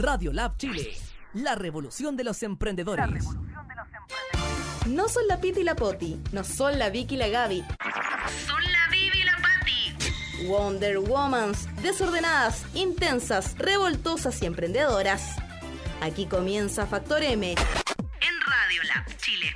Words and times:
Radio 0.00 0.32
Lab 0.32 0.56
Chile, 0.56 0.96
la 1.34 1.56
revolución 1.56 2.16
de 2.16 2.22
los 2.22 2.44
emprendedores. 2.44 3.24
No 4.86 5.08
son 5.08 5.26
la 5.26 5.40
Piti 5.40 5.62
y 5.62 5.64
la 5.64 5.74
Poti, 5.74 6.22
no 6.30 6.44
son 6.44 6.78
la 6.78 6.88
Vicky 6.88 7.16
y 7.16 7.18
la 7.18 7.26
Gaby. 7.26 7.64
Son 8.46 8.62
la 8.62 8.88
Vivi 8.92 9.18
y 9.18 9.24
la 9.24 9.36
Patti. 9.42 10.46
Wonder 10.46 10.98
Womans, 10.98 11.66
desordenadas, 11.82 12.64
intensas, 12.74 13.58
revoltosas 13.58 14.40
y 14.40 14.46
emprendedoras. 14.46 15.34
Aquí 16.00 16.26
comienza 16.26 16.86
Factor 16.86 17.24
M. 17.24 17.50
En 17.50 18.40
Radio 18.46 18.82
Lab 18.84 19.16
Chile. 19.16 19.52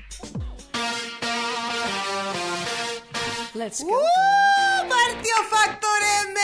Let's 3.54 3.84
go. 3.84 3.92
¡Uh! 3.92 4.88
¡Partió 4.88 5.34
Factor 5.48 6.02
M! 6.26 6.40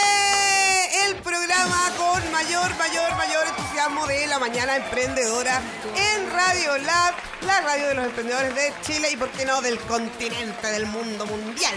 El 1.09 1.17
programa 1.17 1.91
con 1.97 2.31
mayor, 2.31 2.71
mayor, 2.77 3.17
mayor 3.17 3.58
entusiasmo 3.89 4.07
de 4.07 4.27
la 4.27 4.39
mañana 4.39 4.77
emprendedora 4.77 5.61
en 5.97 6.31
Radio 6.31 6.79
Lab, 6.79 7.15
la 7.43 7.61
radio 7.61 7.89
de 7.89 7.95
los 7.95 8.07
emprendedores 8.07 8.55
de 8.55 8.73
Chile 8.83 9.09
y, 9.13 9.17
por 9.17 9.31
qué 9.31 9.45
no, 9.45 9.61
del 9.61 9.79
continente, 9.81 10.67
del 10.69 10.87
mundo 10.87 11.27
mundial. 11.27 11.75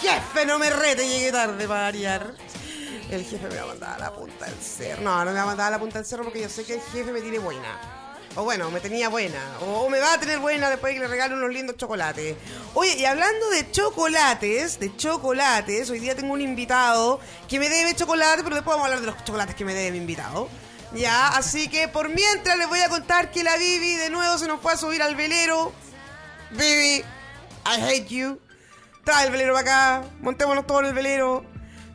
Jefe, 0.00 0.46
no 0.46 0.58
me 0.58 0.70
rete, 0.70 1.06
llegué 1.08 1.32
tarde 1.32 1.66
para 1.66 1.82
variar. 1.82 2.34
El 3.10 3.24
jefe 3.24 3.48
me 3.48 3.56
va 3.56 3.62
a 3.62 3.66
mandar 3.66 3.94
a 3.94 3.98
la 3.98 4.14
punta 4.14 4.46
del 4.46 4.60
cerro. 4.60 5.02
No, 5.02 5.24
no 5.24 5.30
me 5.30 5.36
va 5.36 5.42
a 5.42 5.46
mandar 5.46 5.68
a 5.68 5.70
la 5.70 5.78
punta 5.78 5.98
del 5.98 6.06
cerro 6.06 6.24
porque 6.24 6.40
yo 6.40 6.48
sé 6.48 6.64
que 6.64 6.74
el 6.74 6.80
jefe 6.80 7.12
me 7.12 7.20
tiene 7.20 7.38
buena. 7.38 8.02
O 8.36 8.42
bueno, 8.44 8.70
me 8.70 8.80
tenía 8.80 9.08
buena. 9.08 9.40
O 9.60 9.88
me 9.88 10.00
va 10.00 10.14
a 10.14 10.20
tener 10.20 10.38
buena 10.38 10.68
después 10.68 10.92
de 10.92 11.00
que 11.00 11.06
le 11.06 11.08
regale 11.08 11.34
unos 11.34 11.50
lindos 11.50 11.76
chocolates. 11.76 12.36
Oye, 12.74 12.96
y 12.96 13.04
hablando 13.04 13.48
de 13.50 13.70
chocolates, 13.70 14.78
de 14.80 14.96
chocolates, 14.96 15.90
hoy 15.90 16.00
día 16.00 16.14
tengo 16.14 16.32
un 16.32 16.40
invitado 16.40 17.20
que 17.48 17.58
me 17.58 17.68
debe 17.68 17.94
chocolate, 17.94 18.42
pero 18.42 18.56
después 18.56 18.76
vamos 18.76 18.88
a 18.90 18.94
hablar 18.94 19.00
de 19.00 19.12
los 19.12 19.24
chocolates 19.24 19.54
que 19.54 19.64
me 19.64 19.74
debe 19.74 19.92
mi 19.92 19.98
invitado. 19.98 20.48
Ya, 20.94 21.28
así 21.28 21.68
que 21.68 21.88
por 21.88 22.08
mientras 22.08 22.56
les 22.56 22.68
voy 22.68 22.78
a 22.78 22.88
contar 22.88 23.32
que 23.32 23.42
la 23.42 23.56
Vivi 23.56 23.96
de 23.96 24.10
nuevo 24.10 24.38
se 24.38 24.46
nos 24.46 24.60
fue 24.60 24.72
a 24.72 24.76
subir 24.76 25.02
al 25.02 25.16
velero. 25.16 25.72
Vivi, 26.52 27.04
I 27.66 27.80
hate 27.82 28.06
you. 28.08 28.38
Trae 29.02 29.26
el 29.26 29.32
velero 29.32 29.54
para 29.54 29.98
acá, 29.98 30.08
montémonos 30.20 30.66
todos 30.66 30.82
en 30.82 30.86
el 30.88 30.94
velero. 30.94 31.44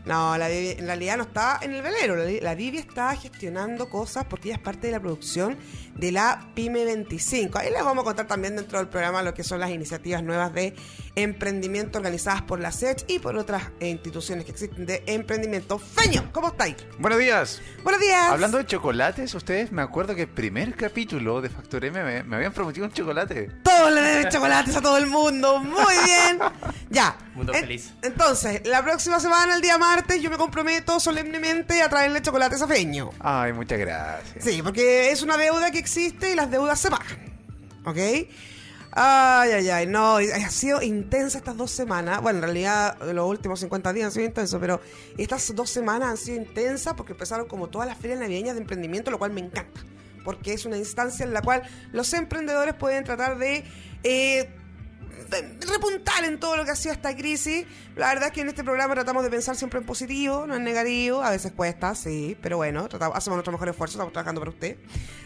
No, 0.05 0.38
la 0.38 0.50
Vivi 0.50 0.72
en 0.72 0.86
realidad 0.86 1.16
no 1.16 1.23
está 1.23 1.59
en 1.61 1.73
el 1.73 1.81
velero. 1.81 2.17
La, 2.17 2.25
la 2.42 2.55
Vivi 2.55 2.77
está 2.77 3.16
gestionando 3.16 3.89
cosas 3.89 4.25
porque 4.25 4.50
ella 4.50 4.58
es 4.58 4.64
parte 4.64 4.88
de 4.88 4.94
la 4.94 5.00
producción 5.00 5.58
de 5.95 6.11
la 6.11 6.52
PyME 6.53 6.83
25. 6.83 7.58
Ahí 7.58 7.72
les 7.72 7.83
vamos 7.83 8.02
a 8.02 8.05
contar 8.05 8.27
también 8.27 8.58
dentro 8.58 8.80
del 8.80 8.89
programa 8.89 9.23
lo 9.23 9.33
que 9.33 9.44
son 9.44 9.61
las 9.61 9.70
iniciativas 9.70 10.23
nuevas 10.23 10.53
de 10.53 10.75
emprendimiento 11.20 11.98
organizadas 12.00 12.42
por 12.42 12.59
la 12.59 12.72
SECH 12.72 13.06
y 13.08 13.20
por 13.20 13.36
otras 13.38 13.64
eh, 13.80 13.88
instituciones 13.89 14.45
que 14.45 14.52
existen 14.52 14.86
de 14.86 15.03
emprendimiento. 15.06 15.80
Feño, 15.80 16.30
¿cómo 16.31 16.50
estáis? 16.50 16.76
Buenos 16.98 17.20
días. 17.20 17.61
Buenos 17.84 18.02
días. 18.02 18.31
Hablando 18.31 18.58
de 18.58 18.66
chocolates, 18.66 19.34
ustedes 19.36 19.72
me 19.72 19.81
acuerdo 19.81 20.16
que 20.16 20.23
el 20.23 20.30
primer 20.30 20.76
capítulo 20.76 21.42
de 21.42 21.50
Factor 21.50 21.86
M 21.86 22.03
me, 22.03 22.23
me 22.23 22.36
habían 22.36 22.53
prometido 22.53 22.86
un 22.86 22.92
chocolate. 22.94 23.50
Todos 23.64 23.92
le 23.94 24.02
deben 24.02 24.30
chocolates 24.30 24.76
a 24.76 24.81
todo 24.81 24.98
el 24.98 25.08
mundo. 25.08 25.59
Muy 25.59 25.94
bien. 26.06 26.39
Ya. 26.92 27.16
Mundo 27.36 27.54
En- 27.54 27.59
feliz. 27.61 27.92
Entonces, 28.02 28.61
la 28.66 28.81
próxima 28.83 29.20
semana, 29.20 29.54
el 29.54 29.61
día 29.61 29.78
martes, 29.78 30.20
yo 30.23 30.31
me 30.31 30.38
comprometo 30.38 31.00
solemnemente 31.00 31.83
a 31.83 31.88
traerle 31.89 32.20
chocolates 32.23 32.64
a 32.64 32.67
Feño. 32.67 33.11
Ay, 33.20 33.54
muchas 33.54 33.78
gracias. 33.78 34.44
Sí, 34.44 34.61
porque 34.64 35.11
es 35.11 35.22
una 35.22 35.38
deuda 35.38 35.70
que 35.70 35.78
existe 35.78 36.31
y 36.31 36.36
las 36.36 36.50
deudas 36.50 36.80
se 36.80 36.89
pagan. 36.89 37.31
¿Ok? 37.86 37.98
Ay, 38.92 39.52
ay, 39.52 39.70
ay, 39.70 39.88
no, 39.88 40.18
ha 40.18 40.50
sido 40.50 40.82
intensa 40.82 41.38
estas 41.38 41.56
dos 41.56 41.70
semanas. 41.72 42.22
Bueno, 42.22 42.40
en 42.40 42.44
realidad 42.44 42.98
los 43.14 43.30
últimos 43.30 43.59
50 43.59 43.94
días 43.94 44.06
han 44.08 44.12
sido 44.12 44.26
intensos, 44.26 44.59
pero 44.59 44.82
estas 45.18 45.56
dos 45.56 45.70
semanas 45.70 46.09
han 46.09 46.18
sido 46.18 46.38
intensas 46.38 46.95
porque 46.95 47.14
empezaron 47.14 47.48
como 47.48 47.67
todas 47.67 47.88
las 47.88 47.98
ferias 47.98 48.20
navideñas 48.20 48.56
de 48.56 48.62
emprendimiento, 48.62 49.12
lo 49.12 49.20
cual 49.20 49.32
me 49.32 49.42
encanta. 49.42 49.82
Porque 50.26 50.54
es 50.54 50.66
una 50.66 50.78
instancia 50.78 51.23
en 51.23 51.34
la 51.34 51.42
cual 51.42 51.62
los 51.92 52.12
emprendedores 52.14 52.73
pueden 52.73 53.04
tratar 53.04 53.38
de... 53.38 53.64
eh, 54.04 54.50
repuntar 55.28 56.23
en 56.23 56.39
todo 56.39 56.58
lo 56.58 56.66
que 56.66 56.72
ha 56.72 56.75
sido 56.75 56.94
esta 56.94 57.16
crisis. 57.16 57.66
La 57.95 58.08
verdad 58.08 58.27
es 58.27 58.33
que 58.33 58.42
en 58.42 58.49
este 58.49 58.64
programa 58.64 58.93
tratamos 58.93 59.23
de 59.23 59.30
pensar 59.30 59.55
siempre 59.55 59.80
en 59.80 59.86
positivo, 59.86 60.45
no 60.48 60.55
en 60.55 60.64
negativo. 60.64 61.21
A 61.21 61.32
veces 61.32 61.52
cuesta, 61.52 61.95
sí, 61.95 62.38
pero 62.42 62.58
bueno, 62.58 62.88
tratamos, 62.88 63.17
hacemos 63.17 63.38
nuestro 63.38 63.52
mejor 63.52 63.70
esfuerzo, 63.70 63.93
estamos 63.93 64.14
trabajando 64.14 64.42
para 64.42 64.52
usted. 64.52 64.77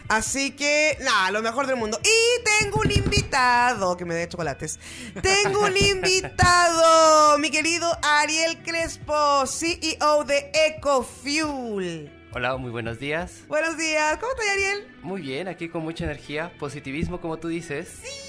Así 0.07 0.51
que, 0.51 0.97
nada, 1.01 1.31
lo 1.31 1.41
mejor 1.41 1.67
del 1.67 1.75
mundo. 1.75 1.99
Y 2.03 2.61
tengo 2.61 2.81
un 2.81 2.91
invitado 2.91 3.95
que 3.95 4.05
me 4.05 4.15
dé 4.15 4.27
chocolates. 4.27 4.79
Tengo 5.21 5.65
un 5.65 5.77
invitado, 5.77 7.37
mi 7.37 7.49
querido 7.51 7.89
Ariel 8.01 8.61
Crespo, 8.63 9.45
CEO 9.47 10.23
de 10.25 10.51
EcoFuel. 10.53 12.11
Hola, 12.33 12.57
muy 12.57 12.71
buenos 12.71 12.99
días. 12.99 13.43
Buenos 13.47 13.77
días, 13.77 14.17
¿cómo 14.17 14.31
estás, 14.31 14.47
Ariel? 14.49 14.87
Muy 15.03 15.21
bien, 15.21 15.47
aquí 15.47 15.69
con 15.69 15.83
mucha 15.83 16.03
energía, 16.05 16.51
positivismo, 16.59 17.21
como 17.21 17.37
tú 17.37 17.47
dices. 17.47 17.87
¡Sí! 18.01 18.22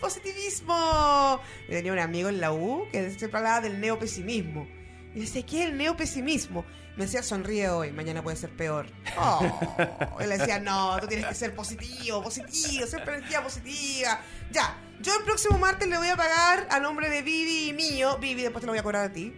¡Positivismo! 0.00 1.40
Yo 1.68 1.74
tenía 1.74 1.92
un 1.92 1.98
amigo 1.98 2.28
en 2.28 2.40
la 2.40 2.52
U 2.52 2.86
que 2.90 3.10
siempre 3.10 3.38
hablaba 3.38 3.60
del 3.60 3.80
neopesimismo. 3.80 4.66
Y 5.14 5.20
decía, 5.20 5.44
¿qué 5.44 5.62
es 5.62 5.68
el 5.70 5.76
neopesimismo? 5.76 6.64
Me 6.96 7.04
decía, 7.04 7.22
sonríe 7.22 7.68
hoy, 7.68 7.92
mañana 7.92 8.22
puede 8.22 8.36
ser 8.36 8.50
peor. 8.50 8.86
Oh. 9.18 10.18
Y 10.20 10.26
le 10.26 10.38
decía, 10.38 10.58
no, 10.58 10.98
tú 11.00 11.06
tienes 11.06 11.26
que 11.26 11.34
ser 11.34 11.54
positivo, 11.54 12.22
positivo, 12.22 12.86
siempre 12.86 13.14
energía 13.14 13.42
positiva. 13.42 14.20
Ya, 14.50 14.76
yo 15.00 15.16
el 15.16 15.24
próximo 15.24 15.58
martes 15.58 15.88
le 15.88 15.96
voy 15.98 16.08
a 16.08 16.16
pagar 16.16 16.68
a 16.70 16.78
nombre 16.78 17.08
de 17.08 17.22
Vivi 17.22 17.70
y 17.70 17.72
mío, 17.72 18.18
Vivi, 18.18 18.42
después 18.42 18.60
te 18.60 18.66
lo 18.66 18.72
voy 18.72 18.80
a 18.80 18.82
cobrar 18.82 19.06
a 19.06 19.12
ti, 19.12 19.34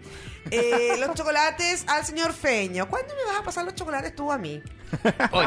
eh, 0.51 0.97
los 0.99 1.15
chocolates 1.15 1.85
al 1.87 2.05
señor 2.05 2.33
Feño. 2.33 2.89
¿Cuándo 2.89 3.15
me 3.15 3.25
vas 3.31 3.41
a 3.41 3.45
pasar 3.45 3.65
los 3.65 3.75
chocolates 3.75 4.15
tú 4.15 4.33
a 4.33 4.39
mí? 4.39 4.63
Hoy. 5.33 5.47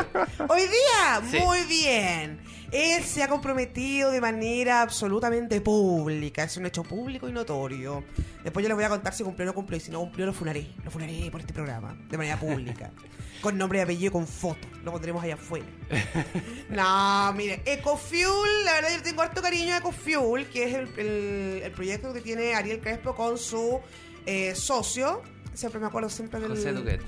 Hoy 0.49 0.61
día, 0.61 1.21
Sí. 1.31 1.39
muy 1.39 1.61
bien. 1.63 2.39
Él 2.71 3.03
se 3.03 3.23
ha 3.23 3.29
comprometido 3.29 4.11
de 4.11 4.19
manera 4.19 4.81
absolutamente 4.81 5.61
pública. 5.61 6.43
Es 6.43 6.57
un 6.57 6.65
hecho 6.65 6.83
público 6.83 7.29
y 7.29 7.31
notorio. 7.31 8.03
Después 8.43 8.63
yo 8.63 8.67
les 8.69 8.75
voy 8.75 8.83
a 8.83 8.89
contar 8.89 9.13
si 9.13 9.23
cumplió 9.23 9.45
o 9.45 9.47
no 9.47 9.53
cumplió. 9.53 9.77
Y 9.77 9.81
si 9.81 9.91
no 9.91 9.99
cumplió, 9.99 10.25
lo 10.25 10.33
funaré. 10.33 10.67
Lo 10.83 10.91
funaré 10.91 11.29
por 11.31 11.39
este 11.41 11.53
programa. 11.53 11.95
De 12.09 12.17
manera 12.17 12.37
pública. 12.39 12.91
con 13.41 13.57
nombre 13.57 13.79
y 13.79 13.81
apellido, 13.83 14.11
con 14.11 14.27
foto. 14.27 14.67
Lo 14.83 14.91
pondremos 14.91 15.23
allá 15.23 15.35
afuera. 15.35 15.65
no, 16.69 17.33
mire. 17.33 17.61
Ecofuel, 17.65 18.65
la 18.65 18.73
verdad 18.73 18.89
yo 18.97 19.03
tengo 19.03 19.21
harto 19.21 19.41
cariño 19.41 19.73
a 19.75 19.77
Ecofuel, 19.77 20.47
que 20.47 20.63
es 20.65 20.73
el, 20.75 20.89
el- 20.99 21.61
el 21.63 21.71
proyecto 21.71 22.13
que 22.13 22.21
tiene 22.21 22.55
Ariel 22.55 22.79
Crespo 22.81 23.15
con 23.15 23.37
su 23.37 23.79
eh, 24.25 24.53
socio. 24.55 25.21
Siempre 25.53 25.79
me 25.79 25.87
acuerdo 25.87 26.09
siempre 26.09 26.39
del... 26.39 26.49
José 26.49 26.73
Duguet. 26.73 27.01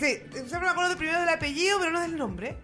Sí, 0.00 0.18
siempre 0.32 0.60
me 0.60 0.68
acuerdo 0.68 0.96
primero 0.96 1.20
del 1.20 1.28
apellido, 1.28 1.78
pero 1.78 1.90
no 1.90 2.00
del 2.00 2.16
nombre. 2.16 2.56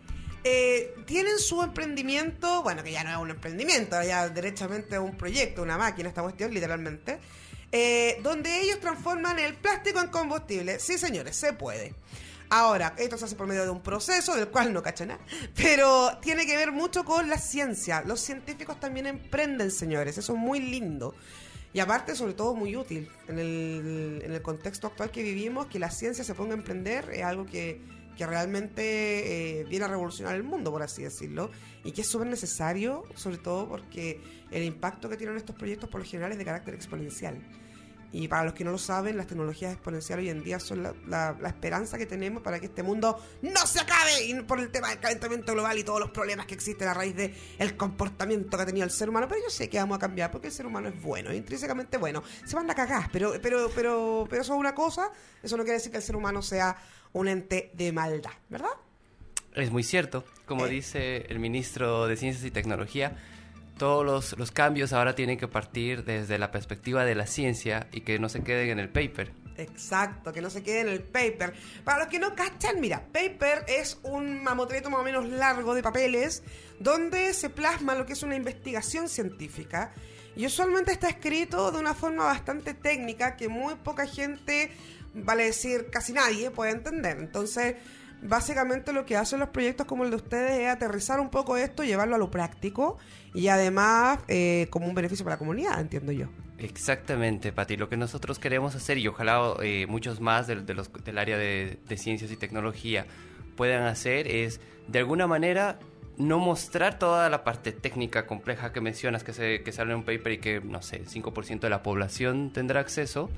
Eh, 0.43 0.95
tienen 1.05 1.39
su 1.39 1.63
emprendimiento, 1.63 2.63
bueno, 2.63 2.83
que 2.83 2.93
ya 2.93 3.05
no 3.05 3.11
es 3.11 3.17
un 3.19 3.29
emprendimiento, 3.29 4.03
ya 4.03 4.31
derechamente 4.31 4.95
es 4.95 5.01
un 5.03 5.19
proyecto, 5.19 5.63
una 5.63 5.77
máquina, 5.77 6.09
esta 6.09 6.23
cuestión, 6.23 6.55
literalmente, 6.55 7.19
eh, 7.73 8.19
donde 8.23 8.63
ellos 8.63 8.81
transforman 8.81 9.39
el 9.39 9.55
plástico 9.55 10.01
en 10.01 10.09
combustible. 10.09 10.81
Sí, 10.81 10.97
señores, 10.97 11.37
se 11.37 11.53
puede. 11.53 11.95
Ahora, 12.49 12.95
esto 12.97 13.19
se 13.19 13.27
hace 13.27 13.37
por 13.37 13.47
medio 13.47 13.65
de 13.65 13.71
un 13.71 13.83
proceso 13.83 14.35
del 14.35 14.49
cual 14.49 14.73
no 14.73 14.83
cacha 14.83 15.05
nada, 15.05 15.21
pero 15.55 16.17
tiene 16.23 16.47
que 16.47 16.57
ver 16.57 16.73
mucho 16.73 17.05
con 17.05 17.29
la 17.29 17.37
ciencia. 17.37 18.03
Los 18.07 18.21
científicos 18.21 18.81
también 18.81 19.07
emprenden, 19.07 19.71
señores, 19.71 20.17
eso 20.17 20.33
es 20.33 20.39
muy 20.39 20.61
lindo. 20.61 21.15
Y 21.77 21.81
aparte, 21.81 22.17
sobre 22.17 22.33
todo, 22.33 22.55
muy 22.55 22.75
útil 22.75 23.07
en 23.29 23.39
el, 23.39 24.23
en 24.25 24.33
el 24.33 24.41
contexto 24.41 24.87
actual 24.87 25.11
que 25.11 25.23
vivimos, 25.23 25.67
que 25.67 25.79
la 25.79 25.91
ciencia 25.91 26.25
se 26.25 26.35
ponga 26.35 26.55
a 26.55 26.57
emprender 26.57 27.11
es 27.13 27.23
algo 27.23 27.45
que, 27.45 27.83
que 28.17 28.27
realmente 28.27 29.61
eh, 29.61 29.65
viene 29.65 29.85
a 29.85 29.89
revolucionar 29.89 30.35
el 30.37 30.43
mundo, 30.43 30.71
por 30.71 30.83
así 30.83 31.03
decirlo, 31.03 31.51
y 31.85 31.93
que 31.93 32.01
es 32.01 32.07
súper 32.07 32.29
necesario, 32.29 33.05
sobre 33.15 33.37
todo 33.37 33.69
porque 33.69 34.23
el 34.51 34.63
impacto 34.63 35.11
que 35.11 35.19
tienen 35.19 35.37
estos 35.37 35.55
proyectos 35.55 35.91
por 35.91 36.01
lo 36.01 36.07
general 36.07 36.33
es 36.33 36.39
de 36.39 36.47
carácter 36.47 36.73
exponencial. 36.73 37.43
Y 38.13 38.29
para 38.29 38.45
los 38.45 38.55
que 38.55 38.65
no 38.65 38.71
lo 38.71 38.79
saben, 38.79 39.17
las 39.17 39.27
tecnologías 39.27 39.73
exponenciales 39.73 40.23
hoy 40.25 40.31
en 40.31 40.43
día 40.45 40.59
son 40.61 40.83
la, 40.83 40.95
la- 41.07 41.37
la 41.41 41.49
esperanza 41.49 41.99
que 41.99 42.07
tenemos 42.07 42.43
para 42.43 42.59
que 42.61 42.67
este 42.67 42.83
mundo 42.83 43.21
no 43.43 43.67
se 43.67 43.81
acabe 43.81 44.25
y 44.25 44.35
por 44.43 44.59
el 44.61 44.71
tema 44.71 44.89
del 44.91 45.01
calentamiento 45.01 45.53
global 45.53 45.77
y 45.79 45.85
todos 45.85 46.01
los 46.01 46.11
problemas 46.11 46.47
que 46.47 46.55
existen 46.55 46.89
a 46.89 46.95
raíz 46.95 47.15
de 47.17 47.35
el 47.59 47.77
comportamiento 47.77 48.57
que 48.57 48.63
ha 48.63 48.67
tenido 48.67 48.85
el 48.85 48.91
ser 48.91 49.09
humano. 49.11 49.27
Pero 49.29 49.43
yo 49.43 49.51
sé 49.51 49.69
que 49.69 49.79
vamos 49.79 49.97
a 49.97 49.99
cambiar 50.01 50.31
porque 50.31 50.47
el 50.49 50.53
ser 50.53 50.67
humano 50.67 50.89
es 50.89 51.03
bueno, 51.03 51.31
es 51.31 51.37
intrínsecamente 51.37 51.99
bueno. 51.99 52.23
Se 52.45 52.57
van 52.57 52.71
a 52.71 52.75
cagar, 52.75 53.09
pero, 53.13 53.35
pero, 53.43 53.71
pero, 53.75 54.27
pero 54.31 54.43
eso 54.43 54.55
es 54.55 54.59
una 54.61 54.75
cosa. 54.75 55.11
Eso 55.43 55.57
no 55.57 55.65
quiere 55.65 55.79
decir 55.79 55.91
que 55.91 55.99
el 55.99 56.03
ser 56.05 56.17
humano 56.17 56.43
sea 56.43 56.77
un 57.13 57.29
ente 57.29 57.71
de 57.75 57.93
maldad, 57.93 58.31
¿verdad? 58.49 58.71
Es 59.55 59.71
muy 59.71 59.83
cierto. 59.83 60.25
Como 60.47 60.67
Eh. 60.67 60.71
dice 60.71 61.27
el 61.29 61.39
ministro 61.39 62.07
de 62.07 62.17
Ciencias 62.17 62.45
y 62.45 62.51
Tecnología, 62.51 63.17
todos 63.79 64.05
los, 64.05 64.39
los 64.39 64.51
cambios 64.51 64.93
ahora 64.93 65.15
tienen 65.15 65.39
que 65.39 65.49
partir 65.49 66.05
desde 66.05 66.39
la 66.39 66.51
perspectiva 66.51 67.05
de 67.05 67.15
la 67.15 67.27
ciencia 67.27 67.89
y 67.93 68.01
que 68.03 68.19
no 68.19 68.29
se 68.29 68.43
queden 68.43 68.71
en 68.71 68.79
el 68.79 68.89
paper. 68.89 69.33
Exacto, 69.59 70.33
que 70.33 70.43
no 70.43 70.51
se 70.51 70.63
quede 70.63 70.81
en 70.81 70.89
el 70.89 71.03
paper. 71.03 71.55
Para 71.85 72.01
los 72.01 72.09
que 72.09 72.19
no 72.19 72.35
cachan, 72.35 72.81
mira, 72.81 73.07
paper 73.13 73.65
es 73.69 73.99
un 74.03 74.43
mamotreto 74.43 74.91
más 74.91 75.01
o 75.01 75.05
menos 75.05 75.29
largo 75.29 75.75
de 75.75 75.83
papeles 75.83 76.43
donde 76.79 77.33
se 77.33 77.49
plasma 77.49 77.95
lo 77.95 78.05
que 78.05 78.13
es 78.13 78.23
una 78.23 78.37
investigación 78.37 79.09
científica 79.09 79.93
y 80.37 80.45
usualmente 80.45 80.93
está 80.93 81.09
escrito 81.09 81.73
de 81.73 81.79
una 81.79 81.95
forma 81.95 82.25
bastante 82.25 82.75
técnica 82.75 83.37
que 83.37 83.49
muy 83.49 83.75
poca 83.77 84.07
gente, 84.07 84.71
vale 85.15 85.45
decir 85.45 85.89
casi 85.91 86.13
nadie, 86.13 86.51
puede 86.51 86.73
entender. 86.73 87.17
Entonces, 87.19 87.77
básicamente 88.29 88.93
lo 88.93 89.07
que 89.07 89.17
hacen 89.17 89.41
los 89.41 89.51
proyectos 89.51 89.87
como 89.87 90.05
el 90.05 90.11
de 90.11 90.17
ustedes 90.17 90.61
es 90.61 90.69
aterrizar 90.69 91.21
un 91.21 91.31
poco 91.31 91.57
esto, 91.57 91.85
llevarlo 91.85 92.17
a 92.17 92.19
lo 92.19 92.31
práctico 92.31 92.99
y 93.35 93.49
además 93.49 94.19
eh, 94.29 94.67
como 94.71 94.87
un 94.87 94.95
beneficio 94.95 95.25
para 95.25 95.35
la 95.35 95.39
comunidad, 95.39 95.81
entiendo 95.81 96.13
yo. 96.13 96.29
Exactamente, 96.59 97.53
Pati. 97.53 97.77
Lo 97.77 97.89
que 97.89 97.97
nosotros 97.97 98.39
queremos 98.39 98.75
hacer, 98.75 98.99
y 98.99 99.09
ojalá 99.09 99.55
eh, 99.63 99.87
muchos 99.89 100.21
más 100.21 100.47
del, 100.47 100.65
área 101.19 101.37
de, 101.37 101.79
ciencias 101.97 102.31
y 102.31 102.37
tecnología 102.37 103.07
puedan 103.57 103.85
hacer, 103.85 104.27
es 104.27 104.61
de 104.89 104.99
alguna 104.99 105.27
manera 105.27 105.79
no 106.17 106.39
mostrar 106.39 106.99
toda 106.99 107.29
la 107.29 107.45
parte 107.45 107.73
técnica 107.73 108.27
compleja 108.27 108.73
que 108.73 108.81
mencionas, 108.81 109.23
que, 109.23 109.35
se, 109.35 109.63
que 109.63 109.73
sale 109.73 109.93
en 109.93 109.99
un 109.99 110.05
paper 110.05 110.33
y 110.33 110.39
que, 110.39 110.61
no 110.63 110.81
sé, 110.81 110.97
el 110.97 111.09
5% 111.09 111.61
de 111.61 111.71
la 111.71 111.83
población 111.83 112.53
tendrá 112.55 112.81
acceso, 112.81 113.29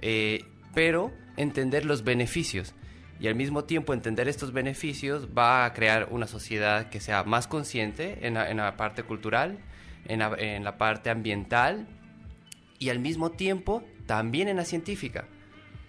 eh, 0.00 0.44
pero 0.72 1.10
entender 1.36 1.84
los 1.84 2.04
beneficios. 2.04 2.74
Y 3.22 3.28
al 3.28 3.36
mismo 3.36 3.62
tiempo 3.62 3.94
entender 3.94 4.26
estos 4.26 4.52
beneficios 4.52 5.28
va 5.28 5.64
a 5.64 5.72
crear 5.74 6.08
una 6.10 6.26
sociedad 6.26 6.90
que 6.90 6.98
sea 6.98 7.22
más 7.22 7.46
consciente 7.46 8.26
en 8.26 8.34
la, 8.34 8.76
parte 8.76 9.04
cultural, 9.04 9.60
en 10.06 10.18
la, 10.64 10.76
parte 10.76 11.08
ambiental 11.08 11.86
y 12.80 12.88
al 12.88 12.98
mismo 12.98 13.30
tiempo 13.30 13.84
también 14.06 14.48
en 14.48 14.56
la 14.56 14.64
científica. 14.64 15.26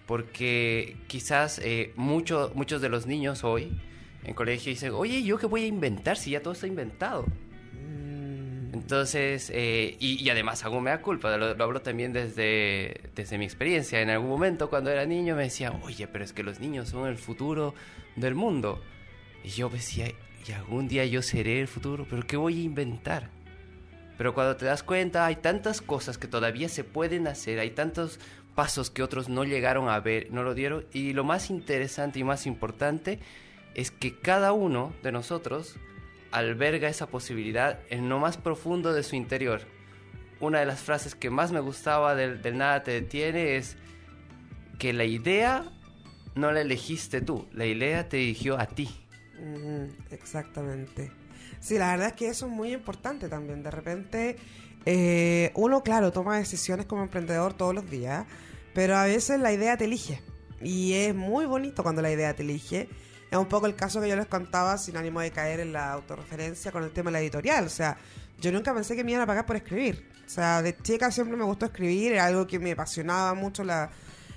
Porque 0.05 0.95
quizás 1.07 1.57
eh, 1.63 1.91
mucho- 1.95 2.51
muchos 2.53 2.83
de 2.83 2.89
los 2.89 3.07
niños 3.07 3.43
hoy 3.43 3.81
en 4.25 4.35
colegio 4.35 4.69
dicen, 4.69 4.91
oye, 4.93 5.23
¿yo 5.23 5.39
qué 5.39 5.47
voy 5.47 5.63
a 5.63 5.67
inventar 5.67 6.17
si 6.17 6.29
ya 6.29 6.43
todo 6.43 6.53
está 6.53 6.67
inventado? 6.67 7.25
Entonces, 8.73 9.51
eh, 9.53 9.97
y, 9.99 10.23
y 10.23 10.29
además 10.31 10.65
hago 10.65 10.81
mea 10.81 10.99
culpa, 11.01 11.37
lo, 11.37 11.53
lo 11.53 11.63
hablo 11.63 11.81
también 11.81 12.11
desde, 12.11 13.01
desde 13.15 13.37
mi 13.37 13.45
experiencia. 13.45 14.01
En 14.01 14.09
algún 14.09 14.29
momento 14.29 14.67
cuando 14.67 14.89
era 14.89 15.05
niño 15.05 15.35
me 15.35 15.43
decían, 15.43 15.79
oye, 15.83 16.07
pero 16.07 16.23
es 16.23 16.33
que 16.33 16.41
los 16.41 16.59
niños 16.59 16.89
son 16.89 17.07
el 17.07 17.17
futuro 17.17 17.75
del 18.15 18.33
mundo. 18.33 18.81
Y 19.43 19.49
yo 19.49 19.69
decía, 19.69 20.07
y 20.47 20.51
algún 20.53 20.87
día 20.87 21.05
yo 21.05 21.21
seré 21.21 21.61
el 21.61 21.67
futuro, 21.67 22.07
pero 22.09 22.25
¿qué 22.25 22.35
voy 22.35 22.61
a 22.61 22.63
inventar? 22.63 23.29
Pero 24.17 24.33
cuando 24.33 24.55
te 24.55 24.65
das 24.65 24.81
cuenta, 24.81 25.27
hay 25.27 25.35
tantas 25.35 25.79
cosas 25.79 26.17
que 26.17 26.27
todavía 26.27 26.67
se 26.67 26.83
pueden 26.83 27.27
hacer, 27.27 27.59
hay 27.59 27.69
tantos 27.69 28.19
pasos 28.55 28.89
que 28.89 29.03
otros 29.03 29.29
no 29.29 29.43
llegaron 29.43 29.87
a 29.87 29.99
ver, 29.99 30.31
no 30.31 30.41
lo 30.41 30.55
dieron. 30.55 30.85
Y 30.93 31.13
lo 31.13 31.23
más 31.23 31.51
interesante 31.51 32.19
y 32.19 32.23
más 32.23 32.47
importante 32.47 33.19
es 33.75 33.91
que 33.91 34.17
cada 34.17 34.51
uno 34.51 34.93
de 35.03 35.11
nosotros 35.11 35.77
alberga 36.33 36.89
esa 36.89 37.07
posibilidad 37.07 37.79
en 37.89 38.09
lo 38.09 38.19
más 38.19 38.37
profundo 38.37 38.91
de 38.91 39.03
su 39.03 39.15
interior. 39.15 39.61
Una 40.39 40.59
de 40.59 40.65
las 40.65 40.81
frases 40.81 41.15
que 41.15 41.29
más 41.29 41.51
me 41.51 41.59
gustaba 41.59 42.15
del, 42.15 42.41
Nada 42.57 42.83
te 42.83 42.91
detiene 42.91 43.55
es 43.55 43.77
que 44.79 44.93
la 44.93 45.05
idea 45.05 45.71
no 46.35 46.51
la 46.51 46.61
elegiste 46.61 47.21
tú, 47.21 47.47
la 47.53 47.65
idea 47.65 48.09
te 48.09 48.17
dirigió 48.17 48.59
a 48.59 48.65
ti. 48.65 48.89
Exactamente. 50.09 51.11
Sí, 51.59 51.77
la 51.77 51.91
verdad 51.91 52.07
es 52.07 52.13
que 52.13 52.27
eso 52.27 52.47
es 52.47 52.51
muy 52.51 52.73
importante 52.73 53.29
también. 53.29 53.61
De 53.61 53.71
repente, 53.71 54.35
eh, 54.85 55.51
uno, 55.53 55.83
claro, 55.83 56.11
toma 56.11 56.37
decisiones 56.37 56.87
como 56.87 57.03
emprendedor 57.03 57.53
todos 57.53 57.75
los 57.75 57.89
días, 57.89 58.25
pero 58.73 58.97
a 58.97 59.05
veces 59.05 59.39
la 59.39 59.53
idea 59.53 59.77
te 59.77 59.85
elige. 59.85 60.21
Y 60.61 60.93
es 60.93 61.13
muy 61.13 61.45
bonito 61.45 61.83
cuando 61.83 62.01
la 62.01 62.11
idea 62.11 62.35
te 62.35 62.41
elige. 62.41 62.89
Es 63.33 63.39
un 63.39 63.47
poco 63.47 63.65
el 63.65 63.75
caso 63.75 63.99
que 63.99 64.07
yo 64.07 64.15
les 64.15 64.27
contaba 64.27 64.77
sin 64.77 64.95
ánimo 64.95 65.19
de 65.19 65.31
caer 65.31 65.59
en 65.59 65.73
la 65.73 65.91
autorreferencia 65.93 66.71
con 66.71 66.83
el 66.83 66.91
tema 66.91 67.09
de 67.09 67.13
la 67.13 67.21
editorial. 67.21 67.65
O 67.65 67.69
sea, 67.69 67.97
yo 68.39 68.51
nunca 68.51 68.71
pensé 68.75 68.95
que 68.95 69.03
me 69.03 69.09
iban 69.09 69.23
a 69.23 69.25
pagar 69.25 69.47
por 69.47 69.55
escribir. 69.55 70.07
O 70.23 70.29
sea, 70.29 70.61
de 70.61 70.77
chica 70.77 71.09
siempre 71.09 71.35
me 71.35 71.43
gustó 71.43 71.65
escribir, 71.65 72.11
era 72.13 72.25
algo 72.25 72.45
que 72.45 72.59
me 72.59 72.73
apasionaba 72.73 73.33
mucho 73.33 73.63
la, 73.63 73.89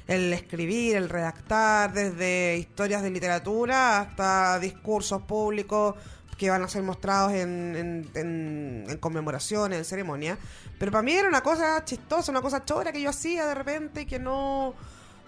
el 0.07 0.33
escribir, 0.33 0.97
el 0.97 1.11
redactar, 1.11 1.93
desde 1.93 2.57
historias 2.57 3.03
de 3.03 3.11
literatura 3.11 4.01
hasta 4.01 4.59
discursos 4.61 5.21
públicos 5.25 5.95
que 6.39 6.49
van 6.49 6.63
a 6.63 6.69
ser 6.69 6.83
mostrados 6.83 7.33
en, 7.35 7.77
en, 7.77 8.11
en- 8.15 8.85
en 8.89 8.97
conmemoraciones, 8.97 9.79
en 9.79 9.85
ceremonias. 9.85 10.39
Pero 10.79 10.91
para 10.91 11.03
mí 11.03 11.13
era 11.13 11.29
una 11.29 11.43
cosa 11.43 11.85
chistosa, 11.85 12.31
una 12.33 12.41
cosa 12.41 12.65
chora 12.65 12.93
que 12.93 13.03
yo 13.03 13.11
hacía 13.11 13.45
de 13.45 13.55
repente 13.55 14.01
y 14.01 14.07
que 14.07 14.19
no, 14.19 14.75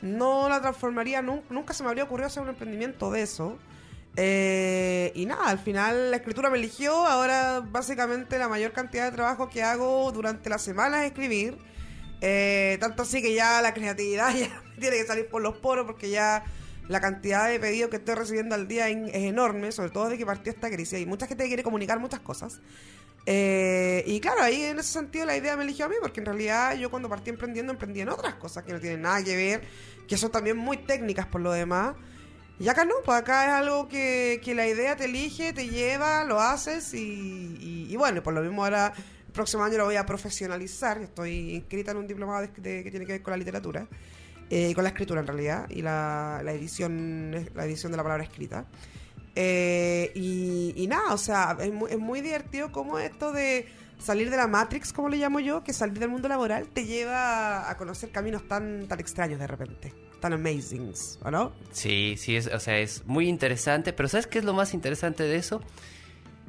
no 0.02 0.48
la 0.48 0.60
transformaría, 0.60 1.22
nun- 1.22 1.42
nunca, 1.50 1.74
se 1.74 1.82
me 1.82 1.88
habría 1.88 2.04
ocurrido 2.04 2.26
hacer 2.26 2.42
un 2.42 2.48
emprendimiento 2.50 3.10
de 3.10 3.22
eso. 3.22 3.58
Eh, 4.16 5.12
y 5.14 5.26
nada, 5.26 5.48
al 5.48 5.58
final 5.58 6.10
la 6.10 6.16
escritura 6.16 6.50
me 6.50 6.58
eligió, 6.58 6.92
ahora 7.06 7.60
básicamente 7.60 8.38
la 8.38 8.48
mayor 8.48 8.72
cantidad 8.72 9.04
de 9.04 9.12
trabajo 9.12 9.48
que 9.48 9.62
hago 9.62 10.10
durante 10.12 10.50
la 10.50 10.58
semana 10.58 11.04
es 11.04 11.12
escribir. 11.12 11.56
Eh, 12.20 12.78
tanto 12.80 13.02
así 13.02 13.22
que 13.22 13.32
ya 13.32 13.62
la 13.62 13.72
creatividad 13.74 14.34
ya 14.34 14.62
tiene 14.80 14.96
que 14.96 15.06
salir 15.06 15.28
por 15.28 15.40
los 15.40 15.56
poros 15.58 15.86
porque 15.86 16.10
ya 16.10 16.42
la 16.88 17.00
cantidad 17.00 17.48
de 17.48 17.60
pedidos 17.60 17.90
que 17.90 17.96
estoy 17.96 18.14
recibiendo 18.16 18.54
al 18.56 18.66
día 18.66 18.88
es, 18.88 18.96
enorme, 19.14 19.70
sobre 19.70 19.90
todo 19.90 20.08
de 20.08 20.18
que 20.18 20.26
partió 20.26 20.50
esta 20.50 20.68
crisis. 20.70 20.98
Y 21.00 21.06
mucha 21.06 21.26
gente 21.26 21.46
quiere 21.46 21.62
comunicar 21.62 22.00
muchas 22.00 22.20
cosas. 22.20 22.60
Eh, 23.26 24.04
y 24.06 24.20
claro, 24.20 24.42
ahí 24.42 24.62
en 24.62 24.78
ese 24.78 24.90
sentido 24.92 25.26
la 25.26 25.36
idea 25.36 25.56
me 25.56 25.64
eligió 25.64 25.84
a 25.84 25.88
mí, 25.88 25.96
porque 26.00 26.20
en 26.20 26.26
realidad 26.26 26.74
yo 26.76 26.90
cuando 26.90 27.08
partí 27.08 27.30
emprendiendo, 27.30 27.72
emprendí 27.72 28.00
en 28.00 28.08
otras 28.08 28.34
cosas 28.34 28.64
que 28.64 28.72
no 28.72 28.80
tienen 28.80 29.02
nada 29.02 29.22
que 29.22 29.36
ver, 29.36 29.62
que 30.06 30.16
son 30.16 30.30
también 30.30 30.56
muy 30.56 30.78
técnicas 30.78 31.26
por 31.26 31.40
lo 31.42 31.52
demás. 31.52 31.94
Y 32.58 32.68
acá 32.68 32.84
no, 32.84 32.94
pues 33.04 33.18
acá 33.18 33.44
es 33.46 33.52
algo 33.52 33.86
que, 33.86 34.40
que 34.42 34.54
la 34.54 34.66
idea 34.66 34.96
te 34.96 35.04
elige, 35.04 35.52
te 35.52 35.68
lleva, 35.68 36.24
lo 36.24 36.40
haces 36.40 36.92
y, 36.94 36.98
y- 37.60 37.86
y 37.90 37.96
bueno, 37.96 38.22
por 38.22 38.34
lo 38.34 38.40
mismo 38.42 38.64
ahora 38.64 38.92
el 39.26 39.32
próximo 39.32 39.62
año 39.62 39.78
lo 39.78 39.84
voy 39.84 39.94
a 39.96 40.04
profesionalizar. 40.06 40.98
Estoy 41.00 41.54
inscrita 41.54 41.92
en 41.92 41.98
un 41.98 42.06
diplomado 42.08 42.40
de- 42.40 42.50
que 42.82 42.90
tiene 42.90 43.06
que 43.06 43.12
ver 43.12 43.22
con 43.22 43.30
la 43.32 43.36
literatura 43.36 43.86
eh, 44.50 44.74
con 44.74 44.82
la 44.82 44.88
escritura 44.90 45.20
en 45.20 45.26
realidad 45.26 45.68
y 45.68 45.82
la 45.82 46.40
edición 46.46 47.30
la 47.54 47.66
edición 47.66 47.92
de 47.92 47.96
la 47.98 48.02
palabra 48.02 48.24
escrita. 48.24 48.64
Eh, 49.40 50.11
y, 50.17 50.85
nada, 50.88 51.14
o 51.14 51.19
sea, 51.19 51.56
es 51.61 51.73
muy, 51.73 51.93
es 51.93 51.99
muy 51.99 52.20
divertido 52.23 52.73
como 52.73 52.99
esto 52.99 53.31
de 53.31 53.69
salir 54.00 54.31
de 54.31 54.37
la 54.37 54.49
Matrix, 54.49 54.93
como 54.93 55.08
le 55.08 55.17
llamo 55.17 55.38
yo, 55.38 55.62
que 55.62 55.73
salir 55.73 56.00
del 56.00 56.08
mundo 56.08 56.29
laboral 56.29 56.67
te 56.67 56.87
lleva 56.87 57.70
a 57.70 57.76
conocer 57.76 58.11
caminos 58.11 58.49
tan, 58.49 58.88
tan 58.88 58.99
extraños 58.99 59.38
de 59.38 59.46
repente, 59.46 59.94
tan 60.20 60.32
amazing, 60.32 60.93
¿o 61.23 61.31
no? 61.31 61.52
Sí, 61.70 62.17
sí, 62.19 62.35
es, 62.35 62.49
o 62.49 62.58
sea, 62.58 62.79
es 62.81 63.06
muy 63.06 63.29
interesante, 63.29 63.93
pero 63.93 64.08
¿sabes 64.08 64.26
qué 64.26 64.40
es 64.40 64.44
lo 64.44 64.55
más 64.55 64.75
interesante 64.75 65.23
de 65.23 65.37
eso? 65.37 65.61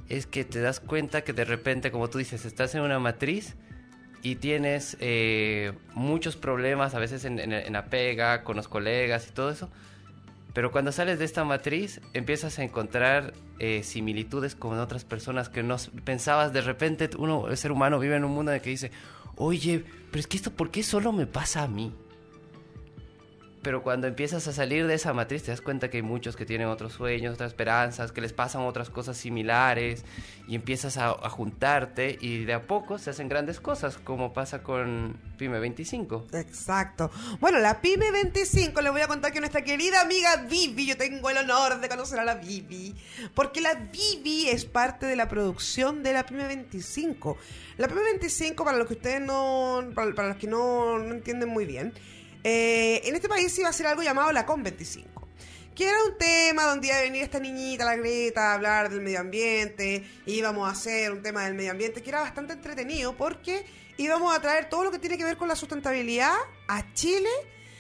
Es 0.08 0.26
que 0.26 0.44
te 0.44 0.60
das 0.60 0.80
cuenta 0.80 1.24
que 1.24 1.34
de 1.34 1.46
repente, 1.46 1.92
como 1.92 2.10
tú 2.10 2.18
dices, 2.18 2.44
estás 2.46 2.74
en 2.74 2.82
una 2.82 2.98
matriz 2.98 3.56
y 4.24 4.38
tienes 4.38 4.98
eh, 5.00 5.74
muchos 5.94 6.38
problemas, 6.38 6.96
a 6.96 7.00
veces 7.00 7.24
en, 7.24 7.38
en- 7.40 7.54
en 7.54 7.74
la 7.74 7.86
pega, 7.86 8.44
con 8.44 8.56
los 8.58 8.68
colegas 8.68 9.28
y 9.30 9.32
todo 9.32 9.52
eso, 9.52 9.70
pero 10.54 10.72
cuando 10.72 10.92
sales 10.92 11.19
de 11.19 11.25
esta 11.25 11.44
matriz 11.44 12.01
empiezas 12.13 12.60
a 12.60 12.63
encontrar 12.63 13.34
eh, 13.60 13.84
similitudes 13.84 14.56
con 14.56 14.78
otras 14.80 15.06
personas 15.06 15.50
que 15.50 15.63
no 15.63 15.78
pensabas, 16.04 16.54
de 16.54 16.62
repente 16.62 17.09
uno, 17.18 17.47
el 17.47 17.57
ser 17.57 17.71
humano 17.71 18.00
vive 18.00 18.16
en 18.16 18.26
un 18.26 18.31
mundo 18.31 18.52
en 18.52 18.56
el 18.56 18.62
que 18.62 18.71
dice, 18.71 18.92
oye, 19.35 19.83
pero 20.12 20.19
es 20.19 20.28
que 20.28 20.38
esto, 20.38 20.52
¿por 20.52 20.71
qué 20.71 20.83
solo 20.83 21.12
me 21.12 21.28
pasa 21.28 21.64
a 21.64 21.68
mí? 21.68 21.94
Pero 23.61 23.83
cuando 23.83 24.07
empiezas 24.07 24.47
a 24.47 24.54
salir 24.54 24.87
de 24.87 24.94
esa 24.94 25.13
matriz 25.13 25.44
te 25.44 25.51
das 25.51 25.61
cuenta 25.61 25.89
que 25.89 25.97
hay 25.97 26.04
muchos 26.04 26.35
que 26.35 26.45
tienen 26.45 26.68
otros 26.68 26.94
sueños, 26.94 27.33
otras 27.33 27.51
esperanzas, 27.51 28.11
que 28.11 28.21
les 28.21 28.31
pasan 28.31 28.61
otras 28.61 28.89
cosas 28.89 29.18
similares 29.18 30.06
y 30.47 30.56
empiezas 30.56 30.97
a, 30.97 31.13
juntarte 31.30 32.18
y 32.19 32.45
de 32.45 32.54
a 32.54 32.63
poco 32.63 32.97
se 32.97 33.09
hacen 33.09 33.30
grandes 33.30 33.59
cosas, 33.59 33.97
como 33.97 34.33
pasa 34.33 34.63
con 34.63 35.18
Pyme 35.37 35.59
25. 35.59 36.28
Exacto. 36.33 37.11
Bueno, 37.39 37.59
la 37.59 37.81
PyME 37.81 38.11
25, 38.11 38.81
les 38.81 38.92
voy 38.92 39.01
a 39.01 39.07
contar 39.07 39.31
que 39.31 39.39
nuestra 39.39 39.63
querida 39.63 40.01
amiga 40.01 40.37
Vivi, 40.49 40.87
yo 40.87 40.97
tengo 40.97 41.30
el 41.30 41.37
honor 41.37 41.80
de 41.80 41.89
conocer 41.89 42.19
a 42.19 42.25
la 42.25 42.35
Vivi, 42.35 42.95
porque 43.35 43.61
la 43.61 43.75
Vivi 43.75 44.49
es 44.49 44.66
parte 44.66 45.06
de 45.06 45.16
la 45.16 45.28
producción 45.28 46.01
de 46.01 46.13
la 46.13 46.25
PyME 46.25 46.47
25. 46.47 47.37
La 47.78 47.87
PyME 47.87 48.04
25, 48.04 48.63
para 48.63 48.78
los 48.78 48.87
que 48.87 48.94
ustedes 48.94 49.21
no, 49.21 49.83
para, 49.94 50.30
los 50.30 50.37
que 50.37 50.47
no 50.47 50.99
entienden 51.11 51.49
muy 51.49 51.66
bien, 51.66 51.94
eh, 52.44 53.02
en 53.06 53.16
este 53.16 53.28
país 53.30 53.58
iba 53.60 53.69
a 53.69 53.74
ser 53.74 53.88
algo 53.88 54.02
llamado 54.02 54.31
la 54.31 54.46
CON 54.46 54.64
25 54.64 55.19
que 55.80 55.88
era 55.88 56.04
un 56.04 56.18
tema 56.18 56.66
donde 56.66 56.88
iba 56.88 56.98
a 56.98 57.02
venir 57.04 57.24
esta 57.24 57.40
niñita, 57.40 57.86
la 57.86 57.96
Greta, 57.96 58.52
a 58.52 58.56
hablar 58.56 58.90
del 58.90 59.00
medio 59.00 59.22
ambiente, 59.22 60.04
íbamos 60.26 60.68
a 60.68 60.74
hacer 60.74 61.10
un 61.10 61.22
tema 61.22 61.46
del 61.46 61.54
medio 61.54 61.72
ambiente 61.72 62.04
que 62.04 62.10
era 62.10 62.19
bastante 62.19 62.52
entretenido 62.52 63.16
porque 63.16 63.66
íbamos 63.96 64.36
a 64.36 64.42
traer 64.42 64.68
todo 64.68 64.84
lo 64.84 64.92
que 64.92 65.00
tiene 65.00 65.18
que 65.18 65.24
ver 65.24 65.38
con 65.38 65.48
la 65.48 65.56
sustentabilidad 65.56 66.36
a 66.68 66.94
Chile 66.96 67.30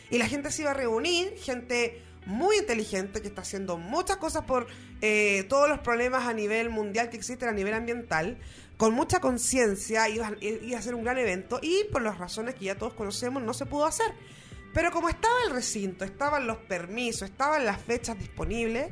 y 0.09 0.17
la 0.17 0.29
gente 0.29 0.49
se 0.49 0.61
iba 0.61 0.71
a 0.71 0.75
reunir, 0.75 1.35
gente 1.39 2.01
muy 2.25 2.59
inteligente 2.59 3.21
que 3.21 3.27
está 3.27 3.41
haciendo 3.41 3.75
muchas 3.75 4.15
cosas 4.15 4.45
por 4.45 4.67
eh, 5.01 5.45
todos 5.49 5.67
los 5.67 5.79
problemas 5.79 6.25
a 6.25 6.31
nivel 6.31 6.69
mundial 6.69 7.09
que 7.09 7.17
existen 7.17 7.49
a 7.49 7.51
nivel 7.51 7.73
ambiental, 7.73 8.37
con 8.77 8.93
mucha 8.93 9.19
conciencia, 9.19 10.07
iba, 10.07 10.31
iba 10.39 10.79
a 10.79 10.81
ser 10.81 10.95
un 10.95 11.03
gran 11.03 11.17
evento 11.17 11.59
y 11.61 11.83
por 11.91 12.01
las 12.01 12.17
razones 12.17 12.55
que 12.55 12.63
ya 12.63 12.77
todos 12.77 12.93
conocemos 12.93 13.43
no 13.43 13.53
se 13.53 13.65
pudo 13.65 13.85
hacer. 13.85 14.13
Pero 14.73 14.91
como 14.91 15.09
estaba 15.09 15.35
el 15.47 15.53
recinto, 15.53 16.05
estaban 16.05 16.45
los 16.45 16.57
permisos, 16.57 17.23
estaban 17.29 17.65
las 17.65 17.81
fechas 17.81 18.19
disponibles, 18.19 18.91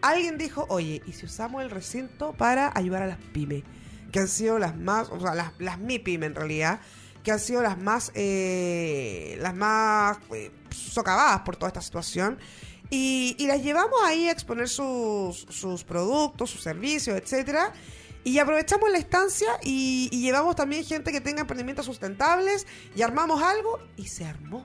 alguien 0.00 0.38
dijo, 0.38 0.66
oye, 0.68 1.02
¿y 1.06 1.12
si 1.12 1.26
usamos 1.26 1.62
el 1.62 1.70
recinto 1.70 2.32
para 2.32 2.72
ayudar 2.74 3.02
a 3.02 3.06
las 3.06 3.18
pymes? 3.18 3.64
Que 4.10 4.20
han 4.20 4.28
sido 4.28 4.58
las 4.58 4.76
más, 4.76 5.10
o 5.10 5.20
sea, 5.20 5.34
las, 5.34 5.52
las 5.58 5.78
MIPYME 5.78 6.26
en 6.26 6.34
realidad, 6.34 6.80
que 7.22 7.32
han 7.32 7.40
sido 7.40 7.60
las 7.62 7.76
más, 7.78 8.10
eh, 8.14 9.36
las 9.40 9.54
más 9.54 10.18
eh, 10.34 10.50
socavadas 10.70 11.40
por 11.40 11.56
toda 11.56 11.68
esta 11.68 11.82
situación. 11.82 12.38
y, 12.90 13.36
las 13.46 13.62
llevamos 13.62 14.00
ahí 14.04 14.28
a 14.28 14.32
exponer 14.32 14.68
sus, 14.68 15.46
sus 15.50 15.84
productos, 15.84 16.50
sus 16.50 16.62
servicios, 16.62 17.18
etcétera. 17.18 17.74
Y 18.24 18.38
aprovechamos 18.38 18.90
la 18.90 18.98
estancia 18.98 19.48
y 19.62 20.08
llevamos 20.10 20.56
también 20.56 20.84
gente 20.84 21.12
que 21.12 21.20
tenga 21.20 21.42
emprendimientos 21.42 21.86
sustentables 21.86 22.66
y 22.96 23.02
armamos 23.02 23.42
algo 23.42 23.78
y 23.96 24.08
se 24.08 24.24
armó. 24.24 24.64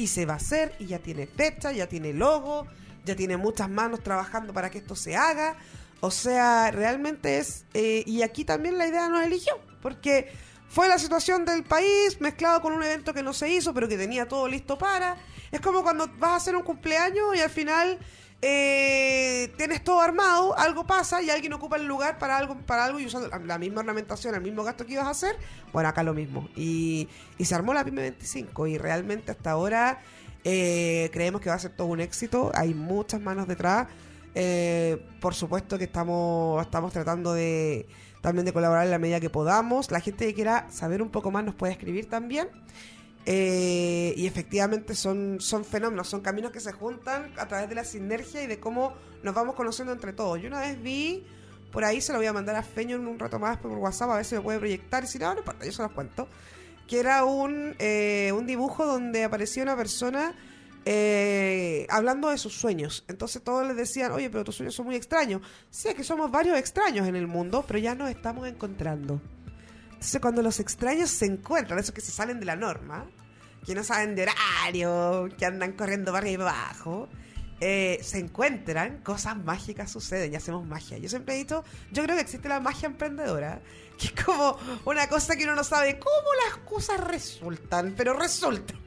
Y 0.00 0.06
se 0.06 0.24
va 0.24 0.32
a 0.32 0.36
hacer 0.36 0.74
y 0.78 0.86
ya 0.86 0.98
tiene 0.98 1.26
fecha, 1.26 1.72
ya 1.72 1.86
tiene 1.86 2.14
logo, 2.14 2.66
ya 3.04 3.14
tiene 3.14 3.36
muchas 3.36 3.68
manos 3.68 4.02
trabajando 4.02 4.54
para 4.54 4.70
que 4.70 4.78
esto 4.78 4.96
se 4.96 5.14
haga. 5.14 5.56
O 6.00 6.10
sea, 6.10 6.70
realmente 6.70 7.36
es... 7.36 7.66
eh, 7.74 8.02
y 8.06 8.22
aquí 8.22 8.46
también 8.46 8.78
la 8.78 8.86
idea 8.86 9.10
nos 9.10 9.22
eligió, 9.22 9.58
porque 9.82 10.32
fue 10.70 10.88
la 10.88 10.98
situación 10.98 11.44
del 11.44 11.64
país 11.64 12.18
mezclado 12.18 12.62
con 12.62 12.72
un 12.72 12.82
evento 12.82 13.12
que 13.12 13.22
no 13.22 13.34
se 13.34 13.50
hizo, 13.50 13.74
pero 13.74 13.88
que 13.88 13.98
tenía 13.98 14.26
todo 14.26 14.48
listo 14.48 14.78
para. 14.78 15.16
Es 15.52 15.60
como 15.60 15.82
cuando 15.82 16.08
vas 16.18 16.30
a 16.30 16.36
hacer 16.36 16.56
un 16.56 16.62
cumpleaños 16.62 17.36
y 17.36 17.40
al 17.40 17.50
final 17.50 17.98
eh, 18.42 19.52
tienes 19.56 19.84
todo 19.84 20.00
armado, 20.00 20.56
algo 20.58 20.86
pasa 20.86 21.22
y 21.22 21.30
alguien 21.30 21.52
ocupa 21.52 21.76
el 21.76 21.86
lugar 21.86 22.18
para 22.18 22.36
algo, 22.38 22.56
para 22.66 22.84
algo 22.84 22.98
y 23.00 23.06
usando 23.06 23.28
la- 23.44 23.58
misma 23.58 23.80
ornamentación, 23.80 24.34
el 24.34 24.40
mismo 24.40 24.64
gasto 24.64 24.86
que 24.86 24.94
ibas 24.94 25.06
a 25.06 25.10
hacer. 25.10 25.36
Bueno, 25.72 25.88
acá 25.88 26.02
lo 26.02 26.14
mismo. 26.14 26.48
Y, 26.56 27.08
y 27.38 27.44
se 27.44 27.54
armó 27.54 27.74
la 27.74 27.84
PYME 27.84 28.02
25 28.02 28.66
y 28.66 28.78
realmente 28.78 29.30
hasta 29.32 29.50
ahora 29.52 30.00
eh, 30.44 31.10
creemos 31.12 31.40
que 31.40 31.50
va 31.50 31.56
a 31.56 31.58
ser 31.58 31.72
todo 31.72 31.88
un 31.88 32.00
éxito. 32.00 32.50
Hay 32.54 32.72
muchas 32.74 33.20
manos 33.20 33.46
detrás. 33.46 33.88
Eh, 34.34 35.04
por 35.20 35.34
supuesto 35.34 35.76
que 35.76 35.84
estamos, 35.84 36.62
estamos 36.62 36.92
tratando 36.92 37.34
de 37.34 37.86
también 38.22 38.44
de 38.44 38.52
colaborar 38.52 38.84
en 38.84 38.90
la 38.90 38.98
medida 38.98 39.20
que 39.20 39.30
podamos. 39.30 39.90
La 39.90 40.00
gente 40.00 40.26
que 40.26 40.34
quiera 40.34 40.66
saber 40.70 41.02
un 41.02 41.10
poco 41.10 41.30
más 41.30 41.44
nos 41.44 41.54
puede 41.54 41.72
escribir 41.72 42.08
también. 42.08 42.48
Eh, 43.26 44.14
y 44.16 44.26
efectivamente 44.26 44.94
son, 44.94 45.40
son 45.40 45.64
fenómenos, 45.64 46.08
son 46.08 46.20
caminos 46.20 46.52
que 46.52 46.60
se 46.60 46.72
juntan 46.72 47.32
a 47.38 47.46
través 47.46 47.68
de 47.68 47.74
la 47.74 47.84
sinergia 47.84 48.42
y 48.42 48.46
de 48.46 48.58
cómo 48.58 48.94
nos 49.22 49.34
vamos 49.34 49.54
conociendo 49.54 49.92
entre 49.92 50.12
todos. 50.12 50.40
Yo 50.40 50.48
una 50.48 50.60
vez 50.60 50.82
vi, 50.82 51.26
por 51.70 51.84
ahí 51.84 52.00
se 52.00 52.12
lo 52.12 52.18
voy 52.18 52.26
a 52.26 52.32
mandar 52.32 52.56
a 52.56 52.62
Feño 52.62 52.96
en 52.96 53.06
un 53.06 53.18
rato 53.18 53.38
más 53.38 53.58
por 53.58 53.72
WhatsApp, 53.72 54.10
a 54.10 54.16
ver 54.16 54.24
si 54.24 54.34
me 54.34 54.40
puede 54.40 54.58
proyectar. 54.58 55.04
Y 55.04 55.06
si 55.06 55.18
no, 55.18 55.32
no 55.32 55.40
importa, 55.40 55.64
yo 55.64 55.72
se 55.72 55.82
los 55.82 55.92
cuento. 55.92 56.28
Que 56.88 56.98
era 56.98 57.24
un, 57.24 57.76
eh, 57.78 58.32
un 58.36 58.46
dibujo 58.46 58.84
donde 58.84 59.22
aparecía 59.22 59.62
una 59.62 59.76
persona 59.76 60.34
eh, 60.86 61.86
hablando 61.90 62.30
de 62.30 62.38
sus 62.38 62.54
sueños. 62.54 63.04
Entonces 63.06 63.42
todos 63.42 63.66
les 63.66 63.76
decían, 63.76 64.12
oye, 64.12 64.30
pero 64.30 64.44
tus 64.44 64.56
sueños 64.56 64.74
son 64.74 64.86
muy 64.86 64.96
extraños. 64.96 65.42
Sí, 65.70 65.88
es 65.88 65.94
que 65.94 66.04
somos 66.04 66.30
varios 66.30 66.58
extraños 66.58 67.06
en 67.06 67.16
el 67.16 67.26
mundo, 67.26 67.64
pero 67.66 67.78
ya 67.78 67.94
nos 67.94 68.10
estamos 68.10 68.48
encontrando. 68.48 69.20
Entonces 70.00 70.20
cuando 70.22 70.40
los 70.40 70.60
extraños 70.60 71.10
se 71.10 71.26
encuentran, 71.26 71.78
esos 71.78 71.94
que 71.94 72.00
se 72.00 72.10
salen 72.10 72.40
de 72.40 72.46
la 72.46 72.56
norma, 72.56 73.04
que 73.66 73.74
no 73.74 73.84
saben 73.84 74.14
de 74.14 74.22
horario, 74.22 75.28
que 75.36 75.44
andan 75.44 75.72
corriendo 75.72 76.10
para 76.10 76.24
arriba 76.24 76.44
y 76.44 76.48
abajo, 76.48 77.10
eh, 77.60 78.00
se 78.02 78.18
encuentran, 78.18 79.02
cosas 79.02 79.36
mágicas 79.36 79.90
suceden 79.92 80.32
y 80.32 80.36
hacemos 80.36 80.66
magia. 80.66 80.96
Yo 80.96 81.10
siempre 81.10 81.34
he 81.34 81.38
dicho, 81.38 81.64
yo 81.92 82.02
creo 82.02 82.16
que 82.16 82.22
existe 82.22 82.48
la 82.48 82.60
magia 82.60 82.86
emprendedora, 82.86 83.60
que 83.98 84.06
es 84.06 84.24
como 84.24 84.56
una 84.86 85.06
cosa 85.06 85.36
que 85.36 85.44
uno 85.44 85.54
no 85.54 85.64
sabe 85.64 85.98
cómo 85.98 86.28
las 86.46 86.56
cosas 86.64 86.98
resultan, 87.00 87.92
pero 87.94 88.14
resultan. 88.14 88.78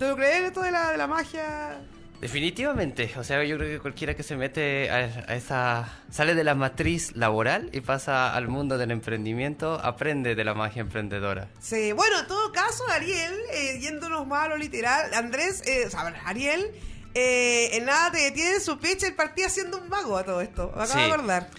¿Tú 0.00 0.16
crees 0.16 0.46
esto 0.46 0.62
de 0.62 0.72
la, 0.72 0.90
de 0.90 0.98
la 0.98 1.06
magia? 1.06 1.80
Definitivamente, 2.24 3.12
o 3.18 3.22
sea, 3.22 3.44
yo 3.44 3.58
creo 3.58 3.68
que 3.68 3.80
cualquiera 3.80 4.14
que 4.16 4.22
se 4.22 4.34
mete 4.34 4.90
a, 4.90 4.96
a 5.28 5.34
esa... 5.36 5.92
sale 6.10 6.34
de 6.34 6.42
la 6.42 6.54
matriz 6.54 7.14
laboral 7.14 7.68
y 7.74 7.82
pasa 7.82 8.34
al 8.34 8.48
mundo 8.48 8.78
del 8.78 8.92
emprendimiento, 8.92 9.74
aprende 9.74 10.34
de 10.34 10.42
la 10.42 10.54
magia 10.54 10.80
emprendedora. 10.80 11.48
Sí, 11.60 11.92
bueno, 11.92 12.20
en 12.20 12.26
todo 12.26 12.50
caso, 12.50 12.82
Ariel, 12.88 13.34
eh, 13.52 13.78
yéndonos 13.78 14.26
más 14.26 14.46
a 14.46 14.48
lo 14.48 14.56
literal, 14.56 15.12
Andrés, 15.12 15.62
eh, 15.68 15.84
o 15.86 15.90
sea, 15.90 16.00
Ariel, 16.24 16.70
eh, 17.12 17.76
en 17.76 17.84
nada 17.84 18.10
te 18.10 18.20
detiene 18.22 18.58
su 18.58 18.78
pitch, 18.78 19.02
él 19.02 19.14
partía 19.14 19.50
siendo 19.50 19.76
un 19.76 19.90
mago 19.90 20.16
a 20.16 20.24
todo 20.24 20.40
esto. 20.40 20.72
Me 20.74 20.82
acabo 20.84 21.00
Sí. 21.02 21.06
de 21.06 21.12
acordar. 21.12 21.50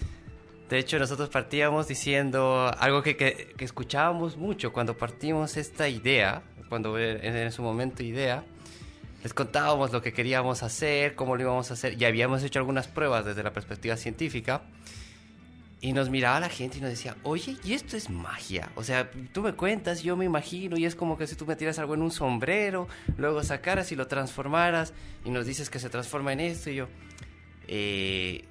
De 0.68 0.78
hecho, 0.80 0.98
nosotros 0.98 1.28
partíamos 1.28 1.86
diciendo 1.86 2.72
algo 2.80 3.04
que, 3.04 3.16
que- 3.16 3.54
que 3.56 3.64
escuchábamos 3.64 4.36
mucho 4.36 4.72
cuando 4.72 4.96
partimos 4.96 5.56
esta 5.56 5.88
idea, 5.88 6.42
cuando 6.68 6.98
en, 6.98 7.24
en 7.24 7.52
su 7.52 7.62
momento 7.62 8.02
idea, 8.02 8.42
les 9.26 9.34
contábamos 9.34 9.92
lo 9.92 10.02
que 10.02 10.12
queríamos 10.12 10.62
hacer, 10.62 11.16
cómo 11.16 11.34
lo 11.34 11.42
íbamos 11.42 11.72
a 11.72 11.74
hacer, 11.74 12.00
y 12.00 12.04
habíamos 12.04 12.44
hecho 12.44 12.60
algunas 12.60 12.86
pruebas 12.86 13.24
desde 13.24 13.42
la 13.42 13.52
perspectiva 13.52 13.96
científica, 13.96 14.62
y 15.80 15.94
nos 15.94 16.10
miraba 16.10 16.38
la 16.38 16.48
gente 16.48 16.78
y 16.78 16.80
nos 16.80 16.90
decía, 16.90 17.16
oye, 17.24 17.56
y 17.64 17.72
esto 17.72 17.96
es 17.96 18.08
magia. 18.08 18.70
O 18.76 18.84
sea, 18.84 19.10
tú 19.32 19.42
me 19.42 19.54
cuentas, 19.54 20.04
yo 20.04 20.16
me 20.16 20.26
imagino, 20.26 20.78
y 20.78 20.84
es 20.84 20.94
como 20.94 21.18
que 21.18 21.26
si 21.26 21.34
tú 21.34 21.44
metieras 21.44 21.80
algo 21.80 21.94
en 21.94 22.02
un 22.02 22.12
sombrero, 22.12 22.86
luego 23.18 23.42
sacaras 23.42 23.90
y 23.90 23.96
lo 23.96 24.06
transformaras, 24.06 24.92
y 25.24 25.30
nos 25.30 25.44
dices 25.44 25.70
que 25.70 25.80
se 25.80 25.90
transforma 25.90 26.32
en 26.32 26.38
esto, 26.38 26.70
y 26.70 26.76
yo, 26.76 26.86
eh, 27.66 28.44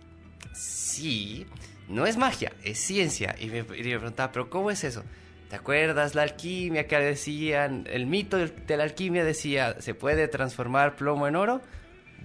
sí, 0.53 1.45
no 1.87 2.05
es 2.05 2.17
magia, 2.17 2.51
es 2.65 2.79
ciencia. 2.79 3.33
Y 3.39 3.45
me, 3.45 3.59
y 3.59 3.63
me 3.63 3.97
preguntaba, 3.97 4.33
¿pero 4.33 4.49
cómo 4.49 4.71
es 4.71 4.83
eso? 4.83 5.05
¿Te 5.49 5.55
acuerdas 5.55 6.15
la 6.15 6.23
alquimia 6.23 6.87
que 6.87 6.97
decían? 6.97 7.85
El 7.89 8.07
mito 8.07 8.37
de 8.37 8.77
la 8.77 8.83
alquimia 8.83 9.23
decía, 9.23 9.79
¿se 9.79 9.93
puede 9.93 10.27
transformar 10.27 10.95
plomo 10.95 11.27
en 11.27 11.35
oro? 11.35 11.61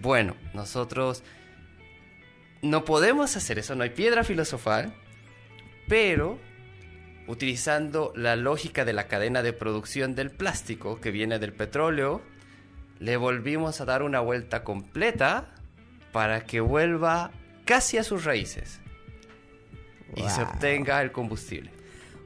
Bueno, 0.00 0.36
nosotros 0.54 1.22
no 2.62 2.84
podemos 2.84 3.36
hacer 3.36 3.58
eso, 3.58 3.74
no 3.74 3.84
hay 3.84 3.90
piedra 3.90 4.24
filosofal, 4.24 4.94
pero 5.88 6.38
utilizando 7.26 8.12
la 8.16 8.36
lógica 8.36 8.84
de 8.84 8.92
la 8.92 9.06
cadena 9.06 9.42
de 9.42 9.52
producción 9.52 10.14
del 10.14 10.30
plástico 10.30 11.00
que 11.00 11.10
viene 11.10 11.38
del 11.38 11.52
petróleo, 11.52 12.22
le 12.98 13.16
volvimos 13.16 13.80
a 13.80 13.84
dar 13.84 14.02
una 14.02 14.20
vuelta 14.20 14.64
completa 14.64 15.54
para 16.12 16.44
que 16.44 16.60
vuelva 16.60 17.30
casi 17.64 17.98
a 17.98 18.04
sus 18.04 18.24
raíces 18.24 18.80
y 20.16 20.28
se 20.28 20.42
obtenga 20.42 21.00
el 21.02 21.12
combustible. 21.12 21.79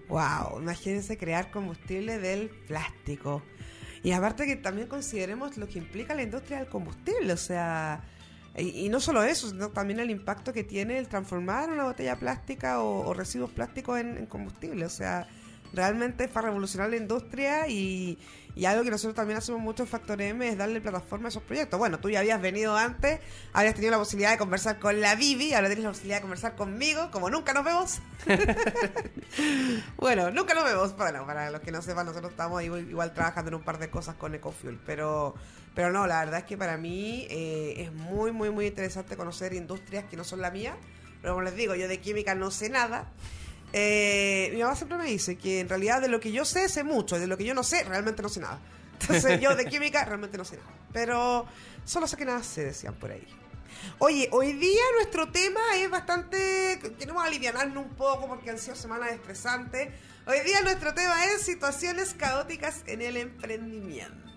Wow, 0.09 0.61
imagínense 0.61 1.17
crear 1.17 1.51
combustible 1.51 2.19
del 2.19 2.49
plástico. 2.49 3.43
Y 4.03 4.13
aparte 4.13 4.47
que 4.47 4.57
también 4.57 4.87
consideremos 4.87 5.57
lo 5.57 5.67
que 5.67 5.79
implica 5.79 6.15
la 6.15 6.23
industria 6.23 6.59
del 6.59 6.69
combustible, 6.69 7.33
o 7.33 7.39
sea, 7.39 8.05
y, 8.57 8.89
no 8.91 9.01
solo 9.01 9.23
eso, 9.25 9.49
sino 9.49 9.71
también 9.71 9.99
el 9.99 10.11
impacto 10.11 10.53
que 10.53 10.63
tiene 10.63 10.99
el 10.99 11.09
transformar 11.09 11.71
una 11.71 11.85
botella 11.85 12.17
plástica 12.17 12.83
o, 12.83 13.15
residuos 13.15 13.51
plásticos 13.51 13.99
en 13.99 14.27
combustible, 14.27 14.85
o 14.85 14.91
sea, 14.91 15.27
realmente 15.75 16.25
es 16.25 16.31
para 16.31 16.49
revolucionar 16.49 16.91
la 16.91 16.97
industria 16.97 17.69
y, 17.69 18.19
y 18.57 18.67
algo 18.67 18.85
que 18.85 18.91
nosotros 18.91 19.15
también 19.15 19.39
hacemos 19.39 19.61
mucho 19.61 19.83
en 19.83 19.89
Factor 19.89 20.21
M 20.23 20.49
es 20.49 20.57
darle 20.57 20.81
plataforma 20.81 21.27
a 21.27 21.29
esos 21.31 21.43
proyectos. 21.43 21.79
Bueno, 21.79 21.99
tú 21.99 22.09
ya 22.09 22.21
habías 22.21 22.41
venido 22.41 22.77
antes, 22.77 23.21
habías 23.53 23.75
tenido 23.75 23.91
la 23.91 23.99
posibilidad 23.99 24.31
de 24.31 24.39
conversar 24.39 24.79
con 24.79 25.01
la 25.01 25.17
Vivi, 25.17 25.55
ahora 25.55 25.67
tienes 25.67 25.85
la 25.85 25.91
posibilidad 25.91 26.19
de 26.19 26.23
conversar 26.23 26.55
conmigo, 26.55 27.11
como 27.11 27.31
nunca 27.31 27.53
nos 27.53 27.65
vemos. 27.65 27.99
Bueno, 29.97 30.31
nunca 30.31 30.55
lo 30.55 30.65
vemos. 30.65 30.97
Bueno, 30.97 31.27
para 31.27 31.51
los 31.51 31.61
que 31.61 31.73
no 31.73 31.83
sepan, 31.83 32.07
nosotros 32.07 32.31
estamos 32.33 32.63
igual, 32.63 32.89
igual 32.89 33.15
trabajando 33.15 33.49
en 33.49 33.55
un 33.57 33.63
par 33.63 33.79
de 33.79 33.91
cosas 33.91 34.15
con 34.17 34.35
Ecofuel. 34.35 34.79
Pero, 34.85 35.35
pero 35.75 35.91
no, 35.91 36.07
la 36.07 36.21
verdad 36.21 36.41
es 36.41 36.45
que 36.45 36.57
para 36.57 36.77
mí 36.77 37.27
eh, 37.31 37.75
es 37.79 37.93
muy, 37.93 38.31
muy, 38.31 38.51
muy 38.51 38.67
interesante 38.67 39.17
conocer 39.17 39.55
industrias 39.55 40.05
que 40.05 40.17
no 40.17 40.25
son 40.25 40.41
la 40.41 40.51
mía. 40.51 40.77
Pero 41.21 41.35
como 41.35 41.45
les 41.45 41.57
digo, 41.57 41.75
yo 41.75 41.89
de 41.89 42.01
química 42.01 42.35
no 42.35 42.51
sé 42.51 42.69
nada. 42.69 43.11
Eh, 43.77 44.51
mi 44.55 44.63
mamá 44.63 44.77
siempre 44.77 44.97
me 44.97 45.07
dice 45.07 45.37
que 45.37 45.59
en 45.59 45.69
realidad 45.69 46.01
de 46.01 46.07
lo 46.07 46.21
que 46.21 46.31
yo 46.31 46.45
sé, 46.45 46.69
sé 46.69 46.85
mucho. 46.85 47.17
Y 47.17 47.21
de 47.21 47.27
lo 47.27 47.37
que 47.37 47.45
yo 47.45 47.55
no 47.55 47.65
sé, 47.65 47.83
realmente 47.83 48.23
no 48.23 48.29
sé 48.29 48.39
nada. 48.39 48.61
Entonces 49.01 49.41
yo 49.43 49.57
de 49.57 49.65
química 49.67 50.05
realmente 50.05 50.39
no 50.39 50.45
sé 50.45 50.59
nada. 50.59 50.71
Pero 50.93 51.45
solo 51.85 52.07
sé 52.07 52.17
que 52.17 52.25
nada 52.25 52.41
sé, 52.45 52.67
decían 52.67 52.95
por 52.95 53.11
ahí. 53.11 53.27
Oye, 53.99 54.29
hoy 54.31 54.53
día 54.53 54.81
nuestro 54.95 55.33
tema 55.33 55.61
es 55.75 55.91
bastante... 55.91 56.79
Queremos 56.97 57.25
aliviarnos 57.25 57.85
un 57.85 57.91
poco 57.97 58.29
porque 58.29 58.51
han 58.51 58.59
sido 58.59 58.77
semanas 58.77 59.11
estresantes. 59.11 59.89
Hoy 60.25 60.39
día 60.45 60.61
nuestro 60.61 60.95
tema 60.95 61.25
es 61.27 61.43
situaciones 61.43 62.15
caóticas 62.15 62.85
en 62.87 63.03
el 63.03 63.17
emprendimiento. 63.17 64.31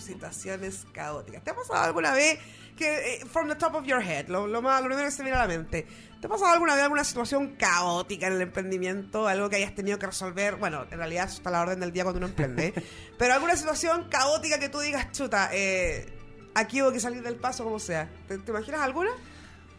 Situaciones 0.00 0.84
caóticas. 0.92 1.44
¿Te 1.44 1.50
ha 1.50 1.54
pasado 1.54 1.84
alguna 1.84 2.12
vez 2.12 2.40
que, 2.76 3.14
eh, 3.14 3.26
from 3.26 3.48
the 3.48 3.54
top 3.54 3.74
of 3.74 3.84
your 3.84 4.02
head, 4.02 4.28
lo, 4.28 4.46
lo, 4.46 4.62
más, 4.62 4.80
lo 4.80 4.86
primero 4.86 5.08
que 5.08 5.12
se 5.12 5.22
viene 5.22 5.36
a 5.36 5.42
la 5.42 5.48
mente, 5.48 5.86
¿te 6.20 6.26
ha 6.26 6.30
pasado 6.30 6.52
alguna 6.52 6.74
vez 6.74 6.84
alguna 6.84 7.04
situación 7.04 7.54
caótica 7.56 8.26
en 8.26 8.34
el 8.34 8.42
emprendimiento? 8.42 9.26
Algo 9.28 9.48
que 9.48 9.56
hayas 9.56 9.74
tenido 9.74 9.98
que 9.98 10.06
resolver. 10.06 10.56
Bueno, 10.56 10.84
en 10.90 10.98
realidad 10.98 11.26
eso 11.26 11.36
está 11.36 11.48
a 11.50 11.52
la 11.52 11.60
orden 11.62 11.80
del 11.80 11.92
día 11.92 12.04
cuando 12.04 12.18
uno 12.18 12.26
emprende. 12.28 12.72
pero 13.18 13.34
alguna 13.34 13.56
situación 13.56 14.06
caótica 14.08 14.58
que 14.58 14.68
tú 14.68 14.80
digas, 14.80 15.10
chuta, 15.12 15.50
eh, 15.52 16.12
aquí 16.54 16.82
hubo 16.82 16.92
que 16.92 17.00
salir 17.00 17.22
del 17.22 17.36
paso 17.36 17.64
como 17.64 17.78
sea. 17.78 18.08
¿Te, 18.26 18.38
te 18.38 18.50
imaginas 18.50 18.80
alguna? 18.80 19.10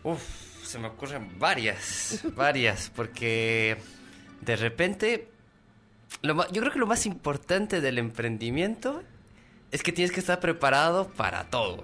Uf, 0.03 0.22
se 0.63 0.79
me 0.79 0.88
ocurren 0.88 1.38
varias, 1.39 2.19
varias, 2.36 2.89
porque 2.96 3.77
de 4.41 4.55
repente, 4.55 5.27
lo 6.22 6.36
ma- 6.36 6.48
yo 6.51 6.62
creo 6.62 6.72
que 6.72 6.79
lo 6.79 6.88
más 6.88 7.05
importante 7.05 7.81
del 7.81 7.98
emprendimiento 7.98 9.03
es 9.72 9.84
que 9.84 9.91
tienes 9.91 10.12
que 10.12 10.19
estar 10.19 10.39
preparado 10.39 11.10
para 11.10 11.43
todo. 11.50 11.84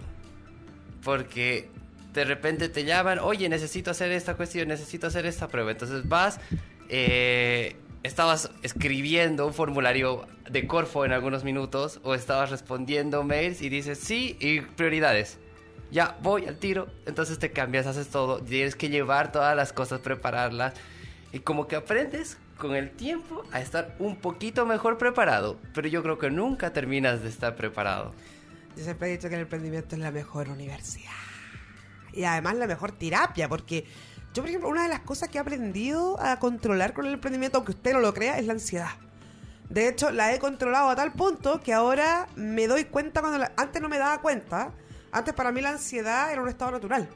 Porque 1.03 1.69
de 2.15 2.25
repente 2.25 2.69
te 2.69 2.85
llaman, 2.85 3.19
oye, 3.19 3.49
necesito 3.49 3.91
hacer 3.91 4.11
esta 4.11 4.35
cuestión, 4.35 4.69
necesito 4.69 5.07
hacer 5.07 5.25
esta 5.25 5.49
prueba. 5.49 5.71
Entonces 5.71 6.07
vas, 6.07 6.39
eh, 6.87 7.75
estabas 8.03 8.51
escribiendo 8.63 9.45
un 9.45 9.53
formulario 9.53 10.25
de 10.49 10.65
Corfo 10.65 11.03
en 11.03 11.11
algunos 11.11 11.43
minutos 11.43 11.99
o 12.03 12.15
estabas 12.15 12.51
respondiendo 12.51 13.23
mails 13.23 13.61
y 13.61 13.69
dices 13.69 13.99
sí 13.99 14.37
y 14.39 14.61
prioridades. 14.61 15.37
ya 15.91 16.17
voy 16.21 16.45
al 16.45 16.57
tiro. 16.57 16.87
Entonces 17.05 17.37
te 17.37 17.51
cambias, 17.51 17.85
haces 17.85 18.07
todo. 18.07 18.39
Tienes 18.39 18.75
que 18.75 18.89
llevar 18.89 19.31
todas 19.31 19.55
las 19.55 19.73
cosas, 19.73 19.99
prepararlas. 19.99 20.73
Y 21.33 21.39
como 21.39 21.67
que 21.67 21.75
aprendes 21.75 22.37
con 22.57 22.75
el 22.75 22.91
tiempo 22.91 23.43
a 23.51 23.59
estar 23.59 23.93
un 23.99 24.15
poquito 24.15 24.65
mejor 24.65 24.97
preparado. 24.97 25.59
Pero 25.73 25.89
yo 25.89 26.01
creo 26.01 26.17
que 26.17 26.29
nunca 26.29 26.71
terminas 26.71 27.23
de 27.23 27.29
estar 27.29 27.55
preparado. 27.55 28.13
Yo 28.77 28.83
siempre 28.83 29.09
he 29.09 29.11
dicho 29.11 29.27
que 29.27 29.35
el 29.35 29.41
emprendimiento 29.41 29.95
es 29.95 30.01
la 30.01 30.11
mejor 30.11 30.49
universidad. 30.49 31.24
Y 32.15 32.23
además 32.23 32.55
la 32.55 32.67
mejor 32.67 32.91
terapia, 32.93 33.49
porque 33.49 33.85
yo, 34.33 34.41
por 34.41 34.49
ejemplo, 34.49 34.69
una 34.69 34.83
de 34.83 34.89
las 34.89 35.01
cosas 35.01 35.29
que 35.29 35.37
he 35.37 35.41
aprendido 35.41 36.19
a 36.21 36.39
controlar 36.39 36.93
con 36.93 37.05
el 37.05 37.13
emprendimiento, 37.13 37.57
aunque 37.57 37.71
usted 37.73 37.93
no 37.93 37.99
lo 37.99 38.13
crea, 38.13 38.37
es 38.39 38.45
la 38.45 38.53
ansiedad. 38.53 38.89
De 39.69 39.87
hecho, 39.87 40.11
la 40.11 40.33
he 40.33 40.39
controlado 40.39 40.89
a 40.89 40.95
tal 40.95 41.11
punto 41.13 41.59
que 41.61 41.73
ahora 41.73 42.27
me 42.35 42.67
doy 42.67 42.85
cuenta 42.85 43.21
cuando... 43.21 43.39
la- 43.39 43.51
antes 43.57 43.81
no 43.81 43.89
me 43.89 43.97
daba 43.97 44.21
cuenta. 44.21 44.71
Antes 45.11 45.33
para 45.33 45.51
mí 45.51 45.59
la 45.61 45.71
ansiedad 45.71 46.31
era 46.31 46.41
un 46.41 46.49
estado 46.49 46.71
natural. 46.71 47.09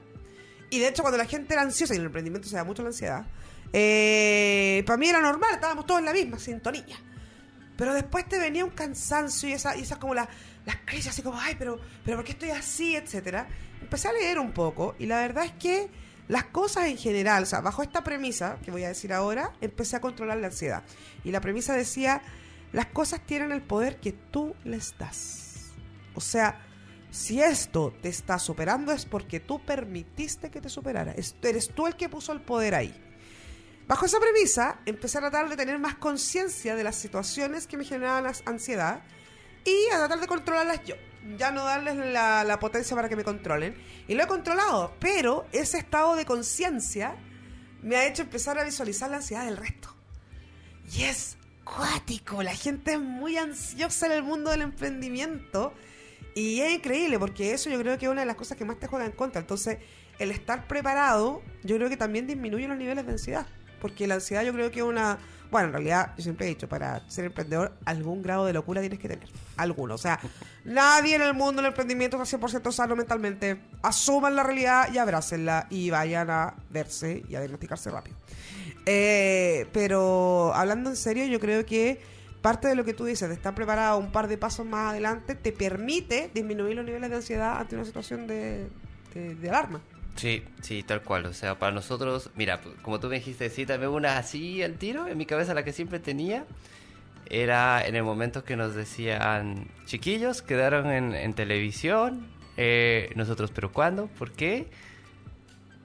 Y 0.69 0.79
de 0.79 0.87
hecho, 0.87 1.01
cuando 1.03 1.17
la 1.17 1.25
gente 1.25 1.53
era 1.53 1.61
ansiosa, 1.61 1.93
y 1.93 1.97
en 1.97 2.01
el 2.01 2.05
emprendimiento 2.07 2.47
se 2.47 2.55
da 2.55 2.63
mucho 2.63 2.81
la 2.81 2.89
ansiedad, 2.89 3.25
eh, 3.73 4.83
para 4.85 4.97
mí 4.97 5.07
era 5.07 5.21
normal, 5.21 5.51
estábamos 5.53 5.85
todos 5.85 5.99
en 5.99 6.05
la 6.05 6.13
misma 6.13 6.39
sintonía. 6.39 6.97
Pero 7.77 7.93
después 7.93 8.27
te 8.27 8.37
venía 8.39 8.65
un 8.65 8.71
cansancio 8.71 9.47
y 9.49 9.53
esas 9.53 9.77
y 9.77 9.81
esa 9.81 9.97
como 9.99 10.13
la- 10.13 10.27
las 10.65 10.75
crisis, 10.85 11.07
así 11.07 11.21
como, 11.21 11.39
ay, 11.39 11.55
pero, 11.57 11.79
pero 12.03 12.17
¿por 12.17 12.25
qué 12.25 12.33
estoy 12.33 12.51
así? 12.51 12.95
etcétera. 12.95 13.47
Empecé 13.81 14.07
a 14.07 14.13
leer 14.13 14.39
un 14.39 14.51
poco 14.51 14.95
y 14.99 15.05
la 15.05 15.19
verdad 15.21 15.45
es 15.45 15.51
que 15.53 15.89
las 16.27 16.43
cosas 16.45 16.85
en 16.87 16.97
general, 16.97 17.43
o 17.43 17.45
sea, 17.45 17.61
bajo 17.61 17.81
esta 17.81 18.03
premisa 18.03 18.57
que 18.63 18.71
voy 18.71 18.83
a 18.83 18.89
decir 18.89 19.11
ahora, 19.13 19.51
empecé 19.61 19.95
a 19.95 20.01
controlar 20.01 20.37
la 20.37 20.47
ansiedad. 20.47 20.83
Y 21.23 21.31
la 21.31 21.41
premisa 21.41 21.73
decía, 21.75 22.21
las 22.71 22.85
cosas 22.87 23.21
tienen 23.25 23.51
el 23.51 23.61
poder 23.61 23.99
que 23.99 24.11
tú 24.13 24.55
les 24.63 24.95
das. 24.97 25.71
O 26.13 26.21
sea, 26.21 26.61
si 27.09 27.41
esto 27.41 27.93
te 28.01 28.09
está 28.09 28.37
superando 28.37 28.91
es 28.91 29.05
porque 29.05 29.39
tú 29.39 29.59
permitiste 29.65 30.51
que 30.51 30.61
te 30.61 30.69
superara. 30.69 31.13
Es- 31.13 31.35
Eres 31.41 31.69
tú 31.69 31.87
el 31.87 31.95
que 31.95 32.09
puso 32.09 32.31
el 32.31 32.41
poder 32.41 32.75
ahí. 32.75 32.93
Bajo 33.87 34.05
esa 34.05 34.19
premisa, 34.19 34.79
empecé 34.85 35.17
a 35.17 35.21
tratar 35.21 35.49
de 35.49 35.57
tener 35.57 35.79
más 35.79 35.95
conciencia 35.95 36.75
de 36.75 36.83
las 36.83 36.95
situaciones 36.95 37.65
que 37.65 37.75
me 37.77 37.85
generaban 37.85 38.31
ansiedad 38.45 39.01
y 39.65 39.89
a 39.91 39.97
tratar 39.97 40.19
de 40.19 40.27
controlarlas 40.27 40.83
yo. 40.85 40.93
Ya 41.37 41.51
no 41.51 41.65
darles 41.65 41.95
la, 41.95 42.57
potencia 42.59 42.95
para 42.95 43.09
que 43.09 43.15
me 43.15 43.23
controlen. 43.23 43.75
Y 44.07 44.15
lo 44.15 44.23
he 44.23 44.27
controlado, 44.27 44.95
pero 44.99 45.45
ese 45.51 45.77
estado 45.77 46.15
de 46.15 46.25
conciencia 46.25 47.15
me 47.81 47.95
ha 47.95 48.07
hecho 48.07 48.23
empezar 48.23 48.57
a 48.57 48.63
visualizar 48.63 49.09
la 49.09 49.17
ansiedad 49.17 49.45
del 49.45 49.57
resto. 49.57 49.95
Y 50.91 51.03
es 51.03 51.37
cuático, 51.63 52.41
la 52.41 52.55
gente 52.55 52.93
es 52.93 52.99
muy 52.99 53.37
ansiosa 53.37 54.07
en 54.07 54.13
el 54.13 54.23
mundo 54.23 54.51
del 54.51 54.61
emprendimiento. 54.61 55.73
Y 56.35 56.61
es 56.61 56.73
increíble 56.73 57.19
porque 57.19 57.53
eso 57.53 57.69
yo 57.69 57.79
creo 57.79 57.97
que 57.97 58.05
es 58.05 58.11
una 58.11 58.21
de 58.21 58.27
las 58.27 58.35
cosas 58.35 58.57
que 58.57 58.65
más 58.65 58.79
te 58.79 58.87
juega 58.87 59.05
en 59.05 59.11
contra. 59.11 59.41
Entonces, 59.41 59.77
el 60.19 60.31
estar 60.31 60.67
preparado, 60.67 61.41
yo 61.63 61.75
creo 61.75 61.89
que 61.89 61.97
también 61.97 62.27
disminuye 62.27 62.67
los 62.67 62.77
niveles 62.77 63.05
de 63.05 63.13
ansiedad. 63.13 63.47
Porque 63.81 64.07
la 64.07 64.15
ansiedad 64.15 64.43
yo 64.43 64.53
creo 64.53 64.71
que 64.71 64.79
es 64.79 64.85
una... 64.85 65.19
Bueno, 65.51 65.67
en 65.67 65.73
realidad, 65.73 66.13
yo 66.15 66.23
siempre 66.23 66.45
he 66.45 66.49
dicho, 66.49 66.69
para 66.69 67.01
ser 67.09 67.25
emprendedor, 67.25 67.73
algún 67.85 68.21
grado 68.21 68.45
de 68.45 68.53
locura 68.53 68.81
tienes 68.81 68.99
que 68.99 69.07
tener. 69.09 69.27
Alguno. 69.57 69.95
O 69.95 69.97
sea, 69.97 70.19
nadie 70.63 71.15
en 71.15 71.23
el 71.23 71.33
mundo 71.33 71.61
del 71.61 71.69
emprendimiento 71.71 72.21
está 72.21 72.37
100% 72.37 72.71
sano 72.71 72.95
mentalmente. 72.95 73.59
Asuman 73.81 74.35
la 74.35 74.43
realidad 74.43 74.89
y 74.93 74.97
abrácenla 74.99 75.65
y 75.69 75.89
vayan 75.89 76.29
a 76.29 76.53
verse 76.69 77.23
y 77.27 77.35
a 77.35 77.39
diagnosticarse 77.39 77.89
rápido. 77.89 78.15
Eh, 78.85 79.67
pero 79.73 80.53
hablando 80.53 80.89
en 80.89 80.95
serio, 80.95 81.25
yo 81.25 81.39
creo 81.39 81.65
que 81.65 81.99
parte 82.41 82.67
de 82.67 82.75
lo 82.75 82.85
que 82.85 82.93
tú 82.93 83.05
dices, 83.05 83.27
de 83.27 83.35
estar 83.35 83.53
preparado 83.55 83.97
un 83.97 84.11
par 84.11 84.27
de 84.27 84.37
pasos 84.37 84.65
más 84.65 84.91
adelante, 84.91 85.35
te 85.35 85.51
permite 85.51 86.29
disminuir 86.33 86.75
los 86.75 86.85
niveles 86.85 87.09
de 87.09 87.15
ansiedad 87.17 87.59
ante 87.59 87.75
una 87.75 87.85
situación 87.85 88.27
de, 88.27 88.69
de- 89.13 89.35
de 89.35 89.49
alarma. 89.49 89.81
Sí, 90.15 90.43
sí, 90.61 90.83
tal 90.83 91.01
cual. 91.01 91.25
O 91.27 91.33
sea, 91.33 91.57
para 91.57 91.71
nosotros, 91.71 92.29
mira, 92.35 92.59
p- 92.61 92.69
como 92.81 92.99
tú 92.99 93.07
me 93.07 93.15
dijiste, 93.15 93.49
sí, 93.49 93.65
también 93.65 93.91
una 93.91 94.17
así 94.17 94.61
al 94.63 94.73
tiro 94.75 95.07
en 95.07 95.17
mi 95.17 95.25
cabeza, 95.25 95.53
la 95.53 95.63
que 95.63 95.71
siempre 95.71 95.99
tenía, 95.99 96.45
era 97.29 97.85
en 97.85 97.95
el 97.95 98.03
momento 98.03 98.43
que 98.43 98.55
nos 98.57 98.75
decían, 98.75 99.67
chiquillos, 99.85 100.41
quedaron 100.41 100.91
en, 100.91 101.15
en 101.15 101.33
televisión, 101.33 102.27
eh, 102.57 103.11
nosotros, 103.15 103.51
pero 103.53 103.71
¿cuándo? 103.71 104.07
¿Por 104.07 104.31
qué? 104.33 104.67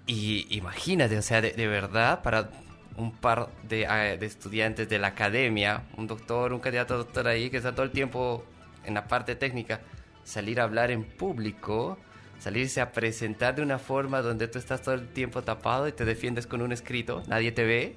Y 0.07 0.47
imagínate, 0.55 1.17
o 1.17 1.23
sea, 1.23 1.41
de, 1.41 1.53
de 1.53 1.67
verdad, 1.67 2.23
para 2.23 2.51
un 2.97 3.13
par 3.13 3.49
de, 3.69 3.83
eh, 3.89 4.17
de 4.19 4.27
estudiantes 4.27 4.89
de 4.89 4.99
la 4.99 5.09
academia, 5.09 5.83
un 5.97 6.07
doctor, 6.07 6.53
un 6.53 6.61
candidato 6.61 6.95
a 6.95 6.99
doctor 6.99 7.27
ahí 7.29 7.51
que 7.51 7.59
está 7.59 7.73
todo 7.73 7.85
el 7.85 7.91
tiempo 7.93 8.45
en 8.85 8.95
la 8.95 9.07
parte 9.09 9.35
técnica, 9.37 9.81
salir 10.25 10.61
a 10.61 10.65
hablar 10.65 10.91
en 10.91 11.05
público, 11.05 11.99
salirse 12.39 12.81
a 12.81 12.93
presentar 12.93 13.55
de 13.55 13.63
una 13.63 13.79
forma 13.79 14.21
donde 14.23 14.49
tú 14.49 14.59
estás 14.59 14.83
todo 14.83 14.95
el 14.95 15.09
tiempo 15.09 15.43
tapado 15.43 15.89
y 15.89 15.93
te 15.93 16.05
defiendes 16.05 16.47
con 16.47 16.63
un 16.63 16.73
escrito, 16.73 17.23
nadie 17.27 17.53
te 17.53 17.65
ve, 17.65 17.97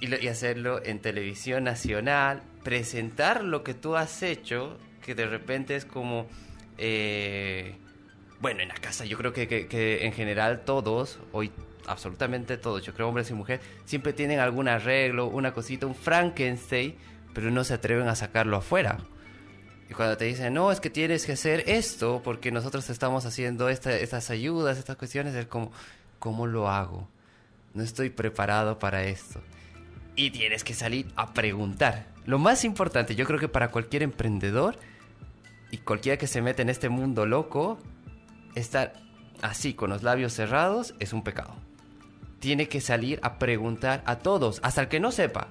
y, 0.00 0.06
lo- 0.08 0.18
y 0.20 0.28
hacerlo 0.28 0.82
en 0.84 0.98
televisión 1.00 1.64
nacional, 1.64 2.42
presentar 2.62 3.44
lo 3.44 3.62
que 3.64 3.74
tú 3.74 3.96
has 3.96 4.22
hecho, 4.22 4.78
que 5.04 5.14
de 5.14 5.26
repente 5.26 5.76
es 5.76 5.84
como... 5.84 6.26
eh, 6.78 7.76
bueno, 8.40 8.60
en 8.62 8.68
la 8.68 8.74
casa 8.74 9.04
yo 9.04 9.16
creo 9.16 9.32
que, 9.32 9.46
que- 9.48 9.66
que 9.68 10.04
en 10.06 10.12
general 10.12 10.62
todos, 10.64 11.18
hoy 11.32 11.50
absolutamente 11.86 12.56
todos, 12.56 12.82
yo 12.84 12.92
creo 12.94 13.08
hombres 13.08 13.30
y 13.30 13.34
mujeres, 13.34 13.64
siempre 13.84 14.12
tienen 14.12 14.40
algún 14.40 14.68
arreglo, 14.68 15.26
una 15.26 15.52
cosita, 15.52 15.86
un 15.86 15.94
Frankenstein, 15.94 16.94
pero 17.34 17.50
no 17.50 17.62
se 17.64 17.74
atreven 17.74 18.08
a 18.08 18.14
sacarlo 18.14 18.56
afuera. 18.56 18.98
Y 19.88 19.94
cuando 19.94 20.16
te 20.16 20.24
dicen, 20.24 20.54
no, 20.54 20.72
es 20.72 20.80
que 20.80 20.90
tienes 20.90 21.26
que 21.26 21.32
hacer 21.32 21.64
esto 21.68 22.22
porque 22.24 22.50
nosotros 22.50 22.88
estamos 22.90 23.26
haciendo 23.26 23.68
esta- 23.68 23.94
estas 23.96 24.30
ayudas, 24.30 24.78
estas 24.78 24.96
cuestiones, 24.96 25.34
es 25.34 25.46
como, 25.46 25.72
¿cómo 26.18 26.46
lo 26.46 26.70
hago? 26.70 27.06
No 27.74 27.82
estoy 27.82 28.08
preparado 28.10 28.78
para 28.78 29.04
esto. 29.04 29.40
Y 30.16 30.30
tienes 30.30 30.64
que 30.64 30.74
salir 30.74 31.06
a 31.16 31.34
preguntar. 31.34 32.06
Lo 32.24 32.38
más 32.38 32.64
importante, 32.64 33.14
yo 33.14 33.26
creo 33.26 33.38
que 33.38 33.48
para 33.48 33.70
cualquier 33.70 34.02
emprendedor 34.02 34.76
y 35.70 35.78
cualquiera 35.78 36.16
que 36.16 36.26
se 36.28 36.40
mete 36.40 36.62
en 36.62 36.70
este 36.70 36.88
mundo 36.88 37.26
loco, 37.26 37.78
estar 38.54 38.94
así 39.42 39.74
con 39.74 39.90
los 39.90 40.02
labios 40.02 40.32
cerrados 40.32 40.94
es 41.00 41.12
un 41.12 41.22
pecado. 41.22 41.54
Tiene 42.38 42.68
que 42.68 42.80
salir 42.80 43.18
a 43.22 43.38
preguntar 43.38 44.02
a 44.06 44.18
todos, 44.20 44.60
hasta 44.62 44.82
el 44.82 44.88
que 44.88 45.00
no 45.00 45.10
sepa. 45.12 45.48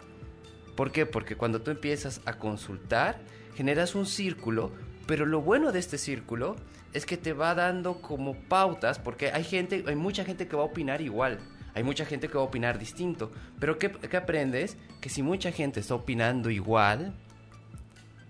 ¿Por 0.75 0.91
qué? 0.91 1.05
Porque 1.05 1.36
cuando 1.36 1.62
tú 1.62 1.71
empiezas 1.71 2.21
a 2.25 2.38
consultar, 2.38 3.19
generas 3.55 3.95
un 3.95 4.05
círculo, 4.05 4.71
pero 5.05 5.25
lo 5.25 5.41
bueno 5.41 5.71
de 5.71 5.79
este 5.79 5.97
círculo 5.97 6.55
es 6.93 7.05
que 7.05 7.17
te 7.17 7.33
va 7.33 7.55
dando 7.55 8.01
como 8.01 8.36
pautas, 8.36 8.99
porque 8.99 9.31
hay 9.31 9.43
gente, 9.43 9.83
hay 9.88 9.95
mucha 9.95 10.23
gente 10.25 10.47
que 10.47 10.55
va 10.55 10.63
a 10.63 10.67
opinar 10.67 11.01
igual, 11.01 11.39
hay 11.73 11.83
mucha 11.83 12.05
gente 12.05 12.27
que 12.27 12.36
va 12.36 12.41
a 12.41 12.47
opinar 12.47 12.79
distinto, 12.79 13.31
pero 13.59 13.77
¿qué, 13.77 13.91
aprendes? 14.15 14.77
Que 15.01 15.09
si 15.09 15.23
mucha 15.23 15.51
gente 15.51 15.79
está 15.79 15.95
opinando 15.95 16.49
igual, 16.49 17.13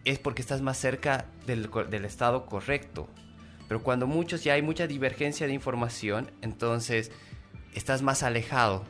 es 0.06 0.20
porque 0.20 0.42
estás 0.42 0.62
más 0.62 0.78
cerca 0.78 1.26
del, 1.46 1.70
del 1.90 2.06
estado 2.06 2.46
correcto. 2.46 3.08
Pero 3.68 3.82
cuando 3.82 4.08
muchos 4.08 4.44
ya 4.44 4.54
hay 4.54 4.62
mucha 4.62 4.88
divergencia 4.88 5.48
de 5.48 5.54
información, 5.54 6.30
entonces 6.42 7.12
estás 7.74 8.02
más 8.02 8.22
alejado. 8.24 8.84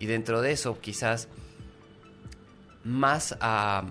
Y 0.00 0.06
dentro 0.06 0.42
de 0.42 0.52
eso, 0.52 0.80
quizás 0.80 1.28
más 2.88 3.36
a, 3.40 3.84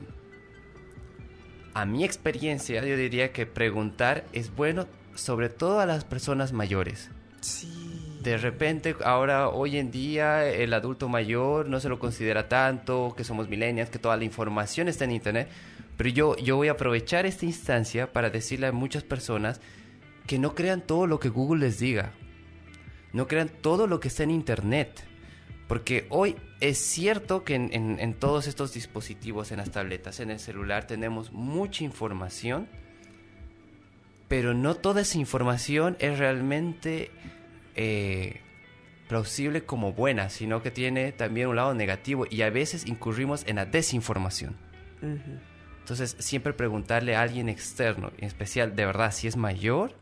a 1.73 1.85
mi 1.85 2.03
experiencia, 2.03 2.83
yo 2.83 2.97
diría 2.97 3.31
que 3.31 3.45
preguntar 3.45 4.25
es 4.33 4.53
bueno, 4.55 4.87
sobre 5.15 5.49
todo 5.49 5.79
a 5.79 5.85
las 5.85 6.03
personas 6.03 6.51
mayores. 6.51 7.09
Sí. 7.41 7.87
De 8.23 8.35
repente, 8.37 8.95
ahora, 9.05 9.49
hoy 9.49 9.77
en 9.77 9.91
día, 9.91 10.45
el 10.49 10.73
adulto 10.73 11.07
mayor 11.07 11.69
no 11.69 11.79
se 11.79 11.87
lo 11.87 11.99
considera 11.99 12.49
tanto, 12.49 13.13
que 13.15 13.23
somos 13.23 13.47
millennials, 13.47 13.89
que 13.89 13.99
toda 13.99 14.17
la 14.17 14.25
información 14.25 14.87
está 14.87 15.05
en 15.05 15.11
Internet. 15.11 15.47
Pero 15.95 16.09
yo, 16.09 16.35
yo 16.37 16.57
voy 16.57 16.67
a 16.67 16.73
aprovechar 16.73 17.25
esta 17.25 17.45
instancia 17.45 18.11
para 18.11 18.29
decirle 18.29 18.67
a 18.67 18.71
muchas 18.71 19.03
personas 19.03 19.61
que 20.25 20.39
no 20.39 20.55
crean 20.55 20.81
todo 20.81 21.07
lo 21.07 21.19
que 21.19 21.29
Google 21.29 21.65
les 21.65 21.79
diga. 21.79 22.11
No 23.13 23.27
crean 23.27 23.49
todo 23.49 23.87
lo 23.87 23.99
que 23.99 24.09
está 24.09 24.23
en 24.23 24.31
Internet. 24.31 25.05
Porque 25.67 26.07
hoy 26.09 26.35
es 26.61 26.77
cierto 26.77 27.43
que 27.43 27.55
en, 27.55 27.69
en- 27.73 27.99
en 27.99 28.13
todos 28.13 28.47
estos 28.47 28.73
dispositivos, 28.73 29.51
en 29.51 29.57
las 29.57 29.71
tabletas, 29.71 30.19
en 30.19 30.31
el 30.31 30.39
celular, 30.39 30.87
tenemos 30.87 31.31
mucha 31.33 31.83
información. 31.83 32.67
Pero 34.27 34.53
no 34.53 34.75
toda 34.75 35.01
esa 35.01 35.17
información 35.17 35.95
es 35.99 36.17
realmente 36.19 37.11
eh, 37.75 38.41
plausible 39.07 39.63
como 39.63 39.93
buena, 39.93 40.29
sino 40.29 40.61
que 40.61 40.71
tiene 40.71 41.11
también 41.13 41.47
un 41.47 41.55
lado 41.55 41.73
negativo 41.73 42.25
y 42.29 42.41
a 42.41 42.49
veces 42.49 42.85
incurrimos 42.87 43.43
en 43.47 43.55
la 43.57 43.65
desinformación. 43.65 44.55
Entonces, 45.79 46.17
siempre 46.19 46.51
preguntarle 46.51 47.15
a 47.15 47.21
alguien 47.21 47.47
externo, 47.47 48.11
en 48.17 48.25
especial 48.25 48.75
de 48.75 48.85
verdad 48.85 49.13
si 49.13 49.27
es 49.27 49.37
mayor, 49.37 49.93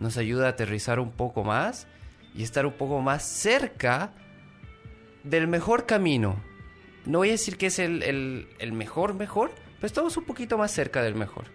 nos 0.00 0.16
ayuda 0.16 0.46
a 0.46 0.50
aterrizar 0.50 0.98
un 0.98 1.12
poco 1.12 1.44
más 1.44 1.86
y 2.34 2.42
estar 2.42 2.66
un 2.66 2.72
poco 2.72 3.00
más 3.00 3.22
cerca 3.22 4.10
del 5.24 5.46
mejor 5.48 5.86
camino. 5.86 6.36
No 7.06 7.18
voy 7.18 7.28
a 7.28 7.32
decir 7.32 7.56
que 7.56 7.66
es 7.66 7.78
el, 7.78 8.02
el- 8.58 8.72
mejor, 8.72 9.14
mejor, 9.14 9.52
pero 9.76 9.86
estamos 9.86 10.16
un 10.16 10.24
poquito 10.24 10.56
más 10.58 10.70
cerca 10.72 11.02
del 11.02 11.14
mejor. 11.14 11.46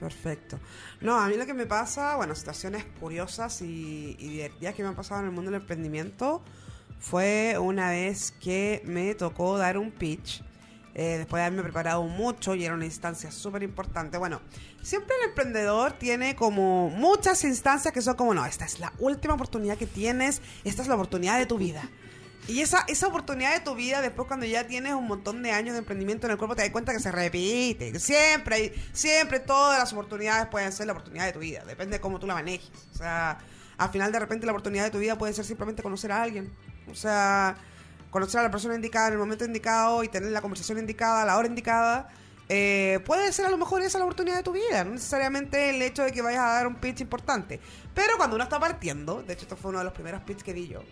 Perfecto. 0.00 0.58
No, 1.00 1.18
a 1.18 1.28
mí 1.28 1.36
lo 1.36 1.46
que 1.46 1.54
me 1.54 1.64
pasa, 1.66 2.16
bueno, 2.16 2.34
situaciones 2.34 2.84
curiosas 3.00 3.62
y, 3.62 4.16
y 4.18 4.28
divertidas 4.28 4.74
que 4.74 4.82
me 4.82 4.88
han 4.90 4.94
pasado 4.96 5.20
en 5.20 5.26
el 5.28 5.32
mundo 5.32 5.50
del 5.50 5.60
emprendimiento 5.60 6.42
fue 6.98 7.56
una 7.58 7.90
vez 7.90 8.32
que 8.42 8.82
me 8.84 9.14
tocó 9.14 9.56
dar 9.58 9.78
un 9.78 9.90
pitch. 9.92 10.42
eh, 10.94 11.18
después 11.18 11.40
de 11.40 11.44
haberme 11.46 11.62
preparado 11.62 12.02
mucho 12.04 12.54
y 12.54 12.64
era 12.64 12.74
una 12.74 12.86
instancia 12.86 13.30
súper 13.30 13.62
importante. 13.62 14.16
Bueno, 14.18 14.40
siempre 14.82 15.14
el 15.22 15.28
emprendedor 15.28 15.92
tiene 15.92 16.34
como 16.36 16.88
muchas 16.90 17.44
instancias 17.44 17.92
que 17.92 18.00
son 18.02 18.16
como, 18.16 18.32
no, 18.34 18.44
esta 18.46 18.64
es 18.64 18.80
la 18.80 18.92
última 18.98 19.34
oportunidad 19.34 19.76
que 19.76 19.86
tienes, 19.86 20.40
esta 20.64 20.80
es 20.82 20.88
la 20.88 20.94
oportunidad 20.94 21.38
de 21.38 21.44
tu 21.46 21.58
vida. 21.58 21.88
Y 22.48 22.60
esa, 22.60 22.84
esa 22.86 23.08
oportunidad 23.08 23.54
de 23.54 23.60
tu 23.60 23.74
vida, 23.74 24.00
después 24.00 24.28
cuando 24.28 24.46
ya 24.46 24.66
tienes 24.66 24.94
un 24.94 25.08
montón 25.08 25.42
de 25.42 25.50
años 25.50 25.72
de 25.72 25.80
emprendimiento 25.80 26.26
en 26.26 26.32
el 26.32 26.38
cuerpo, 26.38 26.54
te 26.54 26.62
das 26.62 26.70
cuenta 26.70 26.92
que 26.92 27.00
se 27.00 27.10
repite. 27.10 27.98
Siempre, 27.98 28.72
siempre 28.92 29.40
todas 29.40 29.78
las 29.78 29.92
oportunidades 29.92 30.46
pueden 30.46 30.70
ser 30.72 30.86
la 30.86 30.92
oportunidad 30.92 31.26
de 31.26 31.32
tu 31.32 31.40
vida. 31.40 31.64
Depende 31.64 31.96
de 31.96 32.00
cómo 32.00 32.20
tú 32.20 32.26
la 32.26 32.34
manejes. 32.34 32.70
O 32.94 32.98
sea, 32.98 33.38
al 33.78 33.90
final 33.90 34.12
de 34.12 34.20
repente 34.20 34.46
la 34.46 34.52
oportunidad 34.52 34.84
de 34.84 34.90
tu 34.90 34.98
vida 34.98 35.18
puede 35.18 35.32
ser 35.32 35.44
simplemente 35.44 35.82
conocer 35.82 36.12
a 36.12 36.22
alguien. 36.22 36.52
O 36.88 36.94
sea, 36.94 37.56
conocer 38.10 38.40
a 38.40 38.44
la 38.44 38.50
persona 38.50 38.76
indicada 38.76 39.08
en 39.08 39.14
el 39.14 39.18
momento 39.18 39.44
indicado 39.44 40.04
y 40.04 40.08
tener 40.08 40.30
la 40.30 40.40
conversación 40.40 40.78
indicada 40.78 41.22
a 41.22 41.24
la 41.26 41.36
hora 41.38 41.48
indicada. 41.48 42.08
eh, 42.48 43.00
puede 43.04 43.32
ser 43.32 43.46
a 43.46 43.50
lo 43.50 43.56
mejor 43.58 43.82
esa 43.82 43.98
la 43.98 44.04
oportunidad 44.04 44.36
de 44.36 44.42
tu 44.44 44.52
vida, 44.52 44.84
no 44.84 44.92
necesariamente 44.92 45.70
el 45.70 45.82
hecho 45.82 46.04
de 46.04 46.12
que 46.12 46.22
vayas 46.22 46.42
a 46.44 46.52
dar 46.52 46.66
un 46.68 46.76
pitch 46.76 47.00
importante. 47.00 47.60
Pero 47.92 48.16
cuando 48.16 48.36
uno 48.36 48.44
está 48.44 48.60
partiendo, 48.60 49.22
de 49.22 49.32
hecho 49.32 49.42
esto 49.42 49.56
fue 49.56 49.70
uno 49.70 49.80
de 49.80 49.84
los 49.84 49.92
primeros 49.92 50.22
pitch 50.22 50.42
que 50.42 50.54
di 50.54 50.68
yo, 50.68 50.82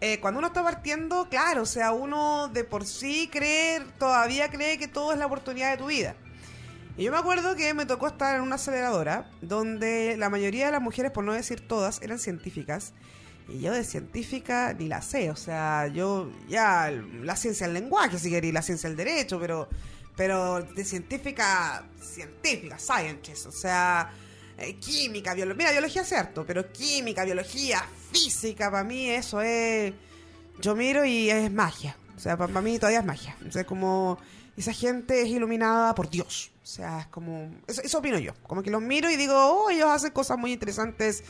eh, 0.00 0.18
cuando 0.20 0.38
uno 0.38 0.48
está 0.48 0.62
partiendo, 0.62 1.28
claro, 1.28 1.62
o 1.62 1.66
sea, 1.66 1.92
uno 1.92 2.48
de 2.48 2.64
por 2.64 2.86
sí 2.86 3.28
cree, 3.30 3.80
todavía 3.98 4.48
cree 4.50 4.78
que 4.78 4.88
todo 4.88 5.12
es 5.12 5.18
la 5.18 5.26
oportunidad 5.26 5.72
de 5.72 5.76
tu 5.76 5.86
vida. 5.86 6.14
Y 6.96 7.04
yo 7.04 7.12
me 7.12 7.18
acuerdo 7.18 7.54
que 7.54 7.72
me 7.74 7.86
tocó 7.86 8.08
estar 8.08 8.36
en 8.36 8.42
una 8.42 8.56
aceleradora 8.56 9.30
donde 9.42 10.16
la 10.16 10.30
mayoría 10.30 10.66
de 10.66 10.72
las 10.72 10.82
mujeres, 10.82 11.10
por 11.12 11.24
no 11.24 11.32
decir 11.32 11.66
todas, 11.66 12.00
eran 12.02 12.18
científicas. 12.18 12.92
Y 13.48 13.60
yo 13.60 13.72
de 13.72 13.84
científica 13.84 14.74
ni 14.78 14.86
la 14.88 15.02
sé, 15.02 15.30
o 15.30 15.36
sea, 15.36 15.88
yo 15.88 16.30
ya 16.48 16.90
la 17.22 17.36
ciencia 17.36 17.66
del 17.66 17.74
lenguaje, 17.74 18.18
si 18.18 18.30
queréis, 18.30 18.54
la 18.54 18.62
ciencia 18.62 18.88
del 18.88 18.96
derecho, 18.96 19.38
pero, 19.40 19.68
pero 20.16 20.62
de 20.62 20.84
científica, 20.84 21.84
científica, 22.00 22.78
scientist, 22.78 23.46
o 23.46 23.52
sea, 23.52 24.12
eh, 24.60 24.76
química, 24.76 25.34
biología, 25.34 25.56
mira, 25.56 25.72
biología 25.72 26.02
es 26.02 26.08
cierto, 26.08 26.44
pero 26.46 26.70
química, 26.70 27.24
biología, 27.24 27.82
física, 28.12 28.70
para 28.70 28.84
mí 28.84 29.08
eso 29.08 29.40
es, 29.40 29.92
yo 30.60 30.76
miro 30.76 31.04
y 31.04 31.30
es 31.30 31.50
magia, 31.50 31.96
o 32.16 32.20
sea, 32.20 32.36
para, 32.36 32.60
mí 32.60 32.78
todavía 32.78 33.00
es 33.00 33.06
magia, 33.06 33.36
o 33.48 33.50
sea, 33.50 33.64
como 33.64 34.18
esa 34.56 34.72
gente 34.72 35.22
es 35.22 35.28
iluminada 35.28 35.94
por 35.94 36.10
Dios, 36.10 36.52
o 36.62 36.66
sea, 36.66 37.00
es 37.00 37.06
como, 37.06 37.50
eso, 37.66 37.98
opino 37.98 38.18
yo, 38.18 38.34
como 38.42 38.62
que 38.62 38.70
los 38.70 38.82
miro 38.82 39.10
y 39.10 39.16
digo, 39.16 39.34
oh, 39.34 39.70
ellos 39.70 39.88
hacen 39.88 40.10
cosas 40.10 40.38
muy 40.38 40.52
interesantes, 40.52 41.24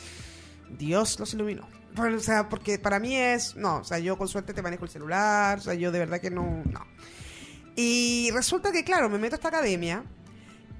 Dios 0.78 1.18
los 1.18 1.32
iluminó. 1.34 1.66
O 1.98 2.20
sea, 2.20 2.48
porque 2.48 2.78
para 2.78 3.00
mí 3.00 3.16
es, 3.16 3.56
no, 3.56 3.78
o 3.78 3.84
sea, 3.84 3.98
yo 3.98 4.16
con 4.16 4.28
suerte 4.28 4.54
te 4.54 4.62
manejo 4.62 4.84
el 4.84 4.90
celular, 4.90 5.58
o 5.58 5.60
sea, 5.60 5.74
yo 5.74 5.90
de 5.90 5.98
verdad 5.98 6.20
que 6.20 6.30
no, 6.30 6.62
no. 6.64 6.86
Y 7.74 8.30
resulta 8.32 8.70
que, 8.72 8.84
claro, 8.84 9.08
me 9.08 9.18
meto 9.18 9.34
a 9.34 9.38
esta 9.38 9.48
academia, 9.48 10.04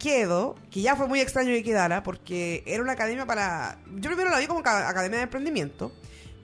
quedo, 0.01 0.57
que 0.73 0.81
ya 0.83 0.97
fue 0.97 1.07
muy 1.07 1.21
extraño 1.21 1.51
que 1.51 1.63
quedara, 1.63 2.03
porque 2.03 2.65
era 2.67 2.83
una 2.83 2.93
academia 2.93 3.25
para, 3.27 3.79
yo 3.95 4.11
primero 4.11 4.31
la 4.31 4.39
vi 4.41 4.49
como 4.49 4.63
ca- 4.65 4.89
academia 4.89 5.19
de 5.19 5.25
emprendimiento, 5.25 5.93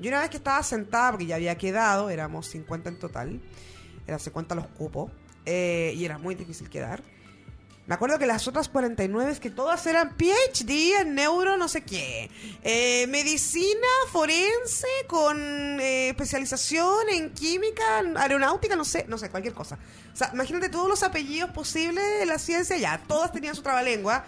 y 0.00 0.06
una 0.06 0.20
vez 0.20 0.30
que 0.30 0.36
estaba 0.36 0.62
sentada, 0.62 1.10
porque 1.10 1.26
ya 1.26 1.34
había 1.36 1.56
quedado, 1.58 2.08
éramos 2.10 2.46
50 2.48 2.88
en 2.90 2.98
total, 3.00 3.40
eran 4.06 4.20
50 4.20 4.54
los 4.54 4.66
cupos, 4.68 5.10
eh, 5.46 5.92
y 5.96 6.04
era 6.04 6.18
muy 6.18 6.34
difícil 6.36 6.68
quedar. 6.70 7.02
Me 7.86 7.94
acuerdo 7.94 8.18
que 8.18 8.26
las 8.26 8.48
otras 8.48 8.68
49 8.68 9.38
que 9.40 9.50
todas 9.50 9.86
eran 9.86 10.16
PhD 10.16 11.00
en 11.00 11.14
neuro 11.14 11.56
no 11.56 11.68
sé 11.68 11.82
qué. 11.82 12.28
Eh, 12.64 13.06
medicina 13.06 13.86
forense 14.10 14.88
con 15.06 15.38
eh, 15.80 16.08
especialización 16.08 17.08
en 17.12 17.30
química, 17.30 18.00
aeronáutica, 18.16 18.74
no 18.74 18.84
sé, 18.84 19.04
no 19.08 19.18
sé, 19.18 19.30
cualquier 19.30 19.54
cosa. 19.54 19.78
O 20.12 20.16
sea, 20.16 20.30
imagínate 20.32 20.68
todos 20.68 20.88
los 20.88 21.04
apellidos 21.04 21.50
posibles 21.52 22.04
de 22.18 22.26
la 22.26 22.40
ciencia 22.40 22.76
ya, 22.76 23.00
todas 23.06 23.30
tenían 23.30 23.54
su 23.54 23.62
trabalengua. 23.62 24.24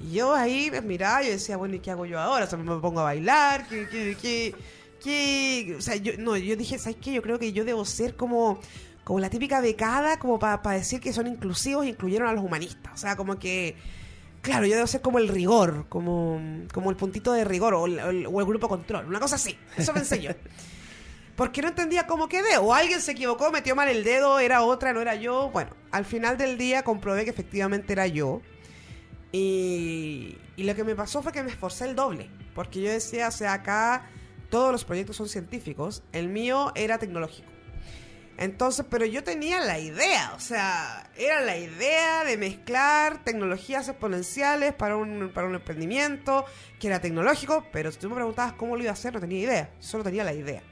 Y 0.00 0.12
yo 0.12 0.32
ahí 0.32 0.70
me 0.70 0.80
miraba 0.80 1.24
y 1.24 1.30
decía, 1.30 1.56
bueno, 1.56 1.74
¿y 1.74 1.80
qué 1.80 1.90
hago 1.90 2.06
yo 2.06 2.20
ahora? 2.20 2.44
O 2.44 2.48
sea, 2.48 2.56
me 2.56 2.80
pongo 2.80 3.00
a 3.00 3.04
bailar, 3.04 3.66
¿qué, 3.66 3.88
qué, 3.88 4.16
qué, 4.20 4.54
qué? 5.02 5.74
O 5.76 5.80
sea, 5.80 5.96
yo, 5.96 6.12
no, 6.18 6.36
yo 6.36 6.54
dije, 6.54 6.78
¿sabes 6.78 6.98
qué? 7.00 7.14
Yo 7.14 7.22
creo 7.22 7.40
que 7.40 7.52
yo 7.52 7.64
debo 7.64 7.84
ser 7.84 8.14
como, 8.14 8.60
como 9.06 9.20
la 9.20 9.30
típica 9.30 9.60
becada, 9.60 10.18
como 10.18 10.40
para 10.40 10.60
decir 10.72 10.98
que 11.00 11.12
son 11.12 11.28
inclusivos 11.28 11.86
e 11.86 11.90
incluyeron 11.90 12.26
a 12.28 12.32
los 12.32 12.42
humanistas. 12.42 12.92
O 12.92 12.96
sea, 12.96 13.14
como 13.14 13.38
que, 13.38 13.76
claro, 14.42 14.66
yo 14.66 14.74
debo 14.74 14.88
ser 14.88 15.00
como 15.00 15.18
el 15.20 15.28
rigor, 15.28 15.86
como, 15.88 16.40
como 16.74 16.90
el 16.90 16.96
puntito 16.96 17.32
de 17.32 17.44
rigor 17.44 17.74
o 17.74 17.86
el, 17.86 18.00
o 18.00 18.10
el- 18.10 18.26
o 18.26 18.40
el 18.40 18.46
grupo 18.46 18.68
control, 18.68 19.06
una 19.06 19.20
cosa 19.20 19.36
así. 19.36 19.56
Eso 19.76 19.94
pensé 19.94 20.20
yo. 20.20 20.32
Porque 21.36 21.62
no 21.62 21.68
entendía 21.68 22.08
cómo 22.08 22.28
quedé. 22.28 22.56
O 22.58 22.74
alguien 22.74 23.00
se 23.00 23.12
equivocó, 23.12 23.52
metió 23.52 23.76
mal 23.76 23.88
el 23.88 24.02
dedo, 24.02 24.40
era 24.40 24.62
otra, 24.62 24.92
no 24.92 25.00
era 25.00 25.14
yo. 25.14 25.50
Bueno, 25.50 25.70
al 25.92 26.04
final 26.04 26.36
del 26.36 26.58
día 26.58 26.82
comprobé 26.82 27.22
que 27.24 27.30
efectivamente 27.30 27.92
era 27.92 28.08
yo. 28.08 28.40
Y, 29.32 30.36
y 30.56 30.64
lo 30.64 30.74
que 30.74 30.82
me 30.82 30.94
pasó 30.96 31.22
fue 31.22 31.30
que 31.32 31.42
me 31.42 31.50
esforcé 31.50 31.84
el 31.84 31.94
doble. 31.94 32.28
Porque 32.54 32.80
yo 32.80 32.90
decía, 32.90 33.28
o 33.28 33.32
sea, 33.32 33.52
acá 33.52 34.06
todos 34.50 34.72
los 34.72 34.84
proyectos 34.84 35.16
son 35.16 35.28
científicos. 35.28 36.02
El 36.12 36.28
mío 36.28 36.72
era 36.74 36.98
tecnológico. 36.98 37.50
Entonces, 38.38 38.84
pero 38.90 39.06
yo 39.06 39.24
tenía 39.24 39.60
la 39.60 39.78
idea, 39.78 40.32
o 40.36 40.40
sea, 40.40 41.10
era 41.16 41.40
la 41.40 41.56
idea 41.56 42.22
de 42.24 42.36
mezclar 42.36 43.24
tecnologías 43.24 43.88
exponenciales 43.88 44.74
para 44.74 44.96
un, 44.96 45.30
para 45.32 45.46
un 45.46 45.54
emprendimiento 45.54 46.44
que 46.78 46.88
era 46.88 47.00
tecnológico, 47.00 47.64
pero 47.72 47.90
si 47.90 47.98
tú 47.98 48.10
me 48.10 48.16
preguntabas 48.16 48.52
cómo 48.52 48.76
lo 48.76 48.82
iba 48.82 48.90
a 48.90 48.94
hacer, 48.94 49.14
no 49.14 49.20
tenía 49.20 49.40
idea, 49.40 49.70
solo 49.78 50.04
tenía 50.04 50.22
la 50.22 50.34
idea. 50.34 50.62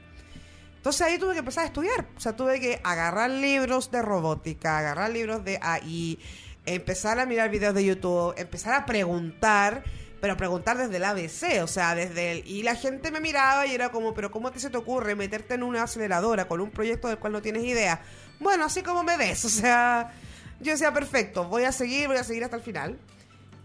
Entonces 0.75 1.01
ahí 1.01 1.17
tuve 1.17 1.33
que 1.33 1.39
empezar 1.39 1.63
a 1.63 1.67
estudiar, 1.67 2.05
o 2.15 2.19
sea, 2.19 2.35
tuve 2.35 2.59
que 2.59 2.79
agarrar 2.83 3.31
libros 3.31 3.89
de 3.89 4.03
robótica, 4.03 4.77
agarrar 4.77 5.09
libros 5.09 5.43
de 5.43 5.57
AI, 5.59 6.19
empezar 6.67 7.19
a 7.19 7.25
mirar 7.25 7.49
videos 7.49 7.73
de 7.73 7.83
YouTube, 7.83 8.35
empezar 8.37 8.75
a 8.75 8.85
preguntar, 8.85 9.83
pero 10.21 10.37
preguntar 10.37 10.77
desde 10.77 10.97
el 10.97 11.03
ABC, 11.03 11.63
o 11.63 11.67
sea, 11.67 11.95
desde 11.95 12.31
el... 12.31 12.47
Y 12.47 12.63
la 12.63 12.75
gente 12.75 13.11
me 13.11 13.19
miraba 13.19 13.67
y 13.67 13.75
era 13.75 13.89
como, 13.89 14.13
pero 14.13 14.31
¿cómo 14.31 14.51
te 14.51 14.59
se 14.59 14.69
te 14.69 14.77
ocurre 14.77 15.15
meterte 15.15 15.55
en 15.55 15.63
una 15.63 15.83
aceleradora 15.83 16.47
con 16.47 16.61
un 16.61 16.71
proyecto 16.71 17.07
del 17.07 17.17
cual 17.17 17.33
no 17.33 17.41
tienes 17.41 17.63
idea? 17.63 18.01
Bueno, 18.39 18.65
así 18.65 18.81
como 18.81 19.03
me 19.03 19.17
ves, 19.17 19.45
o 19.45 19.49
sea, 19.49 20.11
yo 20.59 20.71
decía, 20.71 20.93
perfecto, 20.93 21.45
voy 21.45 21.63
a 21.63 21.71
seguir, 21.71 22.07
voy 22.07 22.17
a 22.17 22.23
seguir 22.23 22.43
hasta 22.43 22.57
el 22.57 22.63
final. 22.63 22.97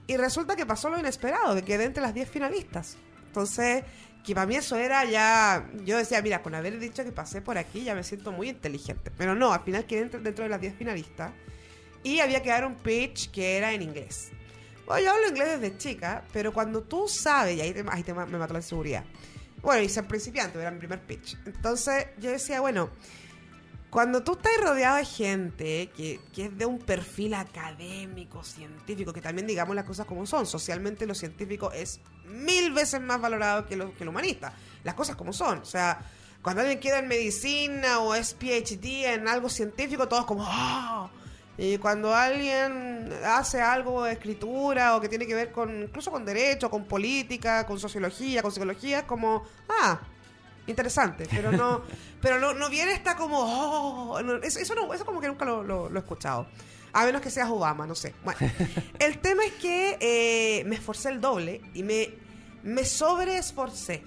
Y 0.07 0.17
resulta 0.17 0.57
que 0.57 0.67
pasó 0.67 0.91
lo 0.91 0.99
inesperado, 0.99 1.55
que 1.55 1.63
quedé 1.63 1.85
entre 1.85 2.03
las 2.03 2.15
10 2.15 2.29
finalistas. 2.29 2.97
Entonces, 3.27 3.85
que 4.25 4.35
para 4.35 4.47
mí 4.47 4.57
eso 4.57 4.77
era 4.77 5.05
ya... 5.05 5.69
Yo 5.85 5.97
decía, 5.99 6.21
mira, 6.21 6.43
con 6.43 6.55
haber 6.55 6.79
dicho 6.79 7.05
que 7.05 7.13
pasé 7.13 7.41
por 7.41 7.59
aquí 7.59 7.85
ya 7.85 7.95
me 7.95 8.03
siento 8.03 8.33
muy 8.33 8.49
inteligente. 8.49 9.13
Pero 9.17 9.37
no, 9.37 9.53
al 9.53 9.61
final 9.61 9.87
quedé 9.87 10.09
dentro 10.09 10.43
de 10.43 10.49
las 10.49 10.61
10 10.61 10.75
finalistas. 10.75 11.33
Y 12.03 12.21
había 12.21 12.43
que 12.43 12.51
dar 12.51 12.67
un 12.67 12.75
pitch 12.75 13.31
que 13.31 13.57
era 13.57 13.73
en 13.73 13.83
inglés. 13.83 14.31
Bueno, 14.91 15.05
yo 15.07 15.13
hablo 15.13 15.29
inglés 15.29 15.61
desde 15.61 15.79
chica, 15.79 16.25
pero 16.33 16.53
cuando 16.53 16.83
tú 16.83 17.07
sabes, 17.07 17.57
y 17.57 17.61
ahí, 17.61 17.73
te- 17.73 17.85
ahí 17.89 18.03
te 18.03 18.13
me 18.13 18.27
mató 18.27 18.53
la 18.55 18.59
inseguridad. 18.59 19.05
Bueno, 19.63 19.83
y 19.83 19.89
ser 19.89 20.09
principiante, 20.09 20.59
era 20.61 20.73
mi 20.73 20.79
primer 20.81 21.01
pitch. 21.01 21.37
Entonces 21.47 22.07
yo 22.19 22.29
decía, 22.31 22.61
bueno, 22.61 22.91
cuando 23.89 24.25
tú 24.25 24.33
estás 24.33 24.53
rodeado 24.61 24.97
de 24.97 25.05
gente 25.05 25.91
que, 25.97 26.19
que 26.35 26.47
es 26.47 26.59
de 26.59 26.67
un 26.67 26.81
perfil 26.81 27.35
académico, 27.35 28.43
científico, 28.43 29.13
que 29.13 29.21
también 29.21 29.47
digamos 29.47 29.77
las 29.77 29.85
cosas 29.85 30.07
como 30.07 30.27
son, 30.27 30.45
socialmente 30.45 31.07
lo 31.07 31.15
científico 31.15 31.71
es 31.71 32.01
mil 32.25 32.73
veces 32.73 33.01
más 33.01 33.21
valorado 33.21 33.67
que 33.67 33.77
lo, 33.77 33.95
que 33.97 34.05
lo 34.05 34.11
humanista. 34.11 34.53
Las 34.83 34.95
cosas 34.97 35.15
como 35.15 35.33
son. 35.33 35.59
O 35.59 35.65
sea, 35.65 36.01
cuando 36.43 36.63
alguien 36.63 36.81
queda 36.81 36.99
en 36.99 37.07
medicina 37.07 38.01
o 38.01 38.17
es 38.17 38.35
PhD 38.35 39.13
en 39.15 39.29
algo 39.29 39.49
científico, 39.49 40.09
todos 40.09 40.25
como, 40.25 40.45
¡ah! 40.45 41.11
Y 41.63 41.77
cuando 41.77 42.15
alguien 42.15 43.13
hace 43.23 43.61
algo 43.61 44.05
de 44.05 44.13
escritura 44.13 44.97
o 44.97 45.01
que 45.01 45.11
tiene 45.11 45.27
que 45.27 45.35
ver 45.35 45.53
con, 45.53 45.83
incluso 45.83 46.11
con 46.11 46.25
derecho, 46.25 46.71
con 46.71 46.85
política, 46.87 47.67
con 47.67 47.79
sociología, 47.79 48.41
con 48.41 48.51
psicología, 48.51 49.01
es 49.01 49.05
como, 49.05 49.45
ah, 49.69 50.01
interesante, 50.67 51.27
pero 51.31 51.53
no, 51.53 51.83
pero 52.23 52.39
no, 52.41 52.55
no 52.55 52.71
viene 52.71 52.93
esta 52.93 53.15
como, 53.15 53.39
oh, 53.41 54.23
no, 54.23 54.37
eso, 54.37 54.59
eso 54.59 54.75
no, 54.75 54.95
eso 54.95 55.05
como 55.05 55.21
que 55.21 55.27
nunca 55.29 55.45
lo, 55.45 55.63
lo- 55.63 55.91
lo 55.91 55.97
he 55.99 56.03
escuchado. 56.03 56.47
A 56.95 57.05
menos 57.05 57.21
que 57.21 57.29
seas 57.31 57.51
Obama, 57.51 57.87
no 57.87 57.95
sé. 57.95 58.15
Bueno, 58.25 58.41
el 58.99 59.19
tema 59.19 59.45
es 59.45 59.53
que 59.53 59.99
eh, 60.01 60.65
me 60.65 60.77
esforcé 60.77 61.11
el 61.11 61.21
doble 61.21 61.61
y 61.75 61.83
me, 61.83 62.09
me 62.63 62.87
sobreesforcé. 62.87 64.03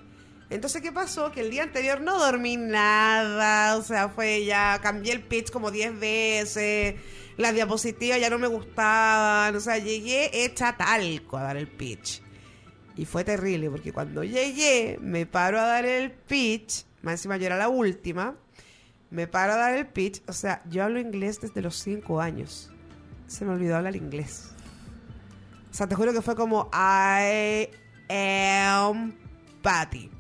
Entonces, 0.54 0.84
¿qué 0.84 0.92
pasó? 0.92 1.32
Que 1.32 1.42
el 1.42 1.50
día 1.50 1.64
anterior 1.64 2.00
no 2.00 2.20
dormí 2.20 2.58
nada, 2.58 3.76
o 3.76 3.82
sea, 3.82 4.10
fue 4.10 4.46
ya, 4.46 4.80
cambié 4.84 5.12
el 5.12 5.24
pitch 5.24 5.50
como 5.50 5.72
10 5.72 6.00
veces, 6.00 6.96
las 7.38 7.56
diapositivas 7.56 8.20
ya 8.20 8.30
no 8.30 8.38
me 8.38 8.46
gustaban, 8.46 9.56
o 9.56 9.60
sea, 9.60 9.80
llegué 9.80 10.30
hecha 10.32 10.78
talco 10.78 11.38
a 11.38 11.42
dar 11.42 11.58
el 11.58 11.68
pitch. 11.68 12.22
Y 12.96 13.06
fue 13.06 13.24
terrible, 13.24 13.72
porque 13.72 13.92
cuando 13.92 14.24
llegué, 14.24 15.00
me 15.02 15.26
paro 15.26 15.60
a 15.60 15.66
dar 15.66 15.86
el 15.86 16.12
pitch, 16.12 16.86
más 17.02 17.14
encima 17.14 17.38
yo 17.38 17.48
era 17.48 17.58
la 17.58 17.70
última, 17.70 18.36
me 19.10 19.26
paro 19.26 19.54
a 19.54 19.58
dar 19.58 19.76
el 19.76 19.88
pitch, 19.88 20.22
o 20.28 20.34
sea, 20.34 20.62
yo 20.70 20.84
hablo 20.84 21.00
inglés 21.00 21.42
desde 21.42 21.64
los 21.64 21.78
5 21.78 22.22
años. 22.22 22.70
Se 23.26 23.44
me 23.44 23.54
olvidó 23.54 23.78
hablar 23.78 23.96
inglés. 23.96 24.52
O 25.72 25.74
sea, 25.74 25.88
te 25.88 25.96
juro 25.96 26.14
que 26.14 26.22
fue 26.22 26.36
como 26.36 26.70
I 26.72 27.70
am 28.08 29.23
Patty. 29.64 30.12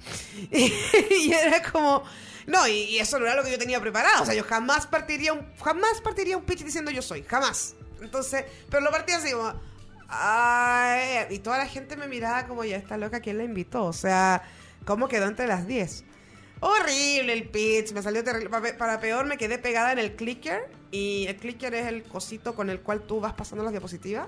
y 0.51 1.31
era 1.31 1.61
como... 1.71 2.03
No, 2.47 2.67
y, 2.67 2.97
eso 2.97 3.19
no 3.19 3.25
era 3.27 3.35
lo 3.35 3.43
que 3.43 3.51
yo 3.51 3.59
tenía 3.59 3.79
preparado. 3.79 4.23
O 4.23 4.25
sea, 4.25 4.33
yo 4.33 4.43
jamás 4.43 4.87
partiría 4.87 5.33
un, 5.33 5.45
jamás 5.63 6.01
partiría 6.01 6.35
un 6.35 6.43
pitch 6.43 6.63
diciendo 6.63 6.89
yo 6.89 7.03
soy. 7.03 7.21
Jamás. 7.23 7.75
Entonces, 8.01 8.45
pero 8.71 8.81
lo 8.83 8.89
partí 8.89 9.13
así 9.13 9.31
como... 9.31 9.53
Y 11.29 11.39
toda 11.39 11.57
la 11.57 11.67
gente 11.67 11.95
me 11.95 12.07
miraba 12.07 12.47
como 12.47 12.63
ya 12.63 12.77
está 12.77 12.97
loca, 12.97 13.19
¿quién 13.19 13.37
la 13.37 13.43
invitó? 13.43 13.85
O 13.85 13.93
sea, 13.93 14.43
¿cómo 14.85 15.07
quedó 15.07 15.27
entre 15.27 15.47
las 15.47 15.67
10? 15.67 16.03
Horrible 16.59 17.33
el 17.33 17.49
pitch, 17.49 17.91
me 17.93 18.01
salió 18.01 18.23
terrible. 18.23 18.49
Pa- 18.49 18.77
Para 18.77 18.99
peor, 18.99 19.25
me 19.25 19.37
quedé 19.37 19.57
pegada 19.57 19.91
en 19.91 19.99
el 19.99 20.15
clicker. 20.15 20.69
Y 20.91 21.25
el 21.27 21.35
clicker 21.37 21.73
es 21.73 21.87
el 21.87 22.03
cosito 22.03 22.55
con 22.55 22.69
el 22.69 22.79
cual 22.81 23.01
tú 23.01 23.19
vas 23.19 23.33
pasando 23.33 23.63
las 23.63 23.73
diapositivas. 23.73 24.27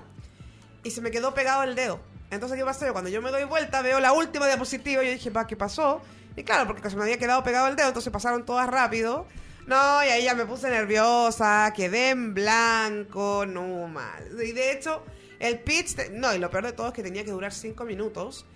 Y 0.84 0.90
se 0.90 1.00
me 1.00 1.10
quedó 1.10 1.34
pegado 1.34 1.62
el 1.62 1.74
dedo. 1.74 2.00
Entonces, 2.30 2.58
¿qué 2.58 2.64
pasó? 2.64 2.92
Cuando 2.92 3.10
yo 3.10 3.22
me 3.22 3.30
doy 3.30 3.44
vuelta, 3.44 3.82
veo 3.82 4.00
la 4.00 4.12
última 4.12 4.46
diapositiva. 4.46 5.02
Y 5.02 5.06
yo 5.06 5.12
dije, 5.12 5.30
va, 5.30 5.46
¿qué 5.46 5.56
pasó? 5.56 6.02
Y 6.36 6.42
claro, 6.42 6.66
porque 6.66 6.90
se 6.90 6.96
me 6.96 7.02
había 7.02 7.18
quedado 7.18 7.42
pegado 7.42 7.68
el 7.68 7.76
dedo, 7.76 7.88
entonces 7.88 8.12
pasaron 8.12 8.44
todas 8.44 8.68
rápido. 8.68 9.26
No, 9.66 10.04
y 10.04 10.08
ahí 10.08 10.24
ya 10.24 10.34
me 10.34 10.44
puse 10.46 10.70
nerviosa, 10.70 11.72
quedé 11.74 12.10
en 12.10 12.34
blanco, 12.34 13.44
no 13.46 13.88
mal. 13.88 14.28
Y 14.40 14.52
de 14.52 14.72
hecho, 14.72 15.02
el 15.40 15.58
pitch, 15.60 16.10
no, 16.12 16.34
y 16.34 16.38
lo 16.38 16.50
peor 16.50 16.66
de 16.66 16.72
todo 16.72 16.88
es 16.88 16.92
que 16.92 17.02
tenía 17.02 17.24
que 17.24 17.30
durar 17.30 17.52
cinco 17.52 17.84
minutos. 17.84 18.46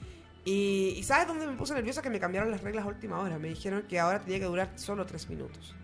Y, 0.45 0.95
y 0.97 1.03
¿sabes 1.03 1.27
dónde 1.27 1.47
me 1.47 1.57
puse 1.57 1.75
nerviosa? 1.75 2.01
Que 2.01 2.11
me 2.11 2.21
cambiaron 2.21 2.51
las 2.51 2.63
reglas 2.63 2.85
a 2.85 2.89
última 2.89 3.19
hora. 3.19 3.39
Me 3.39 3.49
dijeron 3.49 3.83
que 3.89 3.99
ahora 3.99 4.21
tenía 4.21 4.39
que 4.39 4.45
durar 4.45 4.73
solo 4.77 5.05
tres 5.05 5.29
minutos. 5.29 5.75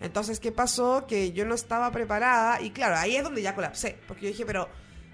Entonces, 0.00 0.38
¿qué 0.40 0.52
pasó? 0.52 1.06
Que 1.06 1.32
yo 1.32 1.44
no 1.44 1.54
estaba 1.54 1.90
preparada 1.90 2.60
y 2.62 2.70
claro, 2.70 2.96
ahí 2.96 3.16
es 3.16 3.24
donde 3.24 3.42
ya 3.42 3.54
colapsé. 3.54 3.98
Porque 4.06 4.26
yo 4.26 4.28
dije, 4.28 4.46
pero 4.46 4.68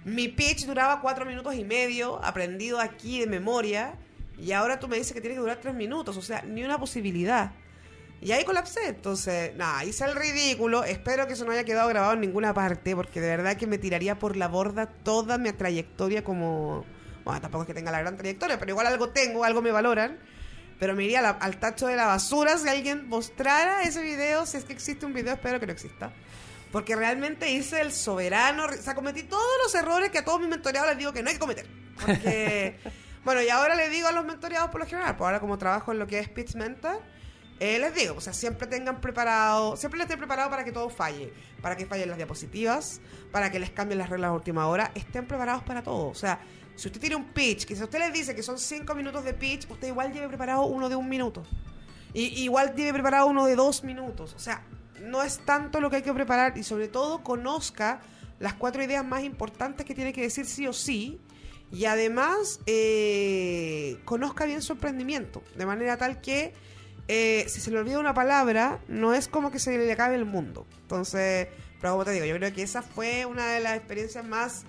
mi 0.05 0.29
pitch 0.29 0.67
duraba 0.67 1.01
cuatro 1.01 1.25
minutos 1.25 1.55
y 1.55 1.65
medio, 1.65 2.23
aprendido 2.25 2.81
aquí 2.81 3.21
de 3.21 3.27
memoria, 3.27 3.95
y 4.39 4.53
ahora 4.53 4.79
tú 4.79 4.89
me 4.89 4.97
dices 4.97 5.13
que 5.13 5.21
tiene 5.21 5.37
que 5.37 5.41
durar 5.41 5.59
tres 5.59 5.75
minutos. 5.75 6.17
O 6.17 6.23
sea, 6.23 6.43
ni 6.43 6.65
una 6.65 6.79
posibilidad. 6.79 7.53
Y 8.21 8.33
ahí 8.33 8.45
colapsé. 8.45 8.89
Entonces, 8.89 9.55
nada, 9.55 9.85
hice 9.85 10.05
el 10.05 10.15
ridículo. 10.15 10.85
Espero 10.85 11.27
que 11.27 11.35
eso 11.35 11.45
no 11.45 11.53
haya 11.53 11.65
quedado 11.65 11.89
grabado 11.89 12.15
en 12.15 12.21
ninguna 12.21 12.55
parte, 12.55 12.97
porque 12.97 13.21
de 13.21 13.29
verdad 13.29 13.57
que 13.57 13.67
me 13.67 13.79
tiraría 13.79 14.19
por 14.19 14.37
la 14.37 14.49
borda 14.49 14.87
toda 14.87 15.39
mi 15.39 15.53
trayectoria 15.53 16.25
como... 16.25 16.85
Bueno, 17.25 17.41
tampoco 17.41 17.63
es 17.63 17.69
que 17.69 17.75
tenga 17.75 17.91
la 17.91 18.01
gran 18.01 18.17
trayectoria, 18.17 18.59
pero 18.59 18.73
igual 18.73 18.87
algo 18.87 19.11
tengo, 19.11 19.45
algo 19.45 19.63
me 19.63 19.71
valoran. 19.71 20.19
Pero 20.79 20.95
me 20.95 21.05
iría 21.05 21.29
al 21.29 21.57
tacho 21.59 21.87
de 21.87 21.97
la 21.97 22.07
basura 22.07 22.59
si 22.59 22.69
alguien 22.69 23.09
mostrara 23.09 23.83
ese 23.83 24.03
video. 24.03 24.45
Si 24.45 24.57
es 24.57 24.65
que 24.65 24.73
existe 24.73 25.07
un 25.07 25.15
video, 25.15 25.35
espero 25.35 25.61
que 25.61 25.67
no 25.67 25.73
exista. 25.73 26.13
Porque 26.75 26.97
realmente 26.97 27.53
hice 27.53 27.81
el 27.81 27.93
soberano. 27.93 28.65
O 28.65 28.73
sea, 28.73 28.97
cometí 28.97 29.23
todos 29.23 29.45
los 29.63 29.73
errores 29.77 30.11
que 30.11 30.19
a 30.19 30.25
todos 30.25 30.41
mis 30.41 30.49
mentoreados 30.49 30.91
les 30.91 30.99
digo 30.99 31.13
que 31.13 31.23
no 31.23 31.29
hay 31.29 31.35
que 31.35 31.41
cometer. 31.41 31.69
Porque, 32.05 32.81
bueno, 33.25 33.41
y 33.43 33.49
ahora 33.49 33.77
le 33.77 33.89
digo 33.91 34.09
a 34.09 34.13
los 34.13 34.25
mentoreados 34.25 34.71
por 34.71 34.81
lo 34.81 34.87
general, 34.89 35.15
pues 35.15 35.25
ahora 35.25 35.39
como 35.39 35.57
trabajo 35.57 35.93
en 35.93 36.01
lo 36.01 36.09
que 36.09 36.19
es 36.19 36.29
Pitch 36.29 36.57
Mentor, 36.57 37.01
eh, 37.61 37.79
les 37.79 37.95
digo, 37.95 38.17
o 38.17 38.21
sea, 38.21 38.33
siempre 38.33 38.67
tengan 38.67 39.01
preparado, 39.01 39.77
siempre 39.77 39.99
les 39.99 40.07
estén 40.07 40.19
preparado 40.19 40.51
para 40.51 40.65
que 40.65 40.73
todo 40.73 40.91
falle, 40.91 41.33
para 41.63 41.77
que 41.77 41.87
fallen 41.87 42.09
las 42.09 42.17
diapositivas, 42.17 43.01
para 43.31 43.53
que 43.53 43.61
les 43.61 43.71
cambien 43.71 44.01
las 44.01 44.11
reglas 44.11 44.31
a 44.31 44.33
última 44.33 44.67
hora, 44.67 44.91
estén 44.97 45.29
preparados 45.29 45.63
para 45.63 45.85
todo. 45.85 46.09
O 46.09 46.15
sea, 46.17 46.41
si 46.75 46.89
usted 46.89 47.01
tiene 47.01 47.15
un 47.15 47.27
pitch, 47.27 47.67
que 47.67 47.77
si 47.77 47.85
usted 47.85 48.01
les 48.01 48.13
dice 48.13 48.35
que 48.35 48.43
son 48.43 48.59
cinco 48.59 48.97
minutos 48.97 49.23
de 49.23 49.33
pitch, 49.33 49.71
usted 49.71 49.87
igual 49.87 50.13
lleve 50.13 50.27
preparado 50.27 50.65
uno 50.65 50.89
de 50.89 50.97
un 50.97 51.09
minuto. 51.09 51.45
Y 52.13 52.43
igual 52.43 52.75
lleve 52.75 52.95
preparado 52.95 53.27
uno 53.27 53.47
de 53.47 53.55
dos 53.55 53.85
minutos. 53.85 54.35
O 54.35 54.41
sea, 54.41 54.65
no 55.05 55.23
es 55.23 55.39
tanto 55.39 55.81
lo 55.81 55.91
que 55.91 55.97
hay 55.97 56.03
que 56.03 56.13
preparar 56.13 56.57
y 56.57 56.63
sobre 56.63 56.89
todo 56.89 57.23
conozca 57.23 58.01
las 58.39 58.55
cuatro 58.55 58.83
ideas 58.83 59.05
más 59.05 59.23
importantes 59.23 59.87
que 59.87 59.95
tiene 59.95 60.13
que 60.13 60.23
decir 60.23 60.47
sí 60.47 60.67
o 60.67 60.73
sí. 60.73 61.21
Y 61.73 61.87
además, 61.87 62.61
eh, 62.67 63.99
conozca 64.05 64.45
bien 64.45 64.63
su 64.63 64.75
emprendimiento, 64.75 65.43
de 65.57 65.67
manera 65.67 65.97
tal 65.97 66.21
que 66.21 66.53
eh, 67.09 67.45
si 67.49 67.61
se 67.61 67.71
le 67.71 67.79
olvida 67.79 67.99
una 67.99 68.15
palabra, 68.15 68.81
no 68.89 69.13
es 69.13 69.29
como 69.29 69.51
que 69.51 69.59
se 69.59 69.77
le 69.77 69.91
acabe 69.93 70.15
el 70.15 70.25
mundo. 70.25 70.67
Entonces, 70.83 71.49
pero 71.81 71.93
como 71.93 72.05
te 72.05 72.13
digo, 72.13 72.25
yo 72.25 72.37
creo 72.37 72.53
que 72.53 72.63
esa 72.63 72.83
fue 72.83 73.27
una 73.27 73.47
de 73.49 73.61
las 73.61 73.77
experiencias 73.77 74.25
más 74.25 74.65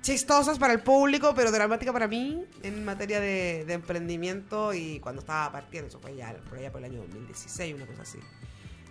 chistosas 0.00 0.58
para 0.58 0.72
el 0.74 0.80
público, 0.80 1.32
pero 1.34 1.50
dramática 1.50 1.92
para 1.92 2.06
mí 2.06 2.44
en 2.62 2.84
materia 2.84 3.20
de, 3.20 3.64
de 3.66 3.72
emprendimiento 3.72 4.74
y 4.74 5.00
cuando 5.00 5.20
estaba 5.20 5.50
partiendo, 5.50 5.88
eso 5.88 5.98
fue 5.98 6.14
ya 6.14 6.34
por 6.48 6.58
allá 6.58 6.70
por 6.70 6.80
el 6.80 6.90
año 6.90 7.00
2016, 7.00 7.74
una 7.74 7.86
cosa 7.86 8.02
así. 8.02 8.18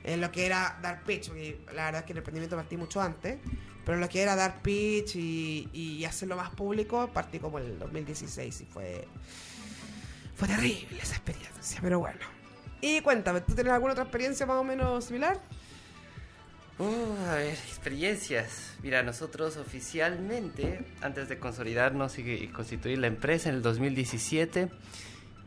En 0.04 0.22
lo 0.22 0.32
que 0.32 0.46
era 0.46 0.78
dar 0.82 1.04
pitch, 1.04 1.28
porque 1.28 1.60
la 1.74 1.86
verdad 1.86 2.02
es 2.02 2.06
que 2.06 2.12
el 2.12 2.18
emprendimiento 2.18 2.56
partí 2.56 2.78
mucho 2.78 3.02
antes, 3.02 3.38
pero 3.86 3.96
en 3.96 4.02
lo 4.02 4.10
que 4.10 4.22
era 4.22 4.36
dar 4.36 4.62
pitch 4.62 5.16
y, 5.16 5.70
y 5.74 6.06
hacerlo 6.06 6.36
más 6.36 6.50
público, 6.50 7.10
partí 7.14 7.40
como 7.40 7.60
en 7.60 7.66
el 7.66 7.80
2016 7.80 8.62
y 8.62 8.66
fue, 8.66 9.08
fue 10.36 10.48
terrible 10.48 11.00
esa 11.02 11.16
experiencia, 11.16 11.80
pero 11.82 12.00
bueno. 12.00 12.20
Y 12.82 13.00
cuéntame, 13.00 13.40
¿tú 13.42 13.56
tienes 13.56 13.72
alguna 13.72 13.94
otra 13.94 14.04
experiencia 14.04 14.46
más 14.46 14.58
o 14.58 14.64
menos 14.64 15.06
similar? 15.06 15.40
Uh, 16.80 17.30
a 17.30 17.36
ver, 17.36 17.54
experiencias. 17.54 18.76
Mira, 18.82 19.04
nosotros 19.04 19.58
oficialmente, 19.58 20.84
antes 21.02 21.30
de 21.30 21.38
consolidarnos 21.38 22.18
y, 22.18 22.48
constituir 22.48 22.98
la 22.98 23.08
empresa 23.08 23.50
en 23.50 23.56
el 23.56 23.62
2017, 23.62 24.70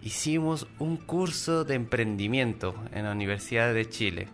hicimos 0.03 0.69
un 0.79 0.97
curso 0.97 1.65
de 1.65 1.75
emprendimiento 1.75 2.75
en 2.93 3.05
la 3.05 3.13
Universidad 3.13 3.75
de 3.75 3.89
Chile. 3.89 4.29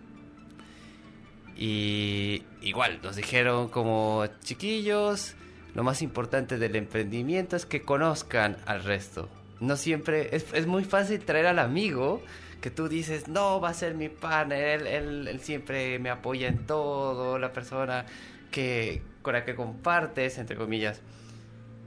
Y 1.57 2.43
igual, 2.63 3.01
nos 3.03 3.17
dijeron 3.17 3.69
como 3.69 4.25
chiquillos, 4.43 5.35
lo 5.75 5.83
más 5.85 6.03
importante 6.03 6.59
del 6.59 6.77
emprendimiento 6.77 7.57
es 7.57 7.67
que 7.67 7.83
conozcan 7.83 8.57
al 8.67 8.83
resto. 8.85 9.29
No 9.61 9.77
siempre, 9.77 10.35
es, 10.35 10.47
es 10.55 10.67
muy 10.67 10.85
fácil 10.85 11.21
traer 11.21 11.47
al 11.47 11.59
amigo 11.59 12.23
que 12.61 12.71
tú 12.71 12.89
dices, 12.89 13.29
no, 13.29 13.61
va 13.61 13.71
a 13.71 13.75
ser 13.75 13.95
mi 13.95 14.09
partner, 14.09 14.81
él, 14.83 14.87
él- 14.87 15.29
él 15.29 15.41
siempre 15.41 15.99
me 15.99 16.11
apoya 16.11 16.49
en 16.49 16.67
todo, 16.67 17.39
la 17.39 17.53
persona 17.53 18.07
que, 18.51 19.03
con 19.23 19.35
la 19.35 19.45
que 19.45 19.55
compartes, 19.55 20.39
entre 20.39 20.57
comillas. 20.57 21.01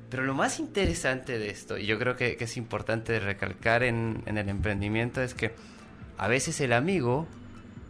Pero 0.09 0.23
lo 0.23 0.33
más 0.33 0.59
interesante 0.59 1.39
de 1.39 1.49
esto, 1.49 1.77
y 1.77 1.85
yo 1.85 1.97
creo 1.97 2.15
que, 2.15 2.37
es 2.39 2.57
importante 2.57 3.19
recalcar 3.19 3.83
en 3.83 4.21
el 4.25 4.49
emprendimiento, 4.49 5.21
es 5.21 5.33
que 5.33 5.53
a 6.17 6.27
veces 6.27 6.59
el 6.61 6.73
amigo 6.73 7.25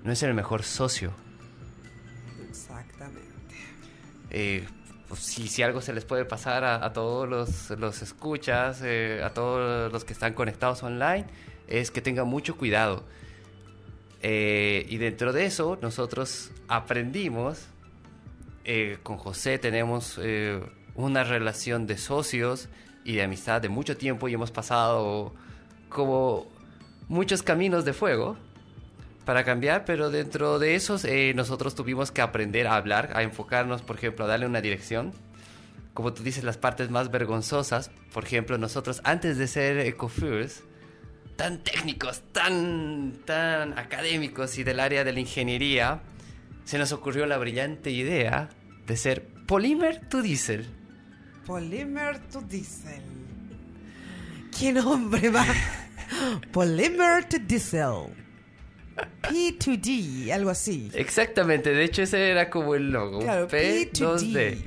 no 0.03 0.11
es 0.11 0.23
el 0.23 0.33
mejor 0.33 0.63
socio. 0.63 1.11
Eh, 4.29 4.67
pues, 5.07 5.21
si, 5.21 5.63
algo 5.63 5.81
se 5.81 5.93
les 5.93 6.05
puede 6.05 6.25
pasar 6.25 6.63
a, 6.63 6.91
todos 6.93 7.27
los, 7.29 7.69
los 7.79 8.01
escuchas, 8.01 8.81
eh, 8.83 9.21
a 9.23 9.29
todos 9.31 9.91
los 9.91 10.03
que 10.03 10.13
están 10.13 10.33
conectados 10.33 10.83
online, 10.83 11.25
es 11.67 11.91
que 11.91 12.01
tengan 12.01 12.27
mucho 12.27 12.57
cuidado. 12.57 13.03
Eh, 14.21 14.85
y 14.89 14.97
dentro 14.97 15.33
de 15.33 15.45
eso, 15.45 15.77
nosotros 15.81 16.51
aprendimos, 16.67 17.67
con 19.03 19.17
José 19.17 19.59
tenemos 19.59 20.19
una 20.95 21.23
relación 21.23 21.85
de 21.85 21.99
socios 21.99 22.67
y 23.03 23.13
de 23.13 23.21
amistad 23.21 23.61
de 23.61 23.69
mucho 23.69 23.95
tiempo 23.95 24.27
y 24.27 24.33
hemos 24.33 24.49
pasado 24.49 25.35
como 25.87 26.47
muchos 27.07 27.43
caminos 27.43 27.85
de 27.85 27.93
fuego 27.93 28.37
para 29.25 29.43
cambiar, 29.43 29.85
pero 29.85 30.11
dentro 30.11 30.59
de 30.59 30.75
esos 30.75 31.03
eh, 31.03 31.33
nosotros 31.35 31.75
tuvimos 31.75 32.11
que 32.11 32.21
aprender 32.21 32.67
a 32.67 32.75
hablar, 32.75 33.11
a 33.15 33.23
enfocarnos, 33.23 33.81
por 33.81 33.97
ejemplo, 33.97 34.25
a 34.25 34.27
darle 34.27 34.45
una 34.45 34.61
dirección. 34.61 35.13
Como 35.93 36.13
tú 36.13 36.23
dices, 36.23 36.43
las 36.43 36.57
partes 36.57 36.91
más 36.91 37.09
vergonzosas, 37.09 37.89
por 38.13 38.23
ejemplo, 38.25 38.57
nosotros 38.57 39.01
antes 39.03 39.37
de 39.37 39.47
ser 39.47 39.79
EcoFirst, 39.79 40.61
tan 41.35 41.63
técnicos, 41.63 42.21
tan, 42.31 43.13
tan 43.25 43.77
académicos 43.77 44.57
y 44.57 44.63
del 44.63 44.79
área 44.79 45.03
de 45.03 45.13
la 45.13 45.19
ingeniería, 45.19 46.01
se 46.63 46.77
nos 46.77 46.91
ocurrió 46.91 47.25
la 47.25 47.37
brillante 47.37 47.91
idea 47.91 48.49
de 48.85 48.97
ser 48.97 49.27
Polymer 49.47 50.07
to 50.07 50.21
Diesel. 50.21 50.65
Polymer 51.45 52.19
to 52.29 52.41
Diesel. 52.41 53.03
¿Qué 54.57 54.71
nombre 54.71 55.29
va? 55.29 55.45
Polymer 56.51 57.25
to 57.25 57.37
Diesel. 57.39 58.24
P2D, 59.23 60.31
algo 60.31 60.49
así. 60.49 60.89
Exactamente, 60.93 61.71
de 61.71 61.83
hecho 61.83 62.01
ese 62.03 62.29
era 62.29 62.49
como 62.49 62.75
el 62.75 62.91
logo. 62.91 63.19
Claro, 63.19 63.47
P2D. 63.47 63.91
P2D. 63.91 64.57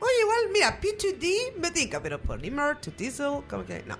Oye, 0.00 0.12
igual, 0.20 0.38
mira, 0.52 0.80
P2D 0.80 1.58
me 1.60 1.70
tinca, 1.70 2.02
pero 2.02 2.20
Polymer 2.20 2.76
to 2.78 2.90
Diesel, 2.90 3.42
como 3.48 3.64
que 3.64 3.84
no. 3.86 3.96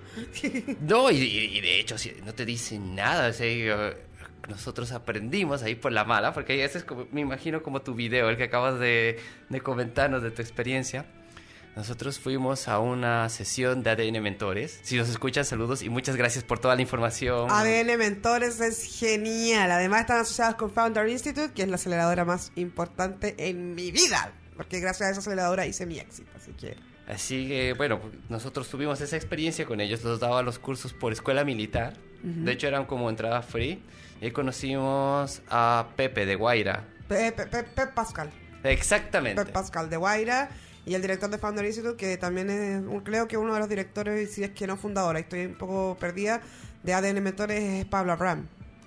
No, 0.81 1.11
y, 1.13 1.61
de 1.61 1.79
hecho, 1.81 1.95
no 2.25 2.35
te 2.35 2.45
dicen 2.45 2.97
nada, 2.97 3.29
o 3.29 3.33
sea, 3.33 3.47
yo- 3.53 3.95
nosotros 4.49 4.91
aprendimos 4.91 5.63
ahí 5.63 5.77
por 5.77 5.93
la 5.93 6.05
mala, 6.05 6.33
porque 6.33 6.65
ese 6.65 6.79
es 6.79 6.85
como, 6.85 7.07
me 7.13 7.21
imagino 7.21 7.63
como 7.63 7.83
tu 7.83 7.95
video, 7.95 8.29
el 8.29 8.37
que 8.37 8.43
acabas 8.45 8.81
de, 8.81 9.21
de 9.49 9.61
comentarnos 9.61 10.21
de 10.25 10.33
tu 10.33 10.43
experiencia. 10.43 11.07
Nosotros 11.75 12.19
fuimos 12.19 12.69
a 12.69 12.81
una 12.81 13.29
sesión 13.31 13.83
de 13.83 13.91
ADN 13.91 14.23
Mentores. 14.23 14.79
Si 14.83 14.97
nos 14.97 15.09
escuchan, 15.09 15.45
saludos 15.45 15.83
y 15.83 15.89
muchas 15.89 16.17
gracias 16.17 16.45
por 16.45 16.59
toda 16.59 16.77
la 16.77 16.83
información. 16.83 17.51
ADN 17.51 17.97
Mentores 17.99 18.61
es 18.61 18.99
genial. 18.99 19.71
Además 19.71 20.03
están 20.03 20.21
asociados 20.21 20.57
con 20.57 20.71
Founder 20.71 21.09
Institute, 21.09 21.53
que 21.55 21.63
es 21.63 21.69
la 21.69 21.77
aceleradora 21.77 22.27
más 22.27 22.53
importante 22.57 23.35
en 23.39 23.75
mi 23.75 23.91
vida. 23.91 24.33
Porque 24.57 24.81
gracias 24.81 25.09
a 25.09 25.11
esa 25.13 25.21
aceleradora 25.21 25.65
hice 25.67 25.87
mi 25.87 25.99
éxito. 25.99 26.31
Así 26.37 26.53
que 26.53 26.77
Así 27.09 27.49
que, 27.49 27.75
bueno, 27.75 28.01
nosotros 28.29 28.69
tuvimos 28.69 29.01
esa 29.01 29.17
experiencia 29.17 29.67
con 29.67 29.81
ellos, 29.81 30.05
los 30.05 30.21
daba 30.21 30.43
los 30.43 30.59
cursos 30.59 30.93
por 30.93 31.13
escuela 31.13 31.45
militar. 31.45 31.95
De 32.23 32.53
hecho, 32.53 32.69
eran 32.69 32.87
como 32.87 33.11
entrada 33.11 33.43
free. 33.43 33.83
Y 34.21 34.31
conocimos 34.31 35.43
a 35.51 35.89
Pepe 35.97 36.25
de 36.27 36.37
Guaira. 36.37 36.85
Pepe 37.09 37.47
Pepe 37.47 37.89
Pascal. 37.89 38.31
Exactamente. 38.63 39.43
Pepe 39.43 39.53
Pascal 39.53 39.91
de 39.91 39.97
Guaira 39.97 40.49
y 40.85 40.95
el 40.95 41.03
director 41.03 41.31
de 41.31 41.39
Founder 41.39 41.65
Institute, 41.65 41.97
que 41.97 42.17
también 42.17 42.51
es, 42.51 42.81
un- 42.85 43.01
creo 43.01 43.29
que 43.29 43.37
uno 43.37 43.55
de 43.55 43.61
los 43.61 43.69
directores, 43.69 44.31
si 44.33 44.43
es 44.45 44.51
que 44.51 44.67
no 44.67 44.77
fundadora, 44.77 45.19
estoy 45.19 45.47
un 45.47 45.55
poco 45.55 45.97
perdida, 46.01 46.41
de 46.83 46.95
ADN 46.95 47.21
Mentores 47.23 47.63
es 47.63 47.85
Pablo 47.85 48.13
Abraham. 48.13 48.47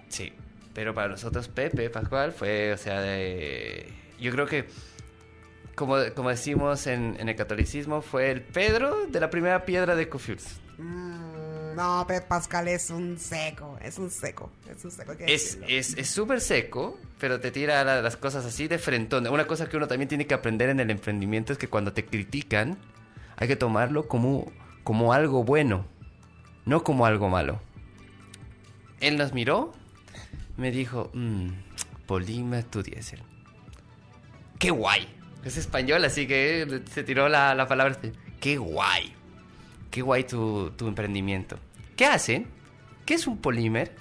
Sí, 0.10 0.34
pero 0.74 0.94
para 0.94 1.08
nosotros 1.10 1.48
Pepe 1.48 1.90
Pascual 1.90 2.32
fue, 2.34 2.74
o 2.74 2.78
sea, 2.78 3.00
de... 3.02 3.88
yo 4.20 4.32
creo 4.32 4.46
que, 4.46 4.66
como, 5.76 5.96
como 6.16 6.30
decimos 6.30 6.88
en, 6.88 7.16
en 7.20 7.30
el 7.30 7.36
catolicismo, 7.36 8.02
fue 8.02 8.32
el 8.32 8.42
Pedro 8.42 9.08
de 9.08 9.20
la 9.20 9.30
primera 9.30 9.66
piedra 9.66 9.96
de 9.96 10.10
Cofiuls. 10.10 10.60
Mm, 10.78 11.25
no, 11.76 12.06
Pepe 12.08 12.26
Pascal 12.28 12.68
es 12.68 12.90
un 12.90 13.18
seco, 13.20 13.78
es 13.82 13.98
un 13.98 14.10
seco, 14.10 14.52
es 14.70 14.84
un 14.86 14.92
seco. 14.92 15.12
Es 15.14 15.20
decirlo. 15.28 15.66
es 15.70 15.98
es 15.98 16.10
súper 16.10 16.42
seco, 16.42 17.00
pero 17.20 17.40
te 17.40 17.52
tira 17.52 17.84
la- 17.84 18.02
las 18.02 18.18
cosas 18.18 18.46
así 18.46 18.68
de 18.68 18.78
frentón. 18.80 19.28
Una 19.28 19.46
cosa 19.48 19.68
que 19.70 19.78
uno 19.78 19.88
también 19.88 20.08
tiene 20.08 20.26
que 20.28 20.34
aprender 20.34 20.70
en 20.70 20.80
el 20.80 20.90
emprendimiento 20.92 21.54
es 21.54 21.60
que 21.60 21.68
cuando 21.68 21.94
te 21.94 22.06
critican, 22.06 22.78
hay 23.38 23.48
que 23.48 23.56
tomarlo 23.56 24.08
como, 24.08 24.52
como 24.84 25.14
algo 25.14 25.44
bueno, 25.44 25.86
no 26.66 26.84
como 26.84 27.06
algo 27.06 27.30
malo. 27.30 27.60
Él 29.02 29.18
nos 29.18 29.34
miró, 29.34 29.74
me 30.58 30.72
dijo, 30.72 31.12
mmm, 31.14 31.50
polímetro 32.06 32.82
diésel. 32.84 33.22
¡Qué 34.60 34.70
guay! 34.72 35.08
Es 35.44 35.58
español, 35.58 36.04
así 36.06 36.28
que 36.28 36.82
se 36.92 37.04
tiró 37.04 37.30
la, 37.30 37.54
la 37.56 37.68
palabra. 37.68 37.98
¡Qué 38.40 38.58
guay! 38.58 39.15
¡Qué 39.96 40.02
guay 40.02 40.26
tu, 40.26 40.72
tu 40.72 40.90
emprendimiento! 40.90 41.58
¿Qué 41.96 42.06
hacen? 42.06 42.48
¿Qué 43.06 43.14
es 43.14 43.28
un 43.28 43.38
polímer? 43.38 43.94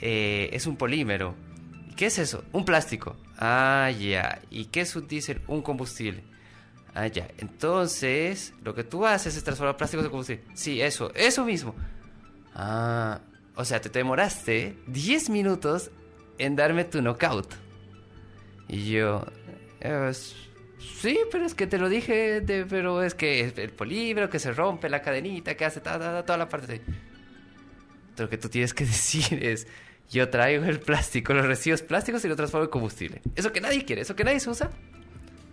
Eh, 0.00 0.48
es 0.54 0.66
un 0.66 0.76
polímero. 0.76 1.34
¿Qué 1.96 2.06
es 2.06 2.18
eso? 2.18 2.44
Un 2.50 2.64
plástico. 2.64 3.14
Ah, 3.36 3.90
ya. 3.90 4.40
¿Y 4.50 4.64
qué 4.66 4.80
es 4.80 4.96
un 4.96 5.06
diésel? 5.06 5.42
Un 5.48 5.60
combustible. 5.60 6.24
Ah, 6.94 7.08
ya. 7.08 7.28
Entonces, 7.36 8.54
lo 8.64 8.74
que 8.74 8.84
tú 8.84 9.04
haces 9.04 9.36
es 9.36 9.44
transformar 9.44 9.76
plásticos 9.76 10.06
en 10.06 10.10
combustible. 10.10 10.44
Sí, 10.54 10.80
eso, 10.80 11.12
eso 11.14 11.44
mismo. 11.44 11.74
Ah, 12.54 13.20
o 13.56 13.66
sea, 13.66 13.82
te 13.82 13.90
demoraste 13.90 14.78
10 14.86 15.28
minutos 15.28 15.90
en 16.38 16.56
darme 16.56 16.84
tu 16.84 17.02
knockout. 17.02 17.52
Y 18.68 18.92
yo, 18.92 19.26
eh, 19.82 20.06
s- 20.10 20.34
sí, 21.00 21.18
pero 21.30 21.44
es 21.46 21.54
que 21.54 21.66
te 21.66 21.78
lo 21.78 21.88
dije, 21.88 22.40
de- 22.40 22.64
pero 22.66 23.02
es 23.02 23.14
que 23.14 23.40
el 23.56 23.70
polímero 23.70 24.28
que 24.30 24.38
se 24.38 24.52
rompe 24.52 24.88
la 24.88 25.02
cadenita, 25.02 25.54
que 25.56 25.64
hace 25.64 25.80
ta, 25.80 25.92
ta, 25.98 26.12
ta, 26.12 26.22
toda 26.24 26.38
la 26.38 26.48
parte 26.48 26.66
de... 26.66 26.80
Lo 28.16 28.28
que 28.28 28.38
tú 28.38 28.48
tienes 28.48 28.72
que 28.74 28.84
decir 28.86 29.44
es, 29.44 29.66
yo 30.10 30.28
traigo 30.30 30.64
el 30.64 30.80
plástico, 30.80 31.34
los 31.34 31.46
residuos 31.46 31.82
plásticos 31.82 32.24
y 32.24 32.28
lo 32.28 32.36
transformo 32.36 32.64
en 32.64 32.70
combustible. 32.70 33.22
Eso 33.34 33.52
que 33.52 33.60
nadie 33.60 33.84
quiere, 33.84 34.02
eso 34.02 34.14
que 34.14 34.24
nadie 34.24 34.40
se 34.40 34.50
usa, 34.50 34.70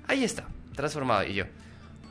ahí 0.07 0.23
está, 0.23 0.47
transformado. 0.75 1.23
Y 1.25 1.33
yo, 1.35 1.45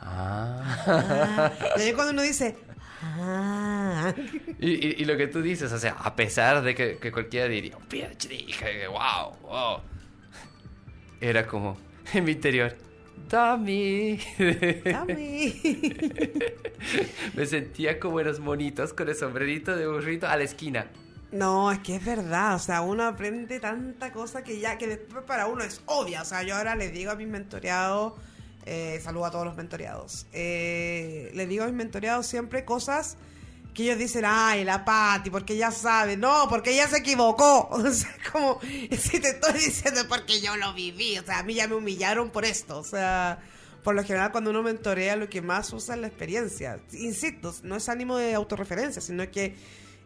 ah. 0.00 1.52
Y 1.76 1.80
ahí 1.82 1.92
cuando 1.92 2.12
uno 2.12 2.22
dice, 2.22 2.56
ah, 3.02 4.12
y, 4.58 4.70
y- 4.70 4.94
y 4.98 5.04
lo 5.04 5.16
que 5.16 5.26
tú 5.28 5.40
dices, 5.42 5.72
o 5.72 5.78
sea, 5.78 5.92
a 5.92 6.16
pesar 6.16 6.62
de 6.62 6.74
que, 6.74 6.96
que 6.98 7.12
cualquiera 7.12 7.46
diría, 7.46 7.76
un 7.76 7.86
wow, 8.92 9.36
wow. 9.42 9.80
Era 11.20 11.46
como, 11.46 11.78
en 12.14 12.24
mi 12.24 12.32
interior, 12.32 12.74
Dummy. 13.30 14.18
dame. 14.84 15.54
Me 17.34 17.46
sentía 17.46 18.00
como 18.00 18.20
en 18.20 18.26
los 18.26 18.40
monitos 18.40 18.92
con 18.92 19.08
el 19.08 19.14
sombrerito 19.14 19.76
de 19.76 19.86
burrito 19.86 20.26
a 20.26 20.36
la 20.36 20.42
esquina. 20.42 20.90
No, 21.30 21.70
es 21.70 21.78
que 21.78 21.94
es 21.94 22.04
verdad, 22.04 22.56
o 22.56 22.58
sea, 22.58 22.80
uno 22.80 23.04
aprende 23.04 23.60
tanta 23.60 24.12
cosa 24.12 24.42
que 24.42 24.58
ya, 24.58 24.78
que 24.78 24.88
después 24.88 25.22
para 25.24 25.46
uno 25.46 25.62
es 25.62 25.80
obvia, 25.86 26.22
o 26.22 26.24
sea, 26.24 26.42
yo 26.42 26.56
ahora 26.56 26.74
les 26.74 26.92
digo 26.92 27.12
a 27.12 27.14
mis 27.14 27.28
mentoreados, 27.28 28.14
eh, 28.66 28.98
saludo 29.00 29.26
a 29.26 29.30
todos 29.30 29.44
los 29.44 29.54
mentoreados, 29.54 30.26
eh, 30.32 31.30
les 31.34 31.48
digo 31.48 31.62
a 31.62 31.66
mis 31.68 31.76
mentoreados 31.76 32.26
siempre 32.26 32.64
cosas 32.64 33.16
que 33.74 33.84
ellos 33.84 33.98
dicen, 33.98 34.24
ay, 34.26 34.64
la 34.64 34.84
Pati, 34.84 35.30
porque 35.30 35.54
ella 35.54 35.70
sabe, 35.70 36.16
no, 36.16 36.46
porque 36.48 36.72
ella 36.72 36.88
se 36.88 36.98
equivocó, 36.98 37.68
o 37.70 37.90
sea, 37.90 38.14
como, 38.32 38.60
si 38.62 39.20
te 39.20 39.30
estoy 39.30 39.54
diciendo 39.54 40.02
porque 40.08 40.40
yo 40.40 40.56
lo 40.56 40.72
viví, 40.74 41.18
o 41.18 41.24
sea, 41.24 41.38
a 41.38 41.42
mí 41.42 41.54
ya 41.54 41.68
me 41.68 41.74
humillaron 41.74 42.30
por 42.30 42.44
esto, 42.44 42.78
o 42.78 42.84
sea... 42.84 43.38
Por 43.82 43.94
lo 43.94 44.04
general, 44.04 44.30
cuando 44.30 44.50
uno 44.50 44.62
mentorea, 44.62 45.16
lo 45.16 45.30
que 45.30 45.40
más 45.40 45.72
usa 45.72 45.94
es 45.94 46.02
la 46.02 46.06
experiencia. 46.06 46.78
Insisto, 46.92 47.54
no 47.62 47.76
es 47.76 47.88
ánimo 47.88 48.18
de 48.18 48.34
autorreferencia, 48.34 49.00
sino 49.00 49.30
que 49.30 49.56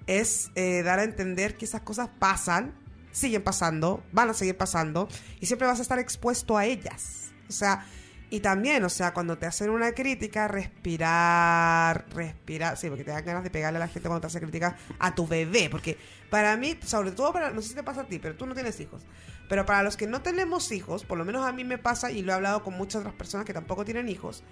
es 0.07 0.51
eh, 0.55 0.83
dar 0.85 0.99
a 0.99 1.05
entender 1.05 1.57
que 1.57 1.65
esas 1.65 1.81
cosas 1.81 2.09
pasan, 2.19 2.75
siguen 3.13 3.43
pasando, 3.43 4.03
van 4.13 4.31
a 4.31 4.35
seguir 4.35 4.57
pasando 4.57 5.09
y 5.41 5.47
siempre 5.47 5.67
vas 5.67 5.79
a 5.79 5.83
estar 5.83 5.99
expuesto 5.99 6.57
a 6.57 6.67
ellas. 6.67 7.33
O 7.49 7.53
sea, 7.53 7.87
y 8.35 8.41
también, 8.41 8.83
o 8.83 8.89
sea, 8.89 9.15
cuando 9.15 9.39
te 9.39 9.47
hacen 9.47 9.71
una 9.71 9.93
crítica, 9.93 10.49
respirar, 10.49 12.05
respirar, 12.13 12.77
sí, 12.77 12.89
porque 12.89 13.05
te 13.05 13.13
dan 13.13 13.25
ganas 13.25 13.45
de 13.45 13.51
pegarle 13.51 13.77
a 13.77 13.81
la 13.81 13.87
gente 13.87 14.09
cuando 14.09 14.23
te 14.23 14.27
hace 14.27 14.41
crítica 14.41 14.77
a 14.99 15.15
tu 15.15 15.25
bebé, 15.25 15.69
porque 15.71 15.97
para 16.31 16.57
mí, 16.57 16.77
sobre 16.85 17.13
todo 17.13 17.33
no 17.53 17.63
sé 17.63 17.69
si 17.69 17.75
te 17.77 17.85
pasa 17.85 18.01
a 18.01 18.05
ti, 18.07 18.19
pero 18.19 18.35
tú 18.35 18.45
no 18.45 18.55
tienes 18.55 18.81
hijos, 18.81 19.03
pero 19.49 19.65
para 19.65 19.85
los 19.85 19.97
que 19.97 20.09
no 20.09 20.21
tenemos 20.21 20.73
hijos, 20.73 21.05
por 21.05 21.17
lo 21.17 21.25
menos 21.25 21.47
a 21.47 21.53
mí 21.53 21.63
me 21.63 21.79
pasa 21.79 22.11
y 22.11 22.23
lo 22.23 22.33
he 22.33 22.35
hablado 22.35 22.65
con 22.65 22.75
muchas 22.77 23.03
otras 23.03 23.15
personas 23.15 23.47
que 23.47 23.55
tampoco 23.55 23.85
tienen 23.85 24.09
hijos, 24.09 24.43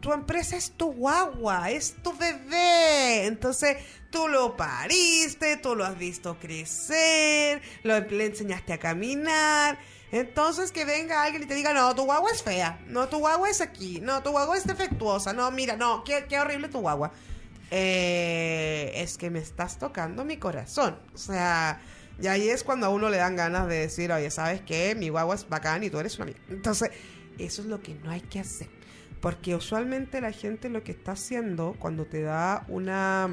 tu 0.00 0.12
empresa 0.12 0.56
es 0.56 0.72
tu 0.72 0.92
guagua, 0.92 1.70
es 1.70 1.94
tu 2.02 2.14
bebé. 2.18 3.26
Entonces, 3.26 3.78
tú 4.10 4.28
lo 4.28 4.54
pariste, 4.54 5.56
tú 5.56 5.74
lo 5.76 5.84
has 5.84 5.96
visto 5.96 6.36
crecer, 6.38 7.62
lo, 7.84 7.98
le 8.00 8.26
enseñaste 8.26 8.72
a 8.74 8.78
caminar. 8.78 9.78
Entonces, 10.14 10.70
que 10.70 10.84
venga 10.84 11.24
alguien 11.24 11.42
y 11.42 11.46
te 11.46 11.56
diga, 11.56 11.74
no, 11.74 11.92
tu 11.96 12.04
guagua 12.04 12.30
es 12.30 12.40
fea, 12.40 12.78
no, 12.86 13.08
tu 13.08 13.18
guagua 13.18 13.50
es 13.50 13.60
aquí, 13.60 14.00
no, 14.00 14.22
tu 14.22 14.30
guagua 14.30 14.56
es 14.56 14.64
defectuosa, 14.64 15.32
no, 15.32 15.50
mira, 15.50 15.76
no, 15.76 16.04
qué, 16.04 16.26
qué 16.28 16.38
horrible 16.38 16.68
tu 16.68 16.78
guagua. 16.78 17.10
Eh, 17.72 18.92
es 18.94 19.18
que 19.18 19.28
me 19.30 19.40
estás 19.40 19.76
tocando 19.76 20.24
mi 20.24 20.36
corazón. 20.36 20.96
O 21.12 21.18
sea, 21.18 21.80
y 22.22 22.28
ahí 22.28 22.48
es 22.48 22.62
cuando 22.62 22.86
a 22.86 22.90
uno 22.90 23.10
le 23.10 23.16
dan 23.16 23.34
ganas 23.34 23.66
de 23.66 23.74
decir, 23.74 24.12
oye, 24.12 24.30
¿sabes 24.30 24.60
qué? 24.60 24.94
Mi 24.94 25.08
guagua 25.08 25.34
es 25.34 25.48
bacán 25.48 25.82
y 25.82 25.90
tú 25.90 25.98
eres 25.98 26.14
una 26.14 26.26
amiga. 26.26 26.38
Entonces, 26.48 26.92
eso 27.36 27.62
es 27.62 27.66
lo 27.66 27.82
que 27.82 27.96
no 27.96 28.12
hay 28.12 28.20
que 28.20 28.38
hacer. 28.38 28.68
Porque 29.20 29.56
usualmente 29.56 30.20
la 30.20 30.30
gente 30.30 30.68
lo 30.68 30.84
que 30.84 30.92
está 30.92 31.12
haciendo 31.12 31.74
cuando 31.76 32.06
te 32.06 32.22
da 32.22 32.64
una, 32.68 33.30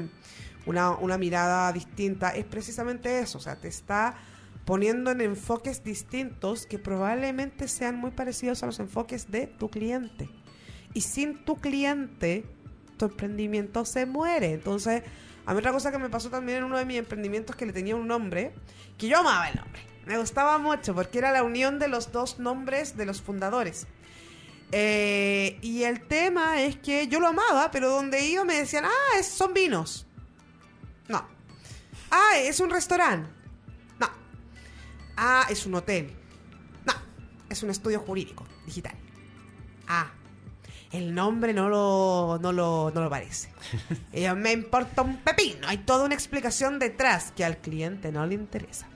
una, 0.66 0.90
una 0.96 1.16
mirada 1.16 1.72
distinta 1.72 2.30
es 2.30 2.44
precisamente 2.44 3.20
eso. 3.20 3.38
O 3.38 3.40
sea, 3.40 3.54
te 3.54 3.68
está 3.68 4.16
poniendo 4.64 5.10
en 5.10 5.20
enfoques 5.20 5.82
distintos 5.82 6.66
que 6.66 6.78
probablemente 6.78 7.68
sean 7.68 7.96
muy 7.96 8.10
parecidos 8.10 8.62
a 8.62 8.66
los 8.66 8.78
enfoques 8.80 9.30
de 9.30 9.46
tu 9.46 9.70
cliente. 9.70 10.28
Y 10.94 11.00
sin 11.00 11.44
tu 11.44 11.56
cliente, 11.56 12.44
tu 12.96 13.06
emprendimiento 13.06 13.84
se 13.84 14.06
muere. 14.06 14.52
Entonces, 14.52 15.02
a 15.46 15.52
mí 15.52 15.58
otra 15.58 15.72
cosa 15.72 15.90
que 15.90 15.98
me 15.98 16.08
pasó 16.08 16.30
también 16.30 16.58
en 16.58 16.64
uno 16.64 16.78
de 16.78 16.84
mis 16.84 16.98
emprendimientos 16.98 17.56
que 17.56 17.66
le 17.66 17.72
tenía 17.72 17.96
un 17.96 18.06
nombre, 18.06 18.52
que 18.98 19.08
yo 19.08 19.18
amaba 19.18 19.48
el 19.48 19.56
nombre. 19.56 19.82
Me 20.06 20.18
gustaba 20.18 20.58
mucho 20.58 20.94
porque 20.94 21.18
era 21.18 21.32
la 21.32 21.42
unión 21.42 21.78
de 21.78 21.88
los 21.88 22.12
dos 22.12 22.38
nombres 22.38 22.96
de 22.96 23.06
los 23.06 23.20
fundadores. 23.22 23.86
Eh, 24.70 25.58
y 25.60 25.82
el 25.82 26.06
tema 26.06 26.62
es 26.62 26.76
que 26.76 27.06
yo 27.08 27.20
lo 27.20 27.28
amaba, 27.28 27.70
pero 27.70 27.90
donde 27.90 28.24
iba 28.26 28.44
me 28.44 28.54
decían, 28.54 28.84
ah, 28.84 29.22
son 29.22 29.52
vinos. 29.52 30.06
No. 31.08 31.26
Ah, 32.10 32.38
es 32.38 32.60
un 32.60 32.70
restaurante. 32.70 33.41
Ah, 35.16 35.46
es 35.50 35.66
un 35.66 35.74
hotel. 35.74 36.12
No. 36.84 36.92
Es 37.48 37.62
un 37.62 37.70
estudio 37.70 38.00
jurídico, 38.00 38.46
digital. 38.66 38.94
Ah. 39.88 40.10
El 40.90 41.14
nombre 41.14 41.54
no 41.54 41.70
lo, 41.70 42.38
no 42.40 42.52
lo, 42.52 42.92
no 42.94 43.00
lo 43.00 43.08
parece. 43.08 43.50
Me 44.36 44.52
importa 44.52 45.02
un 45.02 45.18
pepino. 45.18 45.66
Hay 45.66 45.78
toda 45.78 46.04
una 46.04 46.14
explicación 46.14 46.78
detrás 46.78 47.32
que 47.32 47.44
al 47.44 47.58
cliente 47.58 48.12
no 48.12 48.26
le 48.26 48.34
interesa. 48.34 48.86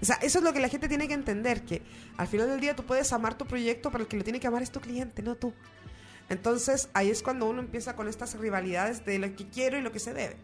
O 0.00 0.04
sea, 0.04 0.16
eso 0.16 0.38
es 0.38 0.44
lo 0.44 0.52
que 0.52 0.60
la 0.60 0.68
gente 0.68 0.88
tiene 0.88 1.06
que 1.06 1.14
entender, 1.14 1.62
que 1.62 1.82
al 2.16 2.26
final 2.26 2.48
del 2.48 2.60
día 2.60 2.74
tú 2.74 2.84
puedes 2.84 3.12
amar 3.12 3.38
tu 3.38 3.46
proyecto, 3.46 3.90
pero 3.92 4.02
el 4.02 4.08
que 4.08 4.16
lo 4.16 4.24
tiene 4.24 4.40
que 4.40 4.48
amar 4.48 4.62
es 4.62 4.72
tu 4.72 4.80
cliente, 4.80 5.22
no 5.22 5.36
tú. 5.36 5.54
Entonces, 6.28 6.88
ahí 6.92 7.10
es 7.10 7.22
cuando 7.22 7.46
uno 7.46 7.60
empieza 7.60 7.94
con 7.94 8.08
estas 8.08 8.36
rivalidades 8.38 9.04
de 9.04 9.18
lo 9.18 9.34
que 9.36 9.48
quiero 9.48 9.78
y 9.78 9.80
lo 9.80 9.92
que 9.92 10.00
se 10.00 10.12
debe. 10.12 10.36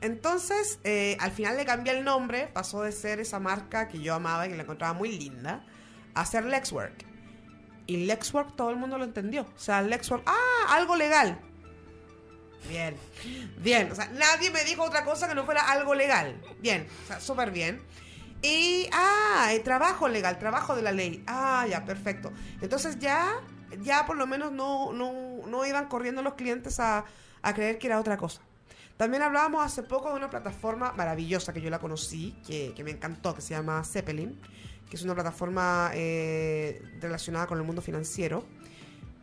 Entonces, 0.00 0.78
eh, 0.84 1.16
al 1.20 1.32
final 1.32 1.56
le 1.56 1.64
cambié 1.64 1.96
el 1.96 2.04
nombre, 2.04 2.48
pasó 2.52 2.82
de 2.82 2.92
ser 2.92 3.20
esa 3.20 3.40
marca 3.40 3.88
que 3.88 4.00
yo 4.00 4.14
amaba 4.14 4.46
y 4.46 4.50
que 4.50 4.56
la 4.56 4.62
encontraba 4.62 4.92
muy 4.92 5.16
linda, 5.16 5.64
a 6.14 6.26
ser 6.26 6.44
Lexwork. 6.44 7.04
Y 7.86 8.04
Lexwork 8.06 8.56
todo 8.56 8.70
el 8.70 8.76
mundo 8.76 8.98
lo 8.98 9.04
entendió. 9.04 9.42
O 9.42 9.58
sea, 9.58 9.82
Lexwork, 9.82 10.22
ah, 10.26 10.74
algo 10.74 10.96
legal. 10.96 11.38
Bien, 12.68 12.96
bien. 13.58 13.92
O 13.92 13.94
sea, 13.94 14.08
nadie 14.08 14.50
me 14.50 14.64
dijo 14.64 14.82
otra 14.82 15.04
cosa 15.04 15.28
que 15.28 15.34
no 15.34 15.44
fuera 15.44 15.70
algo 15.70 15.94
legal. 15.94 16.40
Bien, 16.60 16.86
o 17.04 17.06
sea, 17.06 17.20
súper 17.20 17.50
bien. 17.50 17.82
Y, 18.42 18.88
ah, 18.92 19.50
el 19.52 19.62
trabajo 19.62 20.08
legal, 20.08 20.38
trabajo 20.38 20.76
de 20.76 20.82
la 20.82 20.92
ley. 20.92 21.22
Ah, 21.26 21.66
ya, 21.68 21.84
perfecto. 21.84 22.32
Entonces 22.60 22.98
ya 22.98 23.40
ya 23.82 24.06
por 24.06 24.16
lo 24.16 24.26
menos 24.26 24.52
no, 24.52 24.92
no, 24.92 25.12
no 25.46 25.66
iban 25.66 25.86
corriendo 25.86 26.22
los 26.22 26.34
clientes 26.34 26.80
a, 26.80 27.04
a 27.42 27.54
creer 27.54 27.78
que 27.78 27.86
era 27.86 28.00
otra 28.00 28.16
cosa. 28.16 28.40
También 28.96 29.22
hablábamos 29.22 29.64
hace 29.64 29.82
poco 29.82 30.10
de 30.10 30.16
una 30.16 30.30
plataforma 30.30 30.92
maravillosa 30.92 31.52
que 31.52 31.60
yo 31.60 31.68
la 31.68 31.80
conocí, 31.80 32.36
que, 32.46 32.72
que 32.76 32.84
me 32.84 32.92
encantó, 32.92 33.34
que 33.34 33.42
se 33.42 33.54
llama 33.54 33.82
Zeppelin, 33.82 34.38
que 34.88 34.96
es 34.96 35.02
una 35.02 35.14
plataforma 35.14 35.90
eh, 35.94 36.80
relacionada 37.00 37.46
con 37.46 37.58
el 37.58 37.64
mundo 37.64 37.82
financiero. 37.82 38.44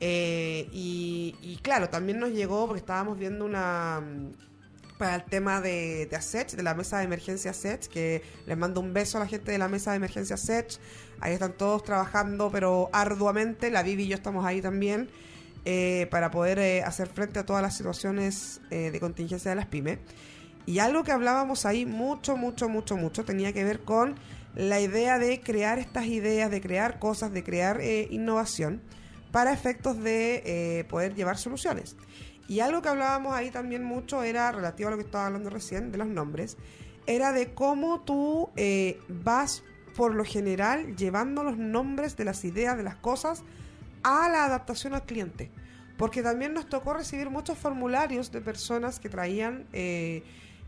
Eh, 0.01 0.67
y, 0.73 1.59
claro, 1.61 1.87
también 1.89 2.19
nos 2.19 2.31
llegó 2.31 2.65
porque 2.65 2.79
estábamos 2.79 3.17
viendo 3.17 3.45
una 3.45 4.01
mm, 4.01 4.97
para 4.97 5.15
el 5.15 5.23
tema 5.23 5.61
de, 5.61 6.07
de 6.07 6.15
ASET, 6.15 6.51
de 6.51 6.63
la 6.63 6.73
mesa 6.73 6.97
de 6.97 7.05
emergencia 7.05 7.51
ASET, 7.51 7.87
que 7.87 8.23
les 8.45 8.57
mando 8.57 8.81
un 8.81 8.93
beso 8.93 9.17
a 9.17 9.21
la 9.21 9.27
gente 9.27 9.51
de 9.51 9.57
la 9.57 9.69
mesa 9.69 9.91
de 9.91 9.97
emergencia 9.97 10.33
ASET. 10.33 10.79
Ahí 11.21 11.33
están 11.33 11.53
todos 11.53 11.83
trabajando, 11.83 12.51
pero 12.51 12.89
arduamente. 12.91 13.71
La 13.71 13.83
Vivi 13.83 14.03
y 14.03 14.07
yo 14.07 14.15
estamos 14.15 14.43
ahí 14.43 14.61
también 14.61 15.07
eh, 15.63 16.07
para 16.09 16.31
poder 16.31 16.57
eh, 16.57 16.81
hacer 16.81 17.07
frente 17.07 17.37
a 17.37 17.45
todas 17.45 17.61
las 17.61 17.77
situaciones 17.77 18.61
eh, 18.71 18.89
de 18.89 18.99
contingencia 18.99 19.51
de 19.51 19.55
las 19.55 19.67
pymes. 19.67 19.99
Y 20.65 20.79
algo 20.79 21.03
que 21.03 21.11
hablábamos 21.11 21.67
ahí 21.67 21.85
mucho, 21.85 22.35
mucho, 22.35 22.67
mucho, 22.67 22.97
mucho 22.97 23.23
tenía 23.25 23.53
que 23.53 23.63
ver 23.63 23.81
con 23.81 24.15
la 24.55 24.79
idea 24.79 25.19
de 25.19 25.39
crear 25.41 25.77
estas 25.77 26.07
ideas, 26.07 26.49
de 26.49 26.61
crear 26.61 26.97
cosas, 26.97 27.31
de 27.31 27.43
crear 27.43 27.79
innovación 28.09 28.81
para 29.31 29.53
efectos 29.53 30.01
de 30.03 30.85
poder 30.89 31.15
llevar 31.15 31.37
soluciones. 31.37 31.95
Y 32.47 32.59
algo 32.59 32.81
que 32.81 32.89
hablábamos 32.89 33.33
ahí 33.33 33.49
también 33.49 33.83
mucho 33.83 34.23
era 34.23 34.51
relativo 34.51 34.89
a 34.89 34.91
lo 34.91 34.97
que 34.97 35.03
estaba 35.03 35.27
hablando 35.27 35.49
recién, 35.49 35.91
de 35.91 35.97
los 35.97 36.07
nombres, 36.07 36.57
era 37.07 37.31
de 37.31 37.53
cómo 37.53 38.01
tú 38.01 38.49
vas 39.07 39.63
por 39.95 40.13
lo 40.13 40.25
general 40.25 40.95
llevando 40.95 41.43
los 41.43 41.57
nombres 41.57 42.17
de 42.17 42.25
las 42.25 42.43
ideas, 42.45 42.77
de 42.77 42.83
las 42.83 42.95
cosas, 42.95 43.43
a 44.03 44.29
la 44.29 44.45
adaptación 44.45 44.93
al 44.93 45.03
cliente. 45.03 45.51
Porque 45.97 46.23
también 46.23 46.53
nos 46.53 46.67
tocó 46.67 46.93
recibir 46.93 47.29
muchos 47.29 47.57
formularios 47.57 48.31
de 48.31 48.41
personas 48.41 48.99
que 48.99 49.09
traían 49.09 49.67
eh, 49.71 50.23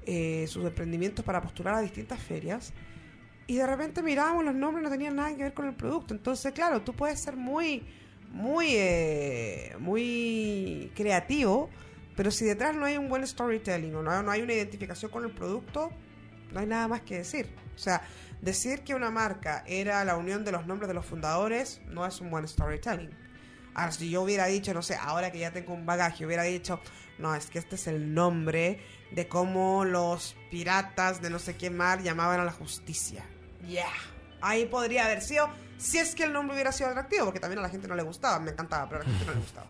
eh, 0.05 0.45
sus 0.47 0.65
emprendimientos 0.65 1.23
para 1.25 1.41
postular 1.41 1.75
a 1.75 1.81
distintas 1.81 2.19
ferias. 2.19 2.73
Y 3.47 3.55
de 3.55 3.67
repente 3.67 4.01
mirábamos 4.01 4.45
los 4.45 4.55
nombres 4.55 4.83
no 4.83 4.89
tenían 4.89 5.15
nada 5.15 5.35
que 5.35 5.43
ver 5.43 5.53
con 5.53 5.67
el 5.67 5.75
producto. 5.75 6.13
Entonces, 6.13 6.51
claro, 6.53 6.81
tú 6.81 6.93
puedes 6.93 7.19
ser 7.19 7.35
muy, 7.35 7.83
muy, 8.31 8.67
eh, 8.71 9.75
muy 9.79 10.91
creativo, 10.95 11.69
pero 12.15 12.31
si 12.31 12.45
detrás 12.45 12.75
no 12.75 12.85
hay 12.85 12.97
un 12.97 13.09
buen 13.09 13.25
storytelling 13.25 13.95
o 13.95 14.03
no, 14.03 14.23
no 14.23 14.31
hay 14.31 14.41
una 14.41 14.53
identificación 14.53 15.11
con 15.11 15.23
el 15.23 15.31
producto, 15.31 15.91
no 16.51 16.59
hay 16.59 16.67
nada 16.67 16.87
más 16.87 17.01
que 17.01 17.17
decir. 17.17 17.49
O 17.75 17.79
sea, 17.79 18.03
decir 18.41 18.81
que 18.81 18.93
una 18.93 19.09
marca 19.09 19.63
era 19.67 20.03
la 20.05 20.15
unión 20.15 20.45
de 20.45 20.51
los 20.51 20.67
nombres 20.67 20.87
de 20.87 20.93
los 20.93 21.05
fundadores 21.05 21.81
no 21.87 22.05
es 22.05 22.21
un 22.21 22.29
buen 22.29 22.47
storytelling. 22.47 23.22
Ahora, 23.75 23.91
si 23.91 24.09
yo 24.09 24.21
hubiera 24.21 24.45
dicho, 24.45 24.73
no 24.73 24.81
sé, 24.81 24.95
ahora 24.95 25.31
que 25.31 25.39
ya 25.39 25.51
tengo 25.51 25.73
un 25.73 25.85
bagaje, 25.85 26.25
hubiera 26.25 26.43
dicho, 26.43 26.79
no, 27.17 27.33
es 27.35 27.47
que 27.47 27.59
este 27.59 27.75
es 27.75 27.87
el 27.87 28.13
nombre 28.13 28.79
de 29.11 29.27
cómo 29.27 29.85
los 29.85 30.35
piratas 30.51 31.21
de 31.21 31.29
no 31.29 31.39
sé 31.39 31.55
qué 31.55 31.69
mar 31.69 32.01
llamaban 32.01 32.39
a 32.39 32.45
la 32.45 32.51
justicia. 32.51 33.23
Yeah. 33.67 33.85
Ahí 34.41 34.65
podría 34.65 35.05
haber 35.05 35.21
sido, 35.21 35.47
si 35.77 35.97
es 35.99 36.15
que 36.15 36.23
el 36.23 36.33
nombre 36.33 36.55
hubiera 36.55 36.71
sido 36.71 36.89
atractivo, 36.89 37.25
porque 37.25 37.39
también 37.39 37.59
a 37.59 37.61
la 37.63 37.69
gente 37.69 37.87
no 37.87 37.95
le 37.95 38.03
gustaba, 38.03 38.39
me 38.39 38.51
encantaba, 38.51 38.89
pero 38.89 39.01
a 39.01 39.03
la 39.05 39.09
gente 39.09 39.25
no 39.25 39.33
le 39.33 39.39
gustaba. 39.39 39.67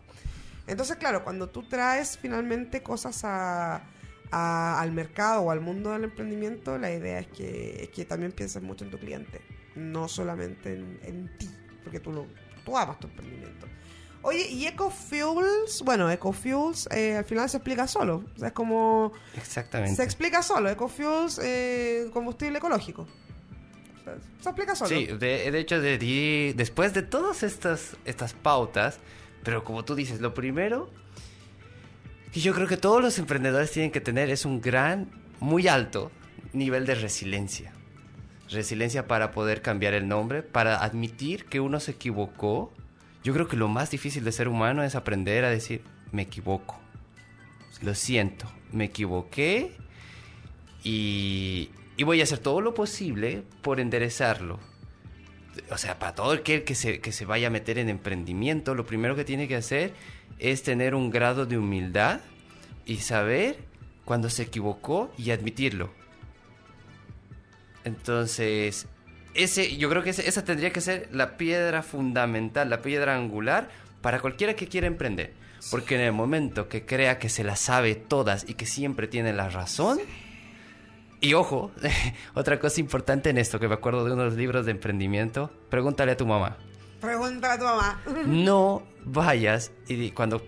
Entonces, 0.66 0.96
claro, 0.96 1.22
cuando 1.22 1.48
tú 1.50 1.62
traes 1.68 2.18
finalmente 2.18 2.82
cosas 2.82 3.22
a, 3.24 3.82
a- 4.30 4.80
al 4.80 4.92
mercado 4.92 5.42
o 5.42 5.50
al 5.50 5.60
mundo 5.60 5.92
del 5.92 6.04
emprendimiento, 6.04 6.78
la 6.78 6.90
idea 6.90 7.18
es 7.20 7.26
que, 7.28 7.82
es 7.84 7.88
que 7.90 8.04
también 8.04 8.32
pienses 8.32 8.62
mucho 8.62 8.84
en 8.84 8.90
tu 8.90 8.98
cliente, 8.98 9.42
no 9.76 10.08
solamente 10.08 10.74
en, 10.74 10.98
en 11.02 11.38
ti, 11.38 11.50
porque 11.82 12.00
tú, 12.00 12.12
lo, 12.12 12.26
tú 12.64 12.76
amas 12.76 12.98
tu 12.98 13.06
emprendimiento. 13.06 13.66
Oye, 14.22 14.48
y 14.48 14.66
Ecofuels, 14.66 15.82
bueno, 15.84 16.10
Ecofuels 16.10 16.88
eh, 16.90 17.16
al 17.16 17.26
final 17.26 17.48
se 17.50 17.58
explica 17.58 17.86
solo, 17.86 18.24
o 18.34 18.38
sea, 18.38 18.48
es 18.48 18.54
como... 18.54 19.12
Exactamente. 19.36 19.96
Se 19.96 20.02
explica 20.02 20.42
solo, 20.42 20.70
Ecofuels, 20.70 21.38
eh, 21.42 22.08
combustible 22.10 22.56
ecológico. 22.56 23.02
O 23.02 24.04
sea, 24.04 24.14
se 24.40 24.48
explica 24.48 24.74
solo. 24.74 24.88
Sí, 24.88 25.06
de, 25.06 25.50
de 25.50 25.58
hecho, 25.58 25.78
de, 25.78 26.54
después 26.56 26.94
de 26.94 27.02
todas 27.02 27.42
estas, 27.42 27.98
estas 28.06 28.32
pautas, 28.32 28.98
pero 29.42 29.62
como 29.62 29.84
tú 29.84 29.94
dices, 29.94 30.22
lo 30.22 30.32
primero 30.32 30.88
que 32.32 32.40
yo 32.40 32.54
creo 32.54 32.66
que 32.66 32.78
todos 32.78 33.02
los 33.02 33.18
emprendedores 33.18 33.72
tienen 33.72 33.92
que 33.92 34.00
tener 34.00 34.30
es 34.30 34.46
un 34.46 34.62
gran, 34.62 35.10
muy 35.38 35.68
alto 35.68 36.10
nivel 36.54 36.86
de 36.86 36.94
resiliencia. 36.94 37.73
Resiliencia 38.50 39.06
para 39.06 39.30
poder 39.30 39.62
cambiar 39.62 39.94
el 39.94 40.06
nombre, 40.06 40.42
para 40.42 40.82
admitir 40.82 41.46
que 41.46 41.60
uno 41.60 41.80
se 41.80 41.92
equivocó. 41.92 42.72
Yo 43.22 43.32
creo 43.32 43.48
que 43.48 43.56
lo 43.56 43.68
más 43.68 43.90
difícil 43.90 44.24
de 44.24 44.32
ser 44.32 44.48
humano 44.48 44.82
es 44.82 44.94
aprender 44.94 45.44
a 45.44 45.50
decir, 45.50 45.82
me 46.12 46.22
equivoco. 46.22 46.78
Lo 47.82 47.94
siento, 47.94 48.46
me 48.72 48.84
equivoqué 48.84 49.72
y, 50.84 51.70
voy 52.04 52.20
a 52.20 52.24
hacer 52.24 52.38
todo 52.38 52.60
lo 52.60 52.74
posible 52.74 53.42
por 53.62 53.80
enderezarlo. 53.80 54.60
O 55.70 55.78
sea, 55.78 55.98
para 55.98 56.14
todo 56.14 56.32
aquel 56.32 56.64
que 56.64 56.74
se, 56.74 57.00
que 57.00 57.12
se 57.12 57.24
vaya 57.24 57.46
a 57.46 57.50
meter 57.50 57.78
en 57.78 57.88
emprendimiento, 57.88 58.74
lo 58.74 58.84
primero 58.84 59.16
que 59.16 59.24
tiene 59.24 59.48
que 59.48 59.56
hacer 59.56 59.94
es 60.38 60.62
tener 60.62 60.94
un 60.94 61.10
grado 61.10 61.46
de 61.46 61.56
humildad 61.56 62.20
y 62.86 62.98
saber 62.98 63.56
cuando 64.04 64.28
se 64.28 64.42
equivocó 64.42 65.12
y 65.16 65.30
admitirlo. 65.30 65.90
Entonces, 67.84 68.86
ese, 69.34 69.76
yo 69.76 69.88
creo 69.90 70.02
que 70.02 70.10
ese- 70.10 70.28
esa 70.28 70.44
tendría 70.44 70.70
que 70.72 70.80
ser 70.80 71.08
la 71.12 71.36
piedra 71.36 71.82
fundamental, 71.82 72.70
la 72.70 72.82
piedra 72.82 73.14
angular 73.14 73.68
para 74.00 74.20
cualquiera 74.20 74.54
que 74.54 74.68
quiera 74.68 74.86
emprender. 74.86 75.32
Porque 75.70 75.94
en 75.94 76.02
el 76.02 76.12
momento 76.12 76.68
que 76.68 76.84
crea 76.84 77.18
que 77.18 77.28
se 77.30 77.42
las 77.44 77.58
sabe 77.60 77.94
todas 77.94 78.44
y 78.48 78.54
que 78.54 78.66
siempre 78.66 79.08
tiene 79.08 79.32
la 79.32 79.48
razón, 79.48 79.98
y 81.20 81.32
ojo, 81.34 81.70
otra 82.34 82.58
cosa 82.58 82.80
importante 82.80 83.30
en 83.30 83.38
esto 83.38 83.58
que 83.58 83.68
me 83.68 83.74
acuerdo 83.74 84.04
de 84.04 84.12
unos 84.12 84.34
libros 84.34 84.66
de 84.66 84.72
emprendimiento, 84.72 85.50
pregúntale 85.70 86.12
a 86.12 86.16
tu 86.16 86.26
mamá. 86.26 86.58
Pregúntale 87.00 87.54
a 87.54 87.58
tu 87.58 87.64
mamá. 87.64 88.02
No 88.26 88.82
vayas 89.04 89.72
y 89.88 90.10
cuando 90.10 90.42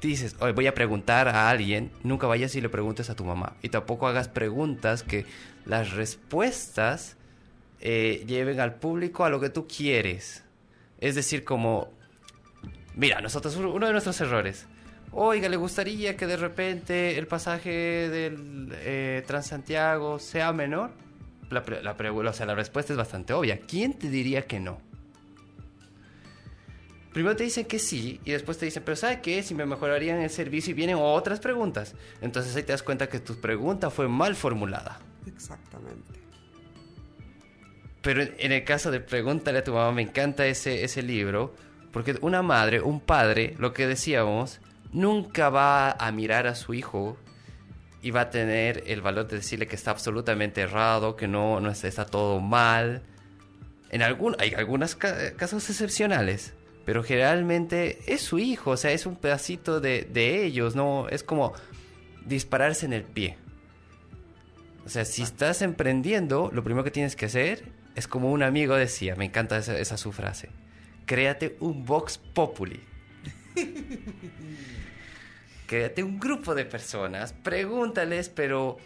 dices, 0.00 0.36
"Oye, 0.40 0.52
voy 0.52 0.66
a 0.66 0.74
preguntar 0.74 1.28
a 1.28 1.48
alguien, 1.50 1.90
nunca 2.02 2.26
vayas 2.26 2.54
y 2.56 2.60
le 2.60 2.68
preguntes 2.68 3.08
a 3.10 3.14
tu 3.16 3.24
mamá. 3.24 3.56
Y 3.62 3.68
tampoco 3.70 4.06
hagas 4.06 4.28
preguntas 4.28 5.02
que 5.02 5.24
las 5.66 5.92
respuestas 5.92 7.16
eh, 7.80 8.24
lleven 8.26 8.60
al 8.60 8.74
público 8.76 9.24
a 9.24 9.30
lo 9.30 9.40
que 9.40 9.50
tú 9.50 9.66
quieres. 9.66 10.42
Es 11.00 11.14
decir, 11.14 11.44
como, 11.44 11.92
mira, 12.94 13.20
nosotros, 13.20 13.56
uno 13.56 13.86
de 13.86 13.92
nuestros 13.92 14.20
errores. 14.20 14.66
Oiga, 15.12 15.48
¿le 15.48 15.56
gustaría 15.56 16.16
que 16.16 16.26
de 16.26 16.36
repente 16.36 17.18
el 17.18 17.26
pasaje 17.26 17.70
del 17.70 18.68
eh, 18.72 19.22
Transantiago 19.26 20.18
sea 20.18 20.52
menor? 20.52 20.90
La, 21.50 21.62
pre- 21.62 21.82
la 21.82 21.96
pre- 21.96 22.10
o 22.10 22.32
sea, 22.32 22.46
la 22.46 22.54
respuesta 22.54 22.92
es 22.92 22.96
bastante 22.96 23.32
obvia. 23.32 23.60
¿Quién 23.60 23.92
te 23.98 24.08
diría 24.08 24.46
que 24.46 24.58
no? 24.58 24.80
Primero 27.12 27.36
te 27.36 27.44
dicen 27.44 27.66
que 27.66 27.78
sí 27.78 28.20
y 28.24 28.32
después 28.32 28.58
te 28.58 28.64
dicen, 28.64 28.82
pero 28.84 28.96
¿sabe 28.96 29.20
qué? 29.20 29.40
Si 29.44 29.54
me 29.54 29.66
mejorarían 29.66 30.20
el 30.20 30.30
servicio 30.30 30.72
y 30.72 30.74
vienen 30.74 30.96
otras 30.98 31.38
preguntas. 31.38 31.94
Entonces 32.20 32.56
ahí 32.56 32.64
te 32.64 32.72
das 32.72 32.82
cuenta 32.82 33.08
que 33.08 33.20
tu 33.20 33.40
pregunta 33.40 33.90
fue 33.90 34.08
mal 34.08 34.34
formulada. 34.34 34.98
Exactamente. 35.26 36.20
Pero 38.02 38.22
en 38.22 38.52
el 38.52 38.64
caso 38.64 38.90
de 38.90 39.00
Pregúntale 39.00 39.58
a 39.60 39.64
tu 39.64 39.72
mamá, 39.72 39.92
me 39.92 40.02
encanta 40.02 40.46
ese, 40.46 40.84
ese 40.84 41.02
libro, 41.02 41.54
porque 41.92 42.16
una 42.20 42.42
madre, 42.42 42.80
un 42.80 43.00
padre, 43.00 43.54
lo 43.58 43.72
que 43.72 43.86
decíamos, 43.86 44.60
nunca 44.92 45.48
va 45.48 45.92
a 45.92 46.12
mirar 46.12 46.46
a 46.46 46.54
su 46.54 46.74
hijo 46.74 47.16
y 48.02 48.10
va 48.10 48.22
a 48.22 48.30
tener 48.30 48.84
el 48.86 49.00
valor 49.00 49.26
de 49.28 49.36
decirle 49.36 49.66
que 49.66 49.76
está 49.76 49.90
absolutamente 49.92 50.60
errado, 50.60 51.16
que 51.16 51.26
no, 51.26 51.60
no 51.60 51.70
está, 51.70 52.04
todo 52.04 52.40
mal. 52.40 53.02
En 53.90 54.02
algún, 54.02 54.36
hay 54.38 54.52
algunos 54.52 54.94
ca- 54.96 55.32
casos 55.36 55.70
excepcionales, 55.70 56.52
pero 56.84 57.02
generalmente 57.02 58.00
es 58.06 58.20
su 58.20 58.38
hijo, 58.38 58.72
o 58.72 58.76
sea, 58.76 58.90
es 58.92 59.06
un 59.06 59.16
pedacito 59.16 59.80
de, 59.80 60.02
de 60.02 60.44
ellos, 60.44 60.76
no 60.76 61.08
es 61.08 61.22
como 61.22 61.54
dispararse 62.26 62.84
en 62.84 62.92
el 62.92 63.04
pie. 63.04 63.38
O 64.84 64.88
sea, 64.88 65.04
si 65.04 65.22
estás 65.22 65.62
emprendiendo, 65.62 66.50
lo 66.52 66.62
primero 66.62 66.84
que 66.84 66.90
tienes 66.90 67.16
que 67.16 67.26
hacer 67.26 67.64
es 67.94 68.06
como 68.06 68.30
un 68.30 68.42
amigo 68.42 68.74
decía, 68.74 69.16
me 69.16 69.24
encanta 69.24 69.56
esa, 69.56 69.78
esa 69.78 69.96
su 69.96 70.12
frase, 70.12 70.50
créate 71.06 71.56
un 71.60 71.84
Vox 71.84 72.18
Populi. 72.18 72.80
créate 75.66 76.02
un 76.02 76.20
grupo 76.20 76.54
de 76.54 76.64
personas, 76.64 77.32
pregúntales, 77.32 78.28
pero 78.28 78.76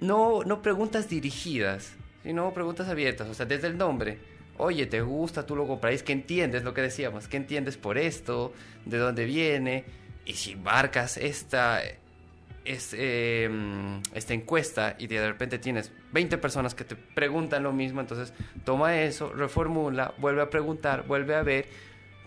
no, 0.00 0.44
no 0.44 0.62
preguntas 0.62 1.08
dirigidas, 1.08 1.94
sino 2.22 2.52
preguntas 2.52 2.88
abiertas, 2.88 3.28
o 3.28 3.34
sea, 3.34 3.46
desde 3.46 3.66
el 3.66 3.76
nombre. 3.76 4.18
Oye, 4.58 4.86
¿te 4.86 5.00
gusta? 5.00 5.46
¿Tú 5.46 5.54
lo 5.54 5.66
compraréis? 5.66 6.02
¿Qué 6.02 6.12
entiendes 6.12 6.64
lo 6.64 6.74
que 6.74 6.82
decíamos? 6.82 7.28
¿Qué 7.28 7.36
entiendes 7.36 7.76
por 7.76 7.96
esto? 7.96 8.52
¿De 8.84 8.98
dónde 8.98 9.24
viene? 9.24 9.84
Y 10.24 10.34
si 10.34 10.56
marcas 10.56 11.16
esta, 11.16 11.80
es, 12.68 12.94
eh, 12.96 13.50
esta 14.14 14.34
encuesta 14.34 14.94
y 14.98 15.06
de 15.06 15.26
repente 15.26 15.58
tienes 15.58 15.90
20 16.12 16.36
personas 16.38 16.74
que 16.74 16.84
te 16.84 16.96
preguntan 16.96 17.62
lo 17.62 17.72
mismo, 17.72 18.00
entonces 18.00 18.34
toma 18.64 19.00
eso, 19.00 19.32
reformula, 19.32 20.14
vuelve 20.18 20.42
a 20.42 20.50
preguntar, 20.50 21.06
vuelve 21.06 21.34
a 21.34 21.42
ver, 21.42 21.66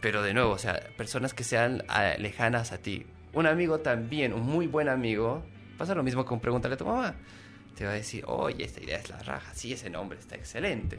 Pero 0.01 0.23
de 0.23 0.33
nuevo, 0.33 0.51
o 0.51 0.57
sea, 0.57 0.81
personas 0.97 1.35
que 1.35 1.43
sean 1.43 1.83
ah, 1.87 2.15
lejanas 2.17 2.71
a 2.71 2.79
ti. 2.79 3.05
Un 3.33 3.45
amigo 3.45 3.81
también, 3.81 4.33
un 4.33 4.41
muy 4.41 4.65
buen 4.65 4.89
amigo, 4.89 5.43
pasa 5.77 5.93
lo 5.93 6.01
mismo 6.01 6.25
con 6.25 6.39
pregúntale 6.39 6.73
a 6.73 6.77
tu 6.77 6.85
mamá. 6.85 7.13
Te 7.77 7.85
va 7.85 7.91
a 7.91 7.93
decir, 7.93 8.23
oye, 8.25 8.63
esta 8.63 8.81
idea 8.81 8.97
es 8.97 9.09
la 9.09 9.19
raja, 9.19 9.53
sí, 9.53 9.73
ese 9.73 9.91
nombre 9.91 10.17
está 10.17 10.35
excelente. 10.35 10.97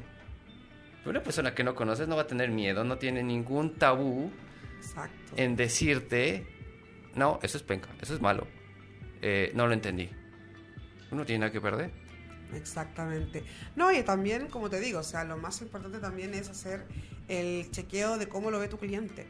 Pero 1.01 1.11
una 1.11 1.23
persona 1.23 1.53
que 1.53 1.65
no 1.65 1.75
conoces 1.75 2.07
no 2.07 2.15
va 2.15 2.23
a 2.23 2.27
tener 2.29 2.51
miedo, 2.51 2.85
no 2.85 2.97
tiene 2.97 3.25
ningún 3.25 3.75
tabú 3.75 4.31
Exacto. 4.79 5.35
en 5.37 5.57
decirte, 5.57 6.47
no, 7.17 7.41
eso 7.43 7.57
es 7.57 7.65
penca, 7.65 7.89
eso 8.01 8.15
es 8.15 8.21
malo, 8.21 8.47
eh, 9.23 9.53
no 9.55 9.67
lo 9.67 9.73
entendí. 9.73 10.11
Uno 11.11 11.25
tiene 11.25 11.41
nada 11.41 11.53
que 11.53 11.61
perder. 11.61 11.91
Exactamente. 12.55 13.45
No, 13.77 13.93
y 13.93 14.03
también, 14.03 14.49
como 14.49 14.69
te 14.69 14.81
digo, 14.81 15.01
o 15.01 15.05
sea, 15.05 15.25
lo 15.25 15.37
más 15.37 15.63
importante 15.63 15.99
también 15.99 16.35
es 16.35 16.49
hacer 16.49 16.87
el 17.29 17.71
chequeo 17.71 18.19
de 18.19 18.29
cómo 18.29 18.51
lo 18.51 18.59
ve 18.59 18.69
tu 18.69 18.79
cliente. 18.79 19.27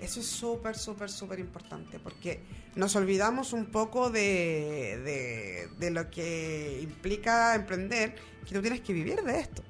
Eso 0.00 0.20
es 0.20 0.26
súper, 0.26 0.76
súper, 0.76 1.08
súper 1.08 1.38
importante 1.38 1.98
porque 1.98 2.42
nos 2.74 2.94
olvidamos 2.96 3.54
un 3.54 3.66
poco 3.66 4.10
de, 4.10 5.00
de, 5.04 5.68
de 5.78 5.90
lo 5.90 6.10
que 6.10 6.80
implica 6.82 7.54
emprender, 7.54 8.14
que 8.46 8.54
tú 8.54 8.60
tienes 8.60 8.82
que 8.82 8.92
vivir 8.92 9.22
de 9.22 9.40
esto. 9.40 9.62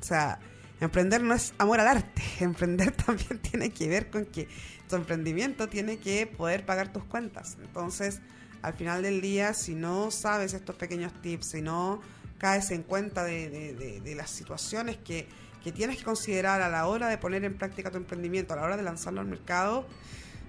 O 0.00 0.02
sea, 0.02 0.38
emprender 0.80 1.22
no 1.22 1.34
es 1.34 1.52
amor 1.58 1.80
al 1.80 1.88
arte, 1.88 2.22
emprender 2.40 2.92
también 2.92 3.38
tiene 3.42 3.70
que 3.70 3.88
ver 3.88 4.10
con 4.10 4.24
que 4.24 4.48
tu 4.88 4.96
emprendimiento 4.96 5.68
tiene 5.68 5.98
que 5.98 6.26
poder 6.26 6.64
pagar 6.64 6.92
tus 6.92 7.04
cuentas. 7.04 7.58
Entonces, 7.60 8.20
al 8.62 8.74
final 8.74 9.02
del 9.02 9.20
día, 9.20 9.54
si 9.54 9.74
no 9.74 10.10
sabes 10.10 10.54
estos 10.54 10.76
pequeños 10.76 11.12
tips, 11.22 11.46
si 11.46 11.62
no 11.62 12.00
caes 12.38 12.70
en 12.70 12.82
cuenta 12.82 13.24
de, 13.24 13.48
de- 13.50 13.74
de- 13.74 14.00
de 14.00 14.14
las 14.14 14.30
situaciones 14.30 14.96
que, 14.98 15.26
que 15.64 15.72
tienes 15.72 15.96
que 15.98 16.04
considerar 16.04 16.60
a 16.62 16.68
la 16.68 16.86
hora 16.86 17.08
de 17.08 17.18
poner 17.18 17.44
en 17.44 17.56
práctica 17.56 17.90
tu 17.90 17.96
emprendimiento, 17.96 18.52
a 18.54 18.56
la 18.56 18.62
hora 18.62 18.76
de 18.76 18.82
lanzarlo 18.82 19.20
al 19.20 19.26
mercado, 19.26 19.86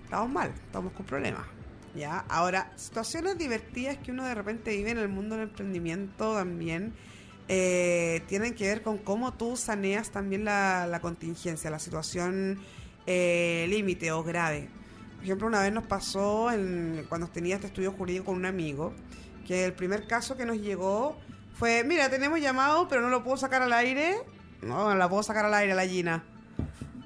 estamos 0.03 0.29
mal, 0.29 0.51
estamos 0.65 0.93
con 0.93 1.05
problemas. 1.05 1.45
¿ya? 1.95 2.19
Ahora, 2.29 2.71
situaciones 2.75 3.37
divertidas 3.37 3.97
que 3.97 4.11
uno 4.11 4.25
de 4.25 4.35
repente 4.35 4.75
vive 4.75 4.91
en 4.91 4.97
el 4.99 5.07
mundo 5.09 5.35
del 5.35 5.47
emprendimiento 5.49 6.35
también 6.35 6.93
eh, 7.47 8.21
tienen 8.27 8.53
que 8.53 8.67
ver 8.67 8.81
con 8.83 8.97
cómo 8.97 9.33
tú 9.33 9.55
saneas 9.55 10.11
también 10.11 10.43
la, 10.43 10.85
la 10.85 10.99
contingencia, 10.99 11.69
la 11.69 11.79
situación 11.79 12.59
eh, 13.05 13.65
límite 13.69 14.11
o 14.11 14.21
grave. 14.23 14.67
Por 15.17 15.23
ejemplo, 15.25 15.47
una 15.47 15.61
vez 15.61 15.73
nos 15.73 15.85
pasó 15.85 16.51
en- 16.51 17.05
cuando 17.09 17.27
tenía 17.27 17.55
este 17.55 17.67
estudio 17.67 17.91
jurídico 17.91 18.25
con 18.25 18.35
un 18.35 18.45
amigo, 18.45 18.93
que 19.45 19.65
el 19.65 19.73
primer 19.73 20.07
caso 20.07 20.37
que 20.37 20.45
nos 20.45 20.57
llegó 20.57 21.17
fue, 21.57 21.83
mira, 21.83 22.09
tenemos 22.09 22.39
llamado, 22.39 22.87
pero 22.87 23.01
no 23.01 23.09
lo 23.09 23.23
puedo 23.23 23.37
sacar 23.37 23.61
al 23.61 23.73
aire. 23.73 24.15
No, 24.61 24.93
la 24.95 25.09
puedo 25.09 25.23
sacar 25.23 25.45
al 25.45 25.53
aire, 25.53 25.73
la 25.75 25.85
Gina. 25.85 26.23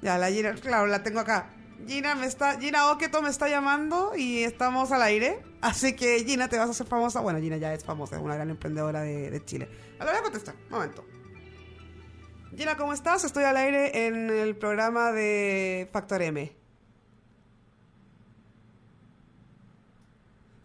Ya, 0.02 0.18
la 0.18 0.30
Gina, 0.30 0.52
claro, 0.54 0.86
la 0.86 1.02
tengo 1.02 1.20
acá. 1.20 1.50
Gina 1.86 2.14
me 2.14 2.26
está, 2.26 2.60
Gina 2.60 2.90
Oqueto 2.92 3.22
me 3.22 3.28
está 3.30 3.48
llamando 3.48 4.12
y 4.16 4.44
estamos 4.44 4.92
al 4.92 5.02
aire. 5.02 5.40
Así 5.60 5.94
que 5.96 6.22
Gina, 6.24 6.48
te 6.48 6.58
vas 6.58 6.68
a 6.68 6.70
hacer 6.72 6.86
famosa. 6.86 7.20
Bueno, 7.20 7.40
Gina 7.40 7.56
ya 7.56 7.72
es 7.74 7.84
famosa, 7.84 8.16
es 8.16 8.22
una 8.22 8.34
gran 8.34 8.50
emprendedora 8.50 9.00
de, 9.00 9.30
de 9.30 9.44
Chile. 9.44 9.68
A 9.98 10.04
la 10.04 10.10
voy 10.12 10.20
a 10.20 10.22
contestar, 10.22 10.54
un 10.66 10.70
momento. 10.70 11.04
Gina, 12.56 12.76
¿cómo 12.76 12.92
estás? 12.92 13.24
Estoy 13.24 13.44
al 13.44 13.56
aire 13.56 14.06
en 14.06 14.28
el 14.30 14.54
programa 14.56 15.10
de 15.12 15.88
Factor 15.92 16.20
M. 16.22 16.52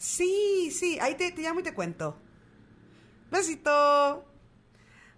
Sí, 0.09 0.71
sí, 0.71 0.97
ahí 1.01 1.15
te, 1.15 1.31
te 1.33 1.41
llamo 1.41 1.59
y 1.59 1.63
te 1.63 1.73
cuento. 1.73 2.17
Besito. 3.29 4.23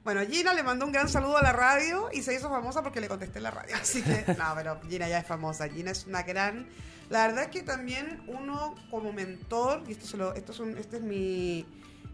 Bueno, 0.03 0.21
Gina 0.25 0.53
le 0.55 0.63
mandó 0.63 0.85
un 0.87 0.91
gran 0.91 1.07
saludo 1.09 1.37
a 1.37 1.43
la 1.43 1.51
radio 1.51 2.09
y 2.11 2.23
se 2.23 2.33
hizo 2.33 2.49
famosa 2.49 2.81
porque 2.81 2.99
le 2.99 3.07
contesté 3.07 3.37
en 3.37 3.43
la 3.43 3.51
radio. 3.51 3.75
Así 3.79 4.01
que, 4.01 4.25
no, 4.37 4.45
pero 4.55 4.81
Gina 4.89 5.07
ya 5.07 5.19
es 5.19 5.27
famosa. 5.27 5.69
Gina 5.69 5.91
es 5.91 6.07
una 6.07 6.23
gran. 6.23 6.67
La 7.09 7.27
verdad 7.27 7.43
es 7.43 7.49
que 7.49 7.61
también 7.61 8.23
uno 8.27 8.73
como 8.89 9.13
mentor, 9.13 9.83
y 9.87 9.91
esto, 9.91 10.07
se 10.07 10.17
lo, 10.17 10.33
esto 10.33 10.53
es 10.53 10.59
un- 10.59 10.77
este 10.77 10.97
es 10.97 11.03
mi, 11.03 11.67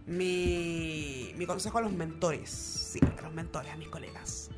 mi, 0.05 1.34
mi 1.38 1.45
consejo 1.45 1.78
a 1.78 1.82
los 1.82 1.93
mentores. 1.93 2.49
Sí, 2.49 2.99
a 3.17 3.21
los 3.21 3.34
mentores, 3.34 3.71
a 3.71 3.78
mis 3.78 3.88
colegas. 3.88 4.49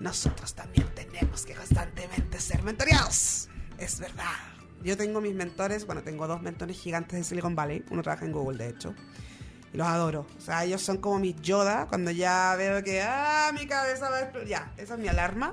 Nosotros 0.00 0.52
también 0.54 0.88
tenemos 0.96 1.46
que 1.46 1.54
constantemente 1.54 2.40
ser 2.40 2.62
mentoreados. 2.64 3.48
Es 3.78 4.00
verdad. 4.00 4.32
Yo 4.84 4.96
tengo 4.96 5.20
mis 5.20 5.34
mentores, 5.34 5.86
bueno, 5.86 6.02
tengo 6.02 6.26
dos 6.28 6.42
mentores 6.42 6.78
gigantes 6.78 7.18
de 7.18 7.24
Silicon 7.24 7.56
Valley. 7.56 7.84
Uno 7.90 8.02
trabaja 8.02 8.24
en 8.26 8.32
Google, 8.32 8.58
de 8.58 8.68
hecho. 8.70 8.94
Y 9.72 9.76
los 9.78 9.86
adoro. 9.86 10.26
O 10.36 10.40
sea, 10.40 10.64
ellos 10.64 10.82
son 10.82 10.98
como 10.98 11.18
mis 11.18 11.36
Yoda. 11.40 11.86
Cuando 11.88 12.10
ya 12.10 12.54
veo 12.56 12.84
que, 12.84 13.02
ah, 13.02 13.50
mi 13.58 13.66
cabeza 13.66 14.10
va 14.10 14.16
a 14.18 14.20
explotar. 14.20 14.46
Ya, 14.48 14.72
esa 14.76 14.94
es 14.94 15.00
mi 15.00 15.08
alarma. 15.08 15.52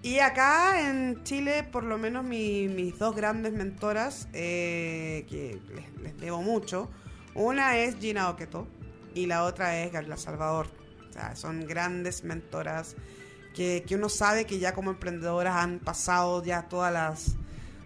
Y 0.00 0.20
acá 0.20 0.88
en 0.88 1.22
Chile, 1.24 1.62
por 1.70 1.82
lo 1.84 1.98
menos 1.98 2.24
mi- 2.24 2.68
mis 2.68 2.98
dos 2.98 3.14
grandes 3.16 3.52
mentoras, 3.52 4.28
eh, 4.32 5.26
que 5.28 5.60
les, 6.02 6.16
debo 6.18 6.40
mucho, 6.40 6.88
una 7.34 7.76
es 7.76 7.96
Gina 7.98 8.30
Oqueto 8.30 8.66
y 9.14 9.26
la 9.26 9.42
otra 9.44 9.76
es 9.82 9.92
Gabriela 9.92 10.16
Salvador. 10.16 10.68
O 11.10 11.12
sea, 11.12 11.34
son 11.34 11.66
grandes 11.66 12.22
mentoras 12.22 12.94
que, 13.54 13.84
que 13.86 13.96
uno 13.96 14.08
sabe 14.08 14.46
que 14.46 14.60
ya 14.60 14.72
como 14.72 14.90
emprendedoras 14.92 15.56
han 15.56 15.80
pasado 15.80 16.42
ya 16.44 16.62
todas 16.68 16.92
las... 16.92 17.36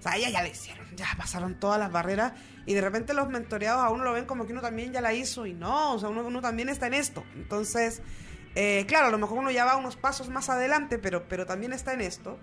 O 0.02 0.04
sea, 0.04 0.16
ellas 0.16 0.32
ya 0.32 0.42
lo 0.42 0.48
hicieron, 0.48 0.84
ya 0.96 1.06
pasaron 1.16 1.60
todas 1.60 1.78
las 1.78 1.92
barreras 1.92 2.32
y 2.66 2.74
de 2.74 2.80
repente 2.80 3.14
los 3.14 3.28
mentoreados 3.28 3.84
a 3.84 3.90
uno 3.90 4.02
lo 4.02 4.12
ven 4.12 4.24
como 4.24 4.46
que 4.46 4.52
uno 4.52 4.60
también 4.60 4.92
ya 4.92 5.00
la 5.00 5.14
hizo 5.14 5.46
y 5.46 5.54
no, 5.54 5.94
o 5.94 5.98
sea, 6.00 6.08
uno, 6.08 6.26
uno 6.26 6.40
también 6.40 6.68
está 6.68 6.88
en 6.88 6.94
esto. 6.94 7.22
Entonces, 7.36 8.02
eh, 8.56 8.84
claro, 8.88 9.06
a 9.06 9.10
lo 9.10 9.18
mejor 9.18 9.38
uno 9.38 9.52
ya 9.52 9.64
va 9.64 9.76
unos 9.76 9.94
pasos 9.94 10.28
más 10.28 10.48
adelante, 10.48 10.98
pero, 10.98 11.28
pero 11.28 11.46
también 11.46 11.72
está 11.72 11.92
en 11.92 12.00
esto. 12.00 12.36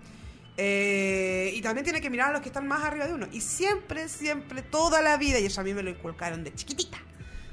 Eh, 0.56 1.52
y 1.54 1.60
también 1.60 1.84
tiene 1.84 2.00
que 2.00 2.08
mirar 2.08 2.30
a 2.30 2.32
los 2.32 2.40
que 2.40 2.48
están 2.48 2.66
más 2.66 2.82
arriba 2.82 3.06
de 3.06 3.12
uno. 3.12 3.28
Y 3.30 3.42
siempre, 3.42 4.08
siempre, 4.08 4.62
toda 4.62 5.02
la 5.02 5.18
vida, 5.18 5.38
y 5.38 5.44
eso 5.44 5.60
a 5.60 5.64
mí 5.64 5.74
me 5.74 5.82
lo 5.82 5.90
inculcaron 5.90 6.42
de 6.42 6.54
chiquitita, 6.54 6.96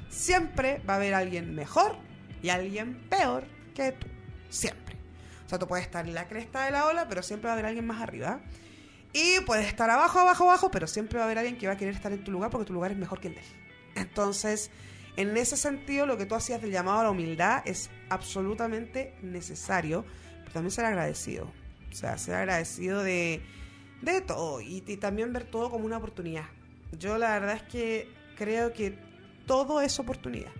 siempre 0.08 0.80
va 0.88 0.94
a 0.94 0.96
haber 0.96 1.12
alguien 1.12 1.54
mejor 1.54 1.96
y 2.42 2.48
alguien 2.48 3.06
peor 3.10 3.44
que 3.74 3.92
tú. 3.92 4.06
Siempre. 4.48 4.96
O 5.44 5.48
sea, 5.50 5.58
tú 5.58 5.68
puedes 5.68 5.84
estar 5.84 6.06
en 6.06 6.14
la 6.14 6.28
cresta 6.28 6.64
de 6.64 6.70
la 6.70 6.86
ola, 6.86 7.08
pero 7.10 7.22
siempre 7.22 7.48
va 7.48 7.50
a 7.50 7.54
haber 7.54 7.66
alguien 7.66 7.86
más 7.86 8.00
arriba. 8.00 8.40
Y 9.12 9.40
puedes 9.46 9.66
estar 9.66 9.88
abajo, 9.90 10.18
abajo, 10.18 10.44
abajo, 10.44 10.70
pero 10.70 10.86
siempre 10.86 11.18
va 11.18 11.24
a 11.24 11.26
haber 11.26 11.38
alguien 11.38 11.56
que 11.56 11.66
va 11.66 11.74
a 11.74 11.76
querer 11.76 11.94
estar 11.94 12.12
en 12.12 12.22
tu 12.22 12.30
lugar 12.30 12.50
porque 12.50 12.66
tu 12.66 12.72
lugar 12.72 12.92
es 12.92 12.98
mejor 12.98 13.20
que 13.20 13.28
el 13.28 13.34
de 13.34 13.40
él. 13.40 13.46
Entonces, 13.94 14.70
en 15.16 15.36
ese 15.36 15.56
sentido, 15.56 16.06
lo 16.06 16.16
que 16.16 16.26
tú 16.26 16.34
hacías 16.34 16.60
del 16.60 16.70
llamado 16.70 17.00
a 17.00 17.04
la 17.04 17.10
humildad 17.10 17.62
es 17.64 17.90
absolutamente 18.08 19.14
necesario, 19.22 20.04
pero 20.40 20.52
también 20.52 20.70
ser 20.70 20.84
agradecido. 20.84 21.50
O 21.90 21.94
sea, 21.94 22.18
ser 22.18 22.34
agradecido 22.34 23.02
de, 23.02 23.42
de 24.02 24.20
todo 24.20 24.60
y, 24.60 24.84
y 24.86 24.96
también 24.98 25.32
ver 25.32 25.44
todo 25.44 25.70
como 25.70 25.86
una 25.86 25.96
oportunidad. 25.96 26.44
Yo 26.92 27.18
la 27.18 27.30
verdad 27.32 27.56
es 27.56 27.62
que 27.62 28.08
creo 28.36 28.72
que 28.72 28.98
todo 29.46 29.80
es 29.80 29.98
oportunidad. 29.98 30.52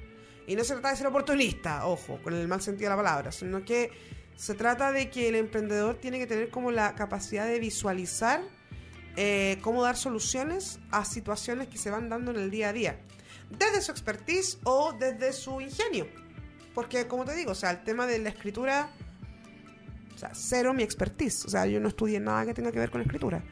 Y 0.46 0.56
no 0.56 0.64
se 0.64 0.72
trata 0.72 0.90
de 0.90 0.96
ser 0.96 1.06
oportunista, 1.06 1.86
ojo, 1.86 2.18
con 2.22 2.34
el 2.34 2.48
mal 2.48 2.62
sentido 2.62 2.90
de 2.90 2.96
la 2.96 3.02
palabra, 3.02 3.30
sino 3.30 3.62
que 3.64 3.90
se 4.38 4.54
trata 4.54 4.92
de 4.92 5.10
que 5.10 5.28
el 5.28 5.34
emprendedor 5.34 5.96
tiene 5.96 6.20
que 6.20 6.26
tener 6.28 6.48
como 6.48 6.70
la 6.70 6.94
capacidad 6.94 7.44
de 7.44 7.58
visualizar 7.58 8.40
eh, 9.16 9.58
cómo 9.62 9.82
dar 9.82 9.96
soluciones 9.96 10.78
a 10.92 11.04
situaciones 11.04 11.66
que 11.66 11.76
se 11.76 11.90
van 11.90 12.08
dando 12.08 12.30
en 12.30 12.36
el 12.36 12.48
día 12.48 12.68
a 12.68 12.72
día, 12.72 13.00
desde 13.50 13.82
su 13.82 13.90
expertise 13.90 14.58
o 14.62 14.92
desde 14.92 15.32
su 15.32 15.60
ingenio. 15.60 16.06
Porque, 16.72 17.08
como 17.08 17.24
te 17.24 17.34
digo, 17.34 17.50
o 17.50 17.54
sea, 17.56 17.72
el 17.72 17.82
tema 17.82 18.06
de 18.06 18.20
la 18.20 18.28
escritura, 18.28 18.90
o 20.14 20.18
sea, 20.18 20.30
cero 20.34 20.72
mi 20.72 20.84
expertise. 20.84 21.44
O 21.44 21.48
sea, 21.48 21.66
yo 21.66 21.80
no 21.80 21.88
estudié 21.88 22.20
nada 22.20 22.46
que 22.46 22.54
tenga 22.54 22.70
que 22.70 22.78
ver 22.78 22.92
con 22.92 23.00
escritura. 23.00 23.42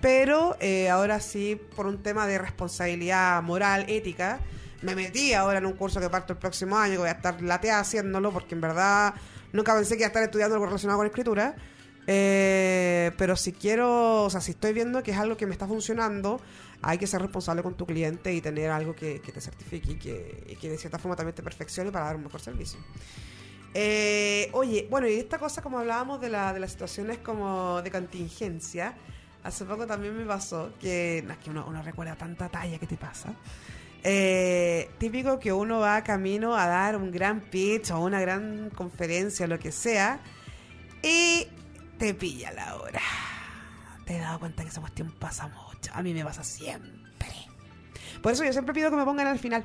Pero 0.00 0.56
eh, 0.60 0.88
ahora 0.88 1.18
sí, 1.18 1.60
por 1.74 1.88
un 1.88 2.04
tema 2.04 2.28
de 2.28 2.38
responsabilidad 2.38 3.42
moral, 3.42 3.84
ética, 3.88 4.38
me 4.82 4.94
metí 4.94 5.34
ahora 5.34 5.58
en 5.58 5.66
un 5.66 5.72
curso 5.72 6.00
que 6.00 6.08
parto 6.08 6.34
el 6.34 6.38
próximo 6.38 6.78
año, 6.78 6.92
que 6.92 6.98
voy 6.98 7.08
a 7.08 7.12
estar 7.12 7.42
lateada 7.42 7.80
haciéndolo, 7.80 8.30
porque 8.32 8.54
en 8.54 8.60
verdad 8.60 9.14
nunca 9.52 9.74
pensé 9.74 9.96
que 9.96 10.02
iba 10.02 10.06
a 10.06 10.08
estar 10.08 10.22
estudiando 10.22 10.54
algo 10.54 10.66
relacionado 10.66 10.98
con 10.98 11.06
escritura. 11.06 11.56
Eh, 12.06 13.12
pero 13.18 13.36
si 13.36 13.52
quiero, 13.52 14.24
o 14.24 14.30
sea, 14.30 14.40
si 14.40 14.52
estoy 14.52 14.72
viendo 14.72 15.02
que 15.02 15.12
es 15.12 15.18
algo 15.18 15.36
que 15.36 15.46
me 15.46 15.52
está 15.52 15.66
funcionando, 15.66 16.40
hay 16.82 16.98
que 16.98 17.06
ser 17.06 17.20
responsable 17.20 17.62
con 17.62 17.74
tu 17.74 17.86
cliente 17.86 18.32
y 18.32 18.40
tener 18.40 18.70
algo 18.70 18.96
que, 18.96 19.20
que 19.20 19.32
te 19.32 19.40
certifique 19.40 19.92
y 19.92 19.94
que, 19.96 20.44
y 20.48 20.56
que 20.56 20.70
de 20.70 20.78
cierta 20.78 20.98
forma 20.98 21.14
también 21.14 21.34
te 21.34 21.42
perfeccione 21.42 21.92
para 21.92 22.06
dar 22.06 22.16
un 22.16 22.24
mejor 22.24 22.40
servicio. 22.40 22.80
Eh, 23.74 24.50
oye, 24.52 24.88
bueno, 24.90 25.08
y 25.08 25.14
esta 25.14 25.38
cosa, 25.38 25.62
como 25.62 25.78
hablábamos 25.78 26.20
de, 26.20 26.30
la, 26.30 26.52
de 26.52 26.60
las 26.60 26.72
situaciones 26.72 27.18
como 27.18 27.80
de 27.82 27.90
contingencia, 27.90 28.94
hace 29.44 29.64
poco 29.64 29.86
también 29.86 30.16
me 30.16 30.24
pasó 30.24 30.72
que, 30.80 31.18
es 31.18 31.38
que 31.38 31.50
uno, 31.50 31.64
uno 31.68 31.82
recuerda 31.82 32.16
tanta 32.16 32.48
talla 32.48 32.78
que 32.78 32.86
te 32.86 32.96
pasa. 32.96 33.34
Eh, 34.02 34.90
típico 34.98 35.38
que 35.38 35.52
uno 35.52 35.78
va 35.80 36.02
camino 36.02 36.56
a 36.56 36.66
dar 36.66 36.96
un 36.96 37.10
gran 37.10 37.40
pitch 37.42 37.90
o 37.90 38.00
una 38.00 38.20
gran 38.20 38.70
conferencia, 38.70 39.46
lo 39.46 39.58
que 39.58 39.72
sea, 39.72 40.20
y 41.02 41.46
te 41.98 42.14
pilla 42.14 42.50
la 42.52 42.76
hora. 42.76 43.00
Te 44.06 44.16
he 44.16 44.18
dado 44.20 44.38
cuenta 44.40 44.62
que 44.62 44.70
esa 44.70 44.80
cuestión 44.80 45.12
pasa 45.12 45.48
mucho. 45.48 45.92
A 45.94 46.02
mí 46.02 46.14
me 46.14 46.24
pasa 46.24 46.42
siempre. 46.42 47.00
Por 48.22 48.32
eso 48.32 48.44
yo 48.44 48.52
siempre 48.52 48.74
pido 48.74 48.90
que 48.90 48.96
me 48.96 49.04
pongan 49.04 49.26
al 49.26 49.38
final. 49.38 49.64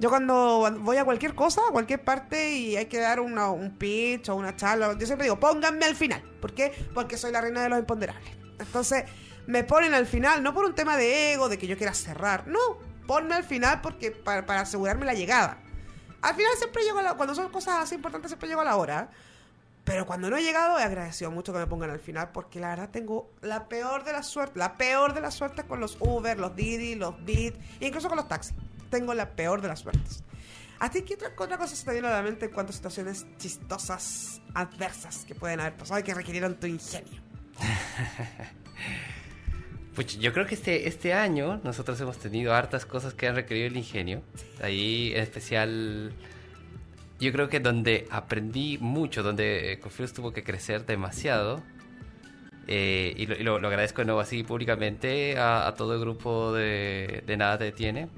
Yo 0.00 0.08
cuando 0.10 0.68
voy 0.80 0.96
a 0.96 1.04
cualquier 1.04 1.34
cosa, 1.34 1.60
a 1.68 1.72
cualquier 1.72 2.04
parte 2.04 2.52
y 2.56 2.76
hay 2.76 2.86
que 2.86 2.98
dar 2.98 3.18
una- 3.18 3.50
un 3.50 3.76
pitch 3.76 4.28
o 4.28 4.36
una 4.36 4.54
charla, 4.54 4.96
yo 4.98 5.06
siempre 5.06 5.24
digo, 5.24 5.40
pónganme 5.40 5.84
al 5.84 5.96
final. 5.96 6.22
¿Por 6.40 6.52
qué? 6.54 6.72
Porque 6.94 7.16
soy 7.16 7.32
la 7.32 7.40
reina 7.40 7.62
de 7.62 7.68
los 7.68 7.78
imponderables. 7.80 8.30
Entonces, 8.60 9.04
me 9.46 9.64
ponen 9.64 9.94
al 9.94 10.06
final, 10.06 10.42
no 10.42 10.54
por 10.54 10.64
un 10.66 10.74
tema 10.74 10.96
de 10.96 11.32
ego, 11.32 11.48
de 11.48 11.58
que 11.58 11.66
yo 11.66 11.76
quiera 11.76 11.94
cerrar, 11.94 12.46
no, 12.46 12.60
ponme 13.08 13.34
al 13.34 13.42
final 13.42 13.80
porque 13.80 14.12
para, 14.12 14.44
para 14.46 14.60
asegurarme 14.60 15.06
la 15.06 15.14
llegada. 15.14 15.56
Al 16.20 16.34
final 16.34 16.52
siempre 16.58 16.82
llego 16.84 16.98
a 16.98 17.02
la, 17.02 17.14
cuando 17.14 17.34
son 17.34 17.48
cosas 17.48 17.76
así 17.82 17.94
importantes 17.94 18.30
siempre 18.30 18.48
llego 18.48 18.60
a 18.60 18.64
la 18.64 18.76
hora. 18.76 19.10
Pero 19.84 20.04
cuando 20.04 20.28
no 20.28 20.36
he 20.36 20.42
llegado, 20.42 20.78
he 20.78 20.82
agradecido 20.82 21.30
mucho 21.30 21.50
que 21.54 21.58
me 21.58 21.66
pongan 21.66 21.88
al 21.88 21.98
final, 21.98 22.28
porque 22.30 22.60
la 22.60 22.68
verdad 22.68 22.90
tengo 22.90 23.30
la 23.40 23.68
peor 23.68 24.04
de 24.04 24.12
la 24.12 24.22
suerte, 24.22 24.58
la 24.58 24.76
peor 24.76 25.14
de 25.14 25.22
las 25.22 25.32
suertes 25.32 25.64
con 25.64 25.80
los 25.80 25.96
Uber, 25.98 26.38
los 26.38 26.54
Didi, 26.54 26.94
los 26.94 27.24
Bit, 27.24 27.56
e 27.80 27.86
incluso 27.86 28.08
con 28.08 28.16
los 28.16 28.28
taxis. 28.28 28.54
Tengo 28.90 29.14
la 29.14 29.30
peor 29.30 29.62
de 29.62 29.68
las 29.68 29.80
suertes. 29.80 30.22
¿A 30.78 30.90
ti 30.90 31.00
qué 31.02 31.14
otra, 31.14 31.32
otra 31.34 31.56
cosa 31.56 31.74
se 31.74 31.86
te 31.86 31.92
viene 31.92 32.08
a 32.08 32.10
la 32.10 32.22
mente 32.22 32.44
en 32.44 32.52
cuanto 32.52 32.72
a 32.72 32.76
situaciones 32.76 33.26
chistosas, 33.38 34.42
adversas 34.52 35.24
que 35.24 35.34
pueden 35.34 35.60
haber 35.60 35.78
pasado 35.78 35.98
y 36.00 36.02
que 36.02 36.12
requirieron 36.12 36.60
tu 36.60 36.66
ingenio? 36.66 37.22
Pues 39.98 40.16
yo 40.20 40.32
creo 40.32 40.46
que 40.46 40.54
este, 40.54 40.86
este 40.86 41.12
año 41.12 41.60
nosotros 41.64 42.00
hemos 42.00 42.18
tenido 42.18 42.54
hartas 42.54 42.86
cosas 42.86 43.14
que 43.14 43.26
han 43.26 43.34
requerido 43.34 43.66
el 43.66 43.76
ingenio. 43.76 44.22
Ahí 44.62 45.10
en 45.12 45.24
especial, 45.24 46.12
yo 47.18 47.32
creo 47.32 47.48
que 47.48 47.58
donde 47.58 48.06
aprendí 48.08 48.78
mucho, 48.80 49.24
donde 49.24 49.72
eh, 49.72 49.80
Confíos 49.80 50.12
tuvo 50.12 50.32
que 50.32 50.44
crecer 50.44 50.86
demasiado, 50.86 51.64
eh, 52.68 53.12
y, 53.16 53.26
lo, 53.42 53.58
lo- 53.58 53.66
agradezco 53.66 54.02
de 54.02 54.04
nuevo 54.04 54.20
así 54.20 54.44
públicamente 54.44 55.36
a, 55.36 55.66
a 55.66 55.74
todo 55.74 55.94
el 55.94 56.00
grupo 56.00 56.52
de, 56.52 57.24
de 57.26 57.36
Nada 57.36 57.58
Te 57.58 57.64
Detiene, 57.64 58.08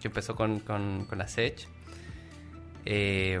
que 0.00 0.08
empezó 0.08 0.34
con, 0.34 0.60
con, 0.60 1.04
con 1.04 1.18
la 1.18 1.28
SECH. 1.28 1.68
Eh, 2.86 3.38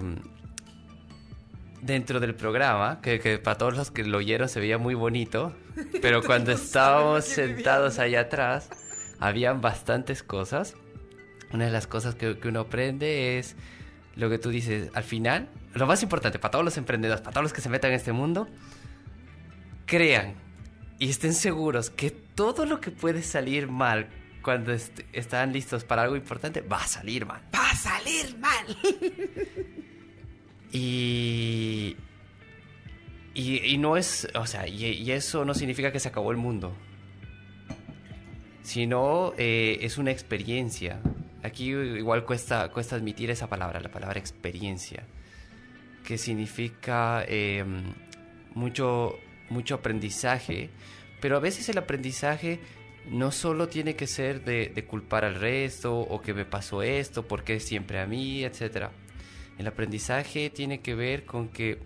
dentro 1.82 2.20
del 2.20 2.34
programa, 2.34 3.00
que, 3.00 3.20
que 3.20 3.38
para 3.38 3.58
todos 3.58 3.76
los 3.76 3.90
que 3.90 4.04
lo 4.04 4.18
oyeron 4.18 4.48
se 4.48 4.60
veía 4.60 4.78
muy 4.78 4.94
bonito, 4.94 5.54
pero 6.02 6.22
cuando 6.22 6.52
estábamos 6.52 7.24
sentados 7.24 7.98
allá 7.98 8.20
atrás, 8.22 8.70
habían 9.20 9.60
bastantes 9.60 10.22
cosas. 10.22 10.74
Una 11.52 11.64
de 11.66 11.70
las 11.70 11.86
cosas 11.86 12.14
que, 12.14 12.38
que 12.38 12.48
uno 12.48 12.60
aprende 12.60 13.38
es 13.38 13.56
lo 14.16 14.28
que 14.28 14.38
tú 14.38 14.50
dices, 14.50 14.90
al 14.94 15.04
final, 15.04 15.48
lo 15.74 15.86
más 15.86 16.02
importante 16.02 16.38
para 16.38 16.50
todos 16.50 16.64
los 16.64 16.76
emprendedores, 16.76 17.20
para 17.22 17.32
todos 17.34 17.44
los 17.44 17.52
que 17.52 17.60
se 17.60 17.68
metan 17.68 17.90
en 17.92 17.96
este 17.96 18.12
mundo, 18.12 18.48
crean 19.86 20.34
y 20.98 21.08
estén 21.08 21.32
seguros 21.34 21.90
que 21.90 22.10
todo 22.10 22.66
lo 22.66 22.80
que 22.80 22.90
puede 22.90 23.22
salir 23.22 23.68
mal 23.68 24.08
cuando 24.42 24.72
est- 24.72 25.00
están 25.12 25.52
listos 25.52 25.84
para 25.84 26.02
algo 26.02 26.16
importante, 26.16 26.60
va 26.60 26.78
a 26.82 26.86
salir 26.86 27.24
mal. 27.26 27.40
¡Va 27.54 27.70
a 27.70 27.74
salir 27.76 28.36
mal! 28.38 28.76
Y, 30.72 31.96
y, 33.34 33.78
no 33.78 33.96
es, 33.96 34.28
o 34.34 34.46
sea, 34.46 34.66
y, 34.66 35.10
eso 35.10 35.44
no 35.44 35.54
significa 35.54 35.92
que 35.92 36.00
se 36.00 36.08
acabó 36.08 36.30
el 36.30 36.36
mundo, 36.36 36.74
sino 38.62 39.32
eh, 39.38 39.78
es 39.80 39.96
una 39.98 40.10
experiencia. 40.10 41.00
Aquí 41.42 41.70
igual 41.70 42.24
cuesta, 42.24 42.68
cuesta 42.70 42.96
admitir 42.96 43.30
esa 43.30 43.48
palabra, 43.48 43.80
la 43.80 43.90
palabra 43.90 44.18
experiencia, 44.18 45.04
que 46.04 46.18
significa 46.18 47.24
eh, 47.26 47.64
mucho, 48.54 49.18
mucho 49.48 49.76
aprendizaje, 49.76 50.70
pero 51.20 51.36
a 51.36 51.40
veces 51.40 51.68
el 51.68 51.78
aprendizaje 51.78 52.60
no 53.08 53.30
solo 53.30 53.68
tiene 53.68 53.96
que 53.96 54.06
ser 54.06 54.44
de, 54.44 54.70
de 54.74 54.84
culpar 54.84 55.24
al 55.24 55.36
resto 55.36 55.98
o 55.98 56.20
que 56.20 56.34
me 56.34 56.44
pasó 56.44 56.82
esto, 56.82 57.26
porque 57.26 57.58
siempre 57.60 58.00
a 58.00 58.06
mí, 58.06 58.44
etcétera. 58.44 58.90
El 59.58 59.66
aprendizaje 59.66 60.50
tiene 60.50 60.80
que 60.80 60.94
ver 60.94 61.24
con 61.24 61.48
que 61.48 61.78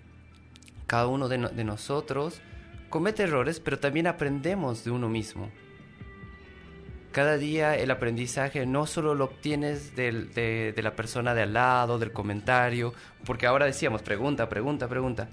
cada 0.87 1.07
uno 1.07 1.29
de, 1.29 1.39
no- 1.39 1.49
de 1.49 1.65
nosotros 1.65 2.41
comete 2.91 3.23
errores, 3.23 3.61
pero 3.61 3.79
también 3.79 4.07
aprendemos 4.07 4.85
de 4.85 4.91
uno 4.91 5.09
mismo. 5.09 5.51
Cada 7.13 7.37
día 7.37 7.77
el 7.77 7.91
aprendizaje 7.91 8.65
no 8.65 8.87
solo 8.87 9.15
lo 9.15 9.25
obtienes 9.25 9.95
de, 9.97 10.73
de 10.75 10.83
la 10.83 10.97
persona 10.97 11.35
de 11.35 11.43
al 11.43 11.53
lado, 11.53 11.99
del 11.99 12.13
comentario, 12.13 12.95
porque 13.27 13.47
ahora 13.47 13.67
decíamos 13.67 14.03
pregunta, 14.03 14.49
pregunta, 14.49 14.89
pregunta. 14.89 15.29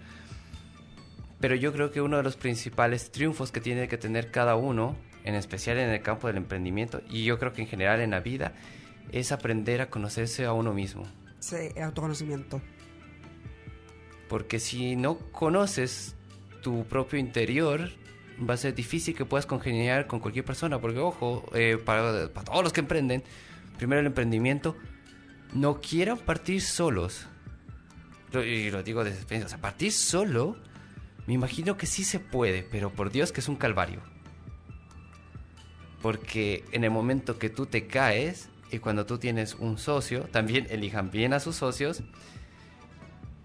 Pero 1.39 1.55
yo 1.55 1.71
creo 1.71 1.89
que 1.91 2.01
uno 2.01 2.17
de 2.17 2.23
los 2.23 2.35
principales 2.35 3.11
triunfos 3.11 3.51
que 3.53 3.61
tiene 3.61 3.87
que 3.87 3.97
tener 3.97 4.29
cada 4.29 4.57
uno, 4.57 4.97
en 5.23 5.35
especial 5.35 5.77
en 5.77 5.89
el 5.89 6.01
campo 6.01 6.27
del 6.27 6.35
emprendimiento, 6.35 7.01
y 7.09 7.23
yo 7.23 7.39
creo 7.39 7.53
que 7.53 7.61
en 7.61 7.67
general 7.69 8.01
en 8.01 8.11
la 8.11 8.19
vida, 8.19 8.51
es 9.13 9.31
aprender 9.31 9.79
a 9.81 9.89
conocerse 9.89 10.45
a 10.45 10.51
uno 10.51 10.73
mismo. 10.73 11.07
Sí, 11.39 11.55
el 11.75 11.83
autoconocimiento. 11.83 12.61
Porque 14.27 14.59
si 14.59 14.95
no 14.95 15.17
conoces 15.31 16.15
tu 16.61 16.85
propio 16.85 17.17
interior, 17.19 17.89
va 18.47 18.53
a 18.53 18.57
ser 18.57 18.75
difícil 18.75 19.15
que 19.15 19.25
puedas 19.25 19.45
congeniar 19.45 20.05
con 20.07 20.19
cualquier 20.19 20.45
persona. 20.45 20.79
Porque, 20.79 20.99
ojo, 20.99 21.45
eh, 21.53 21.77
para, 21.83 22.29
para 22.33 22.45
todos 22.45 22.63
los 22.63 22.73
que 22.73 22.81
emprenden, 22.81 23.23
primero 23.77 24.01
el 24.01 24.07
emprendimiento, 24.07 24.75
no 25.53 25.81
quieran 25.81 26.17
partir 26.19 26.61
solos. 26.61 27.25
Lo- 28.31 28.43
Y 28.45 28.69
lo 28.69 28.83
digo 28.83 29.03
desde 29.03 29.17
experiencia, 29.17 29.57
o 29.57 29.61
partir 29.61 29.91
solo, 29.91 30.57
me 31.25 31.33
imagino 31.33 31.77
que 31.77 31.87
sí 31.87 32.03
se 32.03 32.19
puede, 32.19 32.61
pero 32.63 32.91
por 32.91 33.11
Dios 33.11 33.31
que 33.31 33.39
es 33.39 33.47
un 33.49 33.55
calvario. 33.55 34.01
Porque 36.01 36.63
en 36.71 36.83
el 36.83 36.91
momento 36.91 37.37
que 37.39 37.49
tú 37.49 37.65
te 37.65 37.87
caes 37.87 38.49
y 38.71 38.79
cuando 38.79 39.05
tú 39.05 39.17
tienes 39.17 39.55
un 39.55 39.77
socio, 39.77 40.21
también 40.31 40.67
elijan 40.69 41.11
bien 41.11 41.33
a 41.33 41.39
sus 41.39 41.55
socios, 41.55 42.03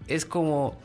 es 0.07 0.25
como 0.25 0.79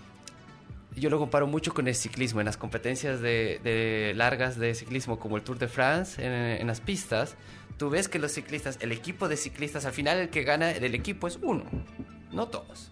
yo 0.97 1.09
lo 1.09 1.19
comparo 1.19 1.47
mucho 1.47 1.73
con 1.73 1.87
el 1.87 1.95
ciclismo 1.95 2.41
en 2.41 2.47
las 2.47 2.57
competencias 2.57 3.21
de, 3.21 3.61
de 3.63 4.13
largas 4.17 4.59
de 4.59 4.75
ciclismo 4.75 5.21
como 5.21 5.37
el 5.37 5.43
Tour 5.43 5.59
de 5.59 5.69
France 5.69 6.21
en, 6.25 6.33
en 6.33 6.67
las 6.67 6.81
pistas 6.81 7.37
tú 7.77 7.91
ves 7.91 8.09
que 8.09 8.19
los 8.19 8.33
ciclistas 8.33 8.77
el 8.81 8.91
equipo 8.91 9.29
de 9.29 9.37
ciclistas 9.37 9.85
al 9.85 9.93
final 9.93 10.19
el 10.19 10.31
que 10.31 10.43
gana 10.43 10.73
del 10.73 10.95
equipo 10.97 11.29
es 11.29 11.39
uno 11.43 11.65
no 12.33 12.49
todos. 12.49 12.91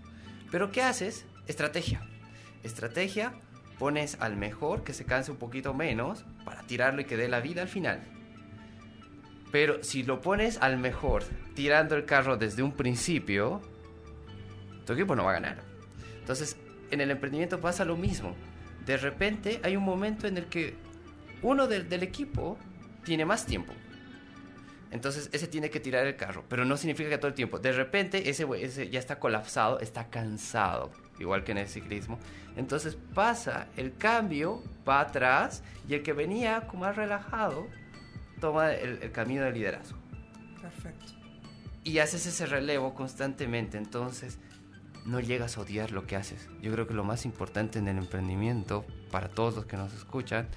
Pero 0.51 0.73
qué 0.73 0.83
haces 0.83 1.25
estrategia. 1.47 2.03
Estrategia 2.65 3.33
pones 3.79 4.17
al 4.21 4.37
mejor 4.37 4.83
que 4.83 4.93
se 4.93 5.05
canse 5.05 5.31
un 5.31 5.37
poquito 5.37 5.75
menos 5.75 6.25
para 6.45 6.63
tirarlo 6.63 7.01
y 7.01 7.05
que 7.05 7.17
dé 7.17 7.29
la 7.29 7.41
vida 7.41 7.63
al 7.63 7.69
final 7.69 8.18
pero 9.51 9.83
si 9.83 10.03
lo 10.03 10.21
pones 10.21 10.59
al 10.59 10.79
mejor 10.79 11.25
tirando 11.55 11.97
el 11.97 12.05
carro 12.05 12.37
desde 12.37 12.63
un 12.63 12.73
principio 12.73 13.61
tu 14.85 14.93
equipo 14.93 15.15
no 15.15 15.25
va 15.25 15.31
a 15.31 15.35
ganar 15.35 15.69
entonces, 16.29 16.59
en 16.91 17.01
el 17.01 17.11
emprendimiento 17.11 17.59
pasa 17.59 17.87
lo 17.87 17.97
mismo. 17.97 18.37
De 18.85 18.99
repente 18.99 19.61
hay 19.63 19.77
un 19.77 19.83
momento 19.83 20.27
en 20.27 20.37
el 20.37 20.45
que 20.45 20.75
uno 21.41 21.67
del, 21.67 21.91
equipo 22.03 22.59
tiene 23.03 23.25
más 23.25 23.47
tiempo. 23.47 23.73
Entonces, 24.91 25.31
ese 25.33 25.47
tiene 25.47 25.71
que 25.71 25.81
tirar 25.81 26.07
el 26.07 26.17
carro, 26.17 26.45
pero 26.47 26.67
no 26.67 26.77
significa 26.77 27.09
que 27.09 27.17
todo 27.17 27.29
el 27.29 27.35
tiempo. 27.35 27.59
De 27.59 27.73
repente, 27.73 28.29
ese, 28.29 28.47
ese 28.61 28.91
ya 28.91 28.99
está 28.99 29.19
colapsado, 29.19 29.81
está 29.81 30.11
cansado, 30.11 30.91
igual 31.19 31.45
que 31.45 31.53
en 31.53 31.59
el 31.59 31.69
ciclismo. 31.69 32.19
Entonces 32.55 32.99
pasa, 33.15 33.69
el 33.79 33.97
cambio 33.97 34.63
va 34.87 35.01
atrás 35.01 35.63
y 35.89 35.95
el 35.95 36.03
que 36.03 36.13
venía 36.13 36.69
más 36.75 36.95
relajado 36.95 37.69
toma 38.41 38.72
el, 38.72 39.03
el 39.03 39.12
camino 39.12 39.45
del 39.45 39.55
liderazgo 39.55 39.99
Perfecto. 40.61 41.12
y 41.84 41.99
haces 41.99 42.26
ese 42.26 42.47
relevo 42.47 42.95
constantemente, 42.95 43.78
entonces 43.78 44.39
no 45.05 45.20
llegas 45.20 45.57
a 45.57 45.62
odiar 45.62 45.91
lo 45.91 46.07
que 46.07 46.16
haces. 46.16 46.49
Yo 46.61 46.70
creo 46.72 46.86
que 46.86 46.95
lo 46.95 47.05
más 47.05 47.24
importante 47.24 47.78
en 47.78 47.89
el 47.89 47.99
emprendimiento, 47.99 48.84
para 49.11 49.28
todos 49.28 49.55
los 49.55 49.66
que 49.66 49.76
nos 49.76 49.93
escuchan, 49.95 50.49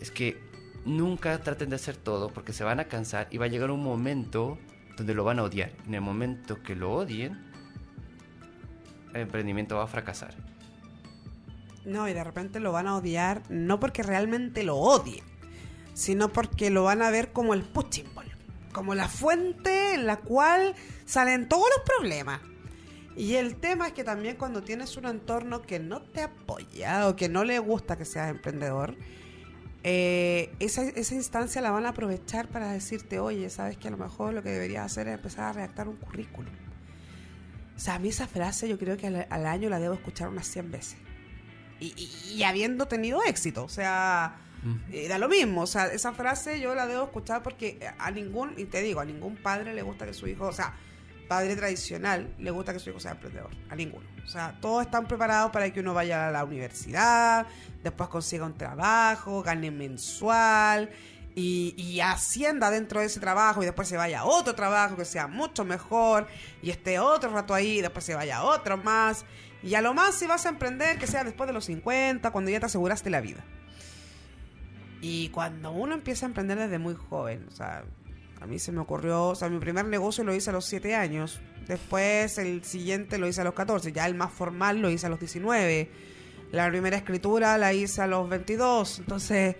es 0.00 0.10
que 0.10 0.40
nunca 0.84 1.38
traten 1.38 1.70
de 1.70 1.76
hacer 1.76 1.96
todo 1.96 2.28
porque 2.30 2.52
se 2.52 2.64
van 2.64 2.80
a 2.80 2.84
cansar 2.84 3.26
y 3.30 3.38
va 3.38 3.46
a 3.46 3.48
llegar 3.48 3.70
un 3.70 3.82
momento 3.82 4.58
donde 4.96 5.14
lo 5.14 5.24
van 5.24 5.40
a 5.40 5.42
odiar. 5.42 5.72
En 5.86 5.94
el 5.94 6.00
momento 6.00 6.62
que 6.62 6.76
lo 6.76 6.92
odien, 6.92 7.38
el 9.12 9.22
emprendimiento 9.22 9.76
va 9.76 9.84
a 9.84 9.88
fracasar. 9.88 10.34
No, 11.84 12.08
y 12.08 12.12
de 12.12 12.24
repente 12.24 12.60
lo 12.60 12.72
van 12.72 12.86
a 12.86 12.96
odiar 12.96 13.42
no 13.48 13.78
porque 13.78 14.02
realmente 14.02 14.64
lo 14.64 14.76
odien, 14.76 15.24
sino 15.96 16.28
porque 16.30 16.68
lo 16.68 16.84
van 16.84 17.00
a 17.00 17.10
ver 17.10 17.32
como 17.32 17.54
el 17.54 17.62
punching 17.62 18.14
ball, 18.14 18.30
como 18.70 18.94
la 18.94 19.08
fuente 19.08 19.94
en 19.94 20.04
la 20.06 20.18
cual 20.18 20.74
salen 21.06 21.48
todos 21.48 21.64
los 21.74 21.84
problemas. 21.86 22.42
Y 23.16 23.36
el 23.36 23.56
tema 23.56 23.86
es 23.86 23.92
que 23.94 24.04
también 24.04 24.36
cuando 24.36 24.62
tienes 24.62 24.98
un 24.98 25.06
entorno 25.06 25.62
que 25.62 25.78
no 25.78 26.02
te 26.02 26.20
apoya 26.20 27.08
o 27.08 27.16
que 27.16 27.30
no 27.30 27.44
le 27.44 27.58
gusta 27.60 27.96
que 27.96 28.04
seas 28.04 28.28
emprendedor, 28.28 28.94
eh, 29.84 30.52
esa, 30.60 30.82
esa 30.82 31.14
instancia 31.14 31.62
la 31.62 31.70
van 31.70 31.86
a 31.86 31.90
aprovechar 31.90 32.48
para 32.48 32.72
decirte, 32.72 33.18
oye, 33.18 33.48
sabes 33.48 33.78
que 33.78 33.88
a 33.88 33.90
lo 33.90 33.96
mejor 33.96 34.34
lo 34.34 34.42
que 34.42 34.50
deberías 34.50 34.84
hacer 34.84 35.08
es 35.08 35.14
empezar 35.14 35.44
a 35.44 35.52
redactar 35.54 35.88
un 35.88 35.96
currículum. 35.96 36.52
O 37.74 37.78
sea, 37.78 37.94
a 37.94 37.98
mí 37.98 38.10
esa 38.10 38.26
frase 38.26 38.68
yo 38.68 38.78
creo 38.78 38.98
que 38.98 39.06
al, 39.06 39.46
año 39.46 39.70
la 39.70 39.78
debo 39.78 39.94
escuchar 39.94 40.28
unas 40.28 40.46
100 40.46 40.70
veces. 40.72 40.96
Y, 41.80 41.94
y- 41.96 42.34
y 42.34 42.42
habiendo 42.42 42.86
tenido 42.86 43.22
éxito, 43.22 43.64
o 43.64 43.68
sea, 43.70 44.36
eh, 44.92 45.08
da 45.08 45.18
lo 45.18 45.28
mismo. 45.28 45.62
O 45.62 45.66
sea, 45.66 45.86
esa 45.86 46.12
frase 46.12 46.60
yo 46.60 46.74
la 46.74 46.86
debo 46.86 47.04
escuchar 47.04 47.42
porque 47.42 47.78
a 47.98 48.10
ningún, 48.10 48.54
y 48.56 48.64
te 48.64 48.82
digo, 48.82 49.00
a 49.00 49.04
ningún 49.04 49.36
padre 49.36 49.74
le 49.74 49.82
gusta 49.82 50.06
que 50.06 50.14
su 50.14 50.26
hijo, 50.26 50.46
o 50.46 50.52
sea, 50.52 50.74
padre 51.28 51.56
tradicional 51.56 52.34
le 52.38 52.50
gusta 52.50 52.72
que 52.72 52.78
su 52.78 52.90
hijo 52.90 53.00
sea 53.00 53.12
emprendedor. 53.12 53.50
A 53.70 53.76
ninguno. 53.76 54.06
O 54.24 54.28
sea, 54.28 54.58
todos 54.60 54.84
están 54.84 55.06
preparados 55.06 55.52
para 55.52 55.72
que 55.72 55.80
uno 55.80 55.94
vaya 55.94 56.28
a 56.28 56.30
la 56.30 56.44
universidad, 56.44 57.46
después 57.82 58.08
consiga 58.08 58.44
un 58.44 58.54
trabajo, 58.54 59.42
gane 59.42 59.70
mensual 59.70 60.90
y, 61.34 61.74
y 61.76 62.00
ascienda 62.00 62.70
dentro 62.70 63.00
de 63.00 63.06
ese 63.06 63.20
trabajo 63.20 63.62
y 63.62 63.66
después 63.66 63.86
se 63.86 63.96
vaya 63.96 64.20
a 64.20 64.24
otro 64.24 64.54
trabajo 64.54 64.96
que 64.96 65.04
sea 65.04 65.28
mucho 65.28 65.64
mejor 65.64 66.26
y 66.62 66.70
esté 66.70 66.98
otro 66.98 67.30
rato 67.30 67.54
ahí 67.54 67.78
y 67.78 67.82
después 67.82 68.04
se 68.04 68.14
vaya 68.14 68.38
a 68.38 68.44
otro 68.44 68.76
más. 68.78 69.24
Y 69.62 69.74
a 69.74 69.80
lo 69.80 69.94
más 69.94 70.14
si 70.16 70.26
vas 70.26 70.46
a 70.46 70.48
emprender 70.48 70.98
que 70.98 71.06
sea 71.06 71.24
después 71.24 71.46
de 71.46 71.52
los 71.52 71.64
50, 71.66 72.30
cuando 72.30 72.50
ya 72.50 72.60
te 72.60 72.66
aseguraste 72.66 73.10
la 73.10 73.20
vida. 73.20 73.44
Y 75.00 75.28
cuando 75.28 75.70
uno 75.72 75.94
empieza 75.94 76.26
a 76.26 76.28
emprender 76.28 76.58
desde 76.58 76.78
muy 76.78 76.94
joven, 76.94 77.46
o 77.48 77.50
sea, 77.50 77.84
a 78.40 78.46
mí 78.46 78.58
se 78.58 78.72
me 78.72 78.80
ocurrió, 78.80 79.24
o 79.28 79.34
sea, 79.34 79.48
mi 79.48 79.58
primer 79.58 79.84
negocio 79.86 80.24
lo 80.24 80.34
hice 80.34 80.50
a 80.50 80.52
los 80.52 80.64
7 80.64 80.94
años, 80.94 81.40
después 81.66 82.38
el 82.38 82.64
siguiente 82.64 83.18
lo 83.18 83.26
hice 83.28 83.40
a 83.40 83.44
los 83.44 83.54
14, 83.54 83.92
ya 83.92 84.06
el 84.06 84.14
más 84.14 84.32
formal 84.32 84.78
lo 84.80 84.90
hice 84.90 85.06
a 85.06 85.08
los 85.10 85.20
19, 85.20 85.90
la 86.52 86.68
primera 86.70 86.96
escritura 86.96 87.58
la 87.58 87.72
hice 87.72 88.02
a 88.02 88.06
los 88.06 88.28
22, 88.28 89.00
entonces 89.00 89.56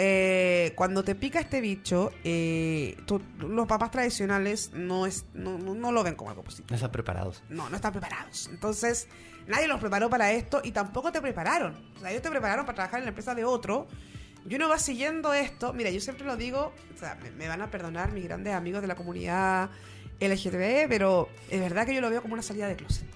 eh, 0.00 0.72
cuando 0.76 1.02
te 1.02 1.16
pica 1.16 1.40
este 1.40 1.60
bicho, 1.60 2.12
eh, 2.22 2.96
tú- 3.04 3.20
los 3.40 3.66
papás 3.66 3.90
tradicionales 3.90 4.70
no, 4.72 5.06
es, 5.06 5.24
no, 5.34 5.58
no- 5.58 5.74
no 5.74 5.90
lo 5.90 6.04
ven 6.04 6.14
como 6.14 6.30
algo 6.30 6.44
positivo. 6.44 6.68
No 6.70 6.76
están 6.76 6.92
preparados. 6.92 7.42
No, 7.48 7.68
no 7.68 7.74
están 7.74 7.90
preparados. 7.92 8.48
Entonces, 8.52 9.08
nadie 9.48 9.66
los 9.66 9.80
preparó 9.80 10.08
para 10.08 10.30
esto 10.30 10.60
y 10.62 10.70
tampoco 10.70 11.10
te 11.10 11.20
prepararon. 11.20 11.74
O 11.96 12.00
sea, 12.00 12.10
ellos 12.12 12.22
te 12.22 12.30
prepararon 12.30 12.64
para 12.64 12.76
trabajar 12.76 13.00
en 13.00 13.06
la 13.06 13.08
empresa 13.08 13.34
de 13.34 13.44
otro. 13.44 13.88
Y 14.46 14.54
uno 14.54 14.68
va 14.68 14.78
siguiendo 14.78 15.32
esto. 15.32 15.72
Mira, 15.72 15.90
yo 15.90 16.00
siempre 16.00 16.26
lo 16.26 16.36
digo, 16.36 16.72
o 16.94 16.98
sea, 16.98 17.16
me, 17.36 17.48
van 17.48 17.62
a 17.62 17.70
perdonar 17.70 18.12
mis 18.12 18.24
grandes 18.24 18.54
amigos 18.54 18.82
de 18.82 18.88
la 18.88 18.94
comunidad 18.94 19.70
LGTB, 20.20 20.88
pero 20.88 21.28
es 21.48 21.60
verdad 21.60 21.86
que 21.86 21.94
yo 21.94 22.00
lo 22.00 22.10
veo 22.10 22.22
como 22.22 22.34
una 22.34 22.42
salida 22.42 22.66
de 22.66 22.76
closet. 22.76 23.06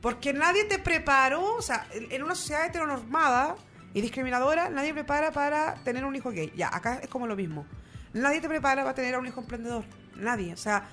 Porque 0.00 0.32
nadie 0.32 0.64
te 0.64 0.78
preparó, 0.78 1.56
o 1.56 1.62
sea, 1.62 1.86
en 1.92 2.22
una 2.22 2.34
sociedad 2.34 2.66
heteronormada 2.66 3.56
y 3.94 4.00
discriminadora, 4.00 4.68
nadie 4.68 4.92
prepara 4.92 5.32
para 5.32 5.74
tener 5.76 6.04
un 6.04 6.14
hijo 6.14 6.30
gay. 6.30 6.52
Ya, 6.54 6.68
acá 6.72 7.00
es 7.02 7.08
como 7.08 7.26
lo 7.26 7.34
mismo. 7.34 7.66
Nadie 8.12 8.40
te 8.40 8.48
prepara 8.48 8.82
para 8.82 8.94
tener 8.94 9.14
a 9.14 9.18
un 9.18 9.26
hijo 9.26 9.40
emprendedor. 9.40 9.84
Nadie. 10.16 10.52
O 10.52 10.56
sea, 10.56 10.86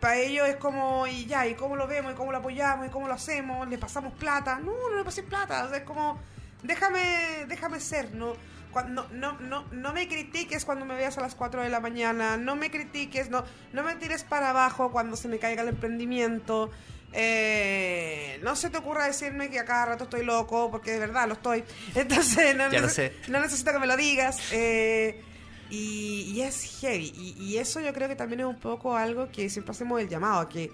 para 0.00 0.16
ellos 0.16 0.48
es 0.48 0.56
como, 0.56 1.06
y 1.06 1.26
ya, 1.26 1.46
¿y 1.46 1.54
cómo 1.54 1.76
lo 1.76 1.86
vemos? 1.86 2.12
¿Y 2.12 2.14
cómo 2.14 2.32
lo 2.32 2.38
apoyamos? 2.38 2.86
¿Y 2.86 2.90
cómo 2.90 3.08
lo 3.08 3.14
hacemos? 3.14 3.68
¿Le 3.68 3.76
pasamos 3.78 4.14
plata? 4.14 4.58
No, 4.58 4.72
no 4.90 4.96
le 4.96 5.04
pases 5.04 5.24
plata. 5.24 5.64
O 5.64 5.68
sea, 5.68 5.78
es 5.78 5.84
como, 5.84 6.18
déjame, 6.62 7.44
déjame 7.48 7.80
ser, 7.80 8.14
¿no? 8.14 8.34
Cuando, 8.70 9.08
no, 9.12 9.38
no, 9.40 9.64
no 9.72 9.92
me 9.94 10.08
critiques 10.08 10.64
cuando 10.64 10.84
me 10.84 10.94
veas 10.94 11.16
a 11.18 11.22
las 11.22 11.34
4 11.34 11.62
de 11.62 11.70
la 11.70 11.80
mañana, 11.80 12.36
no 12.36 12.54
me 12.54 12.70
critiques, 12.70 13.30
no, 13.30 13.42
no 13.72 13.82
me 13.82 13.94
tires 13.96 14.24
para 14.24 14.50
abajo 14.50 14.92
cuando 14.92 15.16
se 15.16 15.26
me 15.28 15.38
caiga 15.38 15.62
el 15.62 15.68
emprendimiento. 15.68 16.70
Eh, 17.12 18.38
no 18.42 18.54
se 18.56 18.68
te 18.68 18.76
ocurra 18.78 19.06
decirme 19.06 19.48
que 19.48 19.58
a 19.58 19.64
cada 19.64 19.86
rato 19.86 20.04
estoy 20.04 20.24
loco, 20.24 20.70
porque 20.70 20.92
de 20.92 20.98
verdad 20.98 21.26
lo 21.26 21.34
estoy. 21.34 21.64
Entonces, 21.94 22.54
no, 22.56 22.70
Ya 22.70 22.80
lo 22.80 22.88
sé. 22.90 23.14
no 23.28 23.40
necesito 23.40 23.72
que 23.72 23.78
me 23.78 23.86
lo 23.86 23.96
digas. 23.96 24.38
eh, 24.52 25.22
y, 25.70 26.32
y 26.34 26.40
es 26.42 26.80
heavy. 26.80 27.12
Y, 27.14 27.42
y 27.42 27.58
eso 27.58 27.80
yo 27.80 27.92
creo 27.92 28.08
que 28.08 28.16
también 28.16 28.40
es 28.40 28.46
un 28.46 28.58
poco 28.58 28.96
algo 28.96 29.30
que 29.30 29.50
siempre 29.50 29.72
hacemos 29.72 30.00
el 30.00 30.08
llamado, 30.08 30.48
que, 30.48 30.70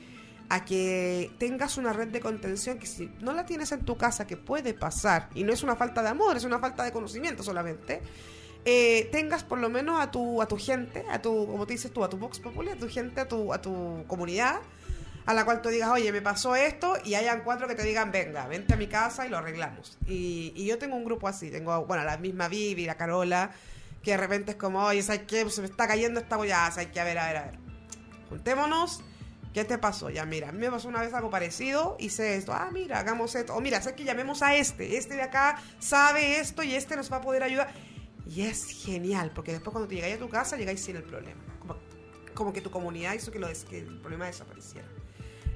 a 0.49 0.64
que 0.64 1.30
tengas 1.38 1.78
una 1.78 1.92
red 1.92 2.09
de 2.09 2.20
contención 2.20 2.78
que 2.78 2.86
si 2.86 3.11
no 3.20 3.32
la 3.32 3.47
tienes 3.47 3.72
en 3.72 3.84
tu 3.84 3.97
casa, 3.97 4.26
que 4.26 4.36
puede 4.36 4.74
pasar, 4.74 5.28
y 5.34 5.45
no 5.45 5.53
es 5.53 5.62
una 5.62 5.76
falta 5.76 6.03
de 6.03 6.09
amor, 6.09 6.36
es 6.36 6.45
una 6.45 6.59
falta 6.59 6.84
de 6.84 6.92
conocimiento 6.92 7.42
solamente, 7.42 8.03
eh, 8.64 9.09
tengas 9.12 9.45
por 9.45 9.59
lo 9.59 9.68
menos 9.68 10.01
a 10.01 10.11
tu, 10.11 10.40
a 10.40 10.47
tu 10.47 10.57
gente, 10.57 11.05
a 11.11 11.20
tu, 11.20 11.47
como 11.47 11.66
te 11.66 11.74
dices 11.74 11.92
tú, 11.92 12.05
a 12.05 12.09
tu 12.09 12.16
Vox 12.18 12.40
Populi, 12.40 12.70
a 12.70 12.76
tu 12.76 12.88
gente, 12.88 13.20
a 13.20 13.28
tu, 13.28 13.53
a 13.53 13.61
tu 13.61 14.05
comunidad, 14.07 14.61
a 15.26 15.34
la 15.34 15.45
cual 15.45 15.62
tú 15.62 15.70
digas, 15.70 15.90
oye, 15.90 16.12
me 16.12 16.20
pasó 16.20 16.55
esto, 16.55 16.95
y 17.05 17.14
hayan 17.14 17.42
cuatro 17.42 17.66
que 17.66 17.74
te 17.74 17.82
digan, 17.82 18.12
venga, 18.12 18.47
vente 18.47 18.74
a 18.74 18.76
mi 18.76 18.86
casa 18.86 19.26
y 19.26 19.30
lo 19.30 19.38
arreglamos. 19.38 19.99
Y, 20.07 20.53
y 20.55 20.66
yo 20.66 20.78
tengo 20.78 20.97
un 20.97 21.05
grupo 21.05 21.28
así, 21.28 21.51
tengo, 21.51 21.84
bueno, 21.86 22.05
la 22.05 22.18
misma 22.18 22.49
Vivi, 22.49 22.84
la 22.84 22.97
Carola, 22.97 23.51
que 24.03 24.12
de 24.12 24.16
repente 24.18 24.53
es 24.53 24.57
como, 24.59 24.84
oye, 24.84 25.03
¿sabes 25.03 25.22
qué? 25.26 25.49
Se 25.49 25.62
me 25.62 25.66
está 25.66 25.88
cayendo 25.88 26.20
esta 26.20 26.36
bollada, 26.36 26.70
¿sabes 26.70 26.90
qué? 26.92 27.01
A 27.01 27.05
ver, 27.05 27.18
a 27.18 27.26
ver, 27.26 27.36
a 27.38 27.42
ver. 27.45 27.59
Juntémonos. 28.28 29.03
¿Qué 29.55 29.64
te 29.64 29.78
pasó? 29.78 30.11
Ya, 30.11 30.26
mira, 30.26 30.48
a 30.48 30.52
mí 30.52 30.59
me 30.59 30.68
pasó 30.68 30.88
una 30.88 31.00
vez 31.00 31.14
algo 31.14 31.30
parecido, 31.30 31.96
hice 32.00 32.34
esto, 32.34 32.52
ah, 32.52 32.70
mira, 32.72 32.98
hagamos 32.98 33.36
esto, 33.36 33.55
o 33.55 33.61
mira, 33.61 33.80
sé 33.80 33.94
que 33.94 34.02
llamemos 34.02 34.42
a 34.42 34.57
este, 34.57 34.96
este 34.98 35.14
de 35.14 35.22
acá 35.22 35.62
sabe 35.78 36.40
esto 36.40 36.64
y 36.64 36.74
este 36.74 36.96
nos 36.96 37.11
va 37.11 37.18
a 37.18 37.20
poder 37.20 37.44
ayudar. 37.44 37.72
Y 38.26 38.42
es 38.42 38.66
genial, 38.66 39.30
porque 39.32 39.52
después 39.52 39.70
cuando 39.70 39.86
te 39.86 39.94
llegáis 39.94 40.16
a 40.16 40.18
tu 40.18 40.28
casa, 40.28 40.57
llegáis 40.57 40.82
sin 40.82 40.96
el 40.96 41.05
problema. 41.05 41.40
Como, 41.61 41.76
como 42.34 42.52
que 42.52 42.61
tu 42.62 42.72
comunidad 42.72 43.14
hizo 43.14 43.30
que, 43.30 43.38
que 43.70 43.78
el 43.78 44.00
problema 44.00 44.26
desapareciera. 44.26 44.88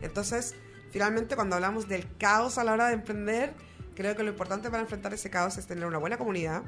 Entonces, 0.00 0.54
finalmente, 0.92 1.34
cuando 1.34 1.56
hablamos 1.56 1.88
del 1.88 2.06
caos 2.18 2.56
a 2.56 2.62
la 2.62 2.74
hora 2.74 2.86
de 2.86 2.94
emprender, 2.94 3.52
creo 3.96 4.14
que 4.14 4.22
lo 4.22 4.30
importante 4.30 4.70
para 4.70 4.80
enfrentar 4.80 5.12
ese 5.12 5.28
caos 5.28 5.58
es 5.58 5.66
tener 5.66 5.84
una 5.84 5.98
buena 5.98 6.18
comunidad, 6.18 6.62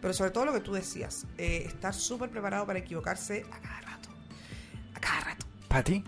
pero 0.00 0.12
sobre 0.14 0.32
todo 0.32 0.46
lo 0.46 0.52
que 0.52 0.60
tú 0.60 0.72
decías, 0.72 1.28
eh, 1.38 1.62
estar 1.64 1.94
súper 1.94 2.28
preparado 2.28 2.66
para 2.66 2.80
equivocarse 2.80 3.46
a 3.52 3.60
cada 3.60 3.80
rato. 3.82 4.08
A 4.96 4.98
cada 4.98 5.20
rato. 5.20 5.46
Pati, 5.68 6.02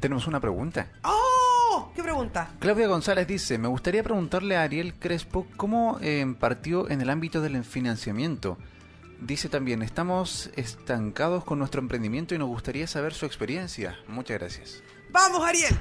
tenemos 0.00 0.26
una 0.26 0.40
pregunta. 0.40 0.88
¡Oh! 1.04 1.92
¿Qué 1.94 2.02
pregunta? 2.02 2.50
Claudia 2.58 2.86
González 2.88 3.26
dice, 3.26 3.58
me 3.58 3.68
gustaría 3.68 4.02
preguntarle 4.02 4.56
a 4.56 4.62
Ariel 4.62 4.94
Crespo 4.94 5.46
cómo 5.56 5.98
eh, 6.00 6.24
partió 6.38 6.88
en 6.90 7.00
el 7.00 7.10
ámbito 7.10 7.40
del 7.40 7.62
financiamiento. 7.64 8.58
Dice 9.20 9.48
también, 9.48 9.82
estamos 9.82 10.50
estancados 10.56 11.44
con 11.44 11.58
nuestro 11.58 11.80
emprendimiento 11.80 12.34
y 12.34 12.38
nos 12.38 12.48
gustaría 12.48 12.86
saber 12.86 13.14
su 13.14 13.24
experiencia. 13.26 13.96
Muchas 14.08 14.38
gracias. 14.38 14.82
¡Vamos, 15.10 15.42
Ariel! 15.46 15.74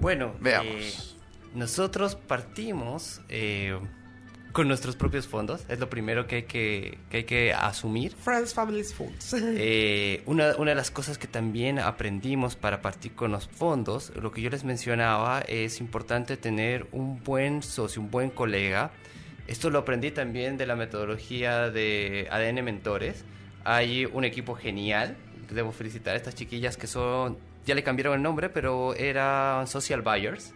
Bueno, 0.00 0.32
Veamos. 0.40 0.66
eh, 0.68 0.92
nosotros 1.54 2.14
partimos 2.16 3.20
eh, 3.28 3.78
con 4.54 4.68
nuestros 4.68 4.94
propios 4.94 5.26
fondos. 5.26 5.64
Es 5.68 5.80
lo 5.80 5.90
primero 5.90 6.26
que 6.28 6.36
hay 6.36 6.42
que, 6.44 6.98
que, 7.10 7.16
hay 7.18 7.24
que 7.24 7.52
asumir. 7.52 8.14
Friends, 8.14 8.54
Families, 8.54 8.94
Foods. 8.94 9.34
Eh, 9.56 10.22
una, 10.26 10.56
una 10.56 10.70
de 10.70 10.74
las 10.76 10.90
cosas 10.90 11.18
que 11.18 11.26
también 11.26 11.78
aprendimos 11.78 12.54
para 12.54 12.80
partir 12.80 13.14
con 13.14 13.32
los 13.32 13.48
fondos, 13.48 14.12
lo 14.14 14.30
que 14.30 14.40
yo 14.42 14.50
les 14.50 14.62
mencionaba, 14.62 15.40
es 15.40 15.80
importante 15.80 16.36
tener 16.36 16.86
un 16.92 17.22
buen 17.22 17.62
socio, 17.62 18.00
un 18.00 18.10
buen 18.10 18.30
colega. 18.30 18.92
Esto 19.48 19.70
lo 19.70 19.80
aprendí 19.80 20.12
también 20.12 20.56
de 20.56 20.66
la 20.66 20.76
metodología 20.76 21.70
de 21.70 22.28
ADN 22.30 22.64
Mentores. 22.64 23.24
Hay 23.64 24.06
un 24.06 24.24
equipo 24.24 24.54
genial. 24.54 25.16
Debo 25.50 25.72
felicitar 25.72 26.14
a 26.14 26.16
estas 26.16 26.36
chiquillas 26.36 26.76
que 26.76 26.86
son, 26.86 27.38
ya 27.66 27.74
le 27.74 27.82
cambiaron 27.82 28.14
el 28.14 28.22
nombre, 28.22 28.50
pero 28.50 28.94
eran 28.94 29.66
social 29.66 30.02
buyers. 30.02 30.54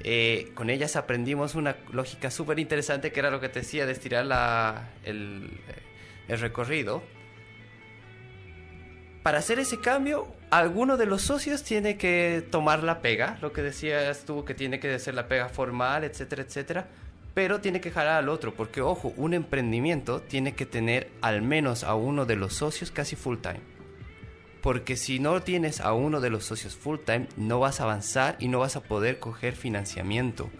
Eh, 0.00 0.52
con 0.54 0.70
ellas 0.70 0.96
aprendimos 0.96 1.54
una 1.54 1.76
lógica 1.92 2.30
súper 2.30 2.58
interesante 2.58 3.10
que 3.10 3.20
era 3.20 3.30
lo 3.30 3.40
que 3.40 3.48
te 3.48 3.60
decía 3.60 3.86
de 3.86 3.92
estirar 3.92 4.26
la, 4.26 4.90
el, 5.04 5.50
recorrido. 6.28 7.02
Para 9.22 9.38
hacer 9.38 9.58
ese 9.58 9.80
cambio, 9.80 10.28
alguno 10.50 10.96
de 10.96 11.06
los 11.06 11.22
socios 11.22 11.62
tiene 11.62 11.96
que 11.96 12.46
tomar 12.50 12.82
la 12.82 13.00
pega, 13.00 13.38
lo 13.42 13.52
que 13.52 13.62
decías 13.62 14.24
tú, 14.24 14.44
que 14.44 14.54
tiene 14.54 14.78
que 14.78 14.94
hacer 14.94 15.14
la 15.14 15.26
pega 15.26 15.48
formal, 15.48 16.04
etcétera, 16.04 16.42
etcétera, 16.42 16.86
pero 17.34 17.60
tiene 17.60 17.80
que 17.80 17.90
jalar 17.90 18.18
al 18.18 18.28
otro, 18.28 18.54
porque 18.54 18.80
ojo, 18.80 19.12
un 19.16 19.34
emprendimiento 19.34 20.20
tiene 20.20 20.54
que 20.54 20.66
tener 20.66 21.10
al 21.20 21.42
menos 21.42 21.84
a 21.84 21.94
uno 21.94 22.24
de 22.24 22.36
los 22.36 22.54
socios 22.54 22.90
casi 22.90 23.16
full 23.16 23.38
time. 23.38 23.77
Porque 24.62 24.96
si 24.96 25.18
no 25.18 25.40
tienes 25.42 25.80
a 25.80 25.92
uno 25.92 26.20
de 26.20 26.30
los 26.30 26.44
socios 26.44 26.76
full 26.76 26.98
time, 27.04 27.28
no 27.36 27.60
vas 27.60 27.80
a 27.80 27.84
avanzar 27.84 28.36
y 28.40 28.48
no 28.48 28.58
vas 28.58 28.76
a 28.76 28.82
poder 28.82 29.18
coger 29.18 29.54
financiamiento. 29.54 30.50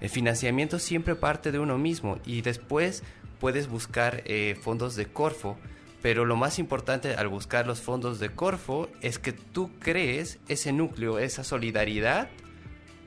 El 0.00 0.10
financiamiento 0.10 0.78
siempre 0.78 1.14
parte 1.14 1.50
de 1.50 1.58
uno 1.58 1.78
mismo 1.78 2.18
y 2.24 2.42
después 2.42 3.02
puedes 3.40 3.68
buscar 3.68 4.22
eh, 4.26 4.56
fondos 4.60 4.94
de 4.96 5.06
Corfo. 5.06 5.56
Pero 6.00 6.24
lo 6.24 6.36
más 6.36 6.60
importante 6.60 7.14
al 7.14 7.26
buscar 7.26 7.66
los 7.66 7.80
fondos 7.80 8.20
de 8.20 8.30
Corfo 8.30 8.88
es 9.00 9.18
que 9.18 9.32
tú 9.32 9.72
crees 9.80 10.38
ese 10.46 10.72
núcleo, 10.72 11.18
esa 11.18 11.42
solidaridad 11.42 12.28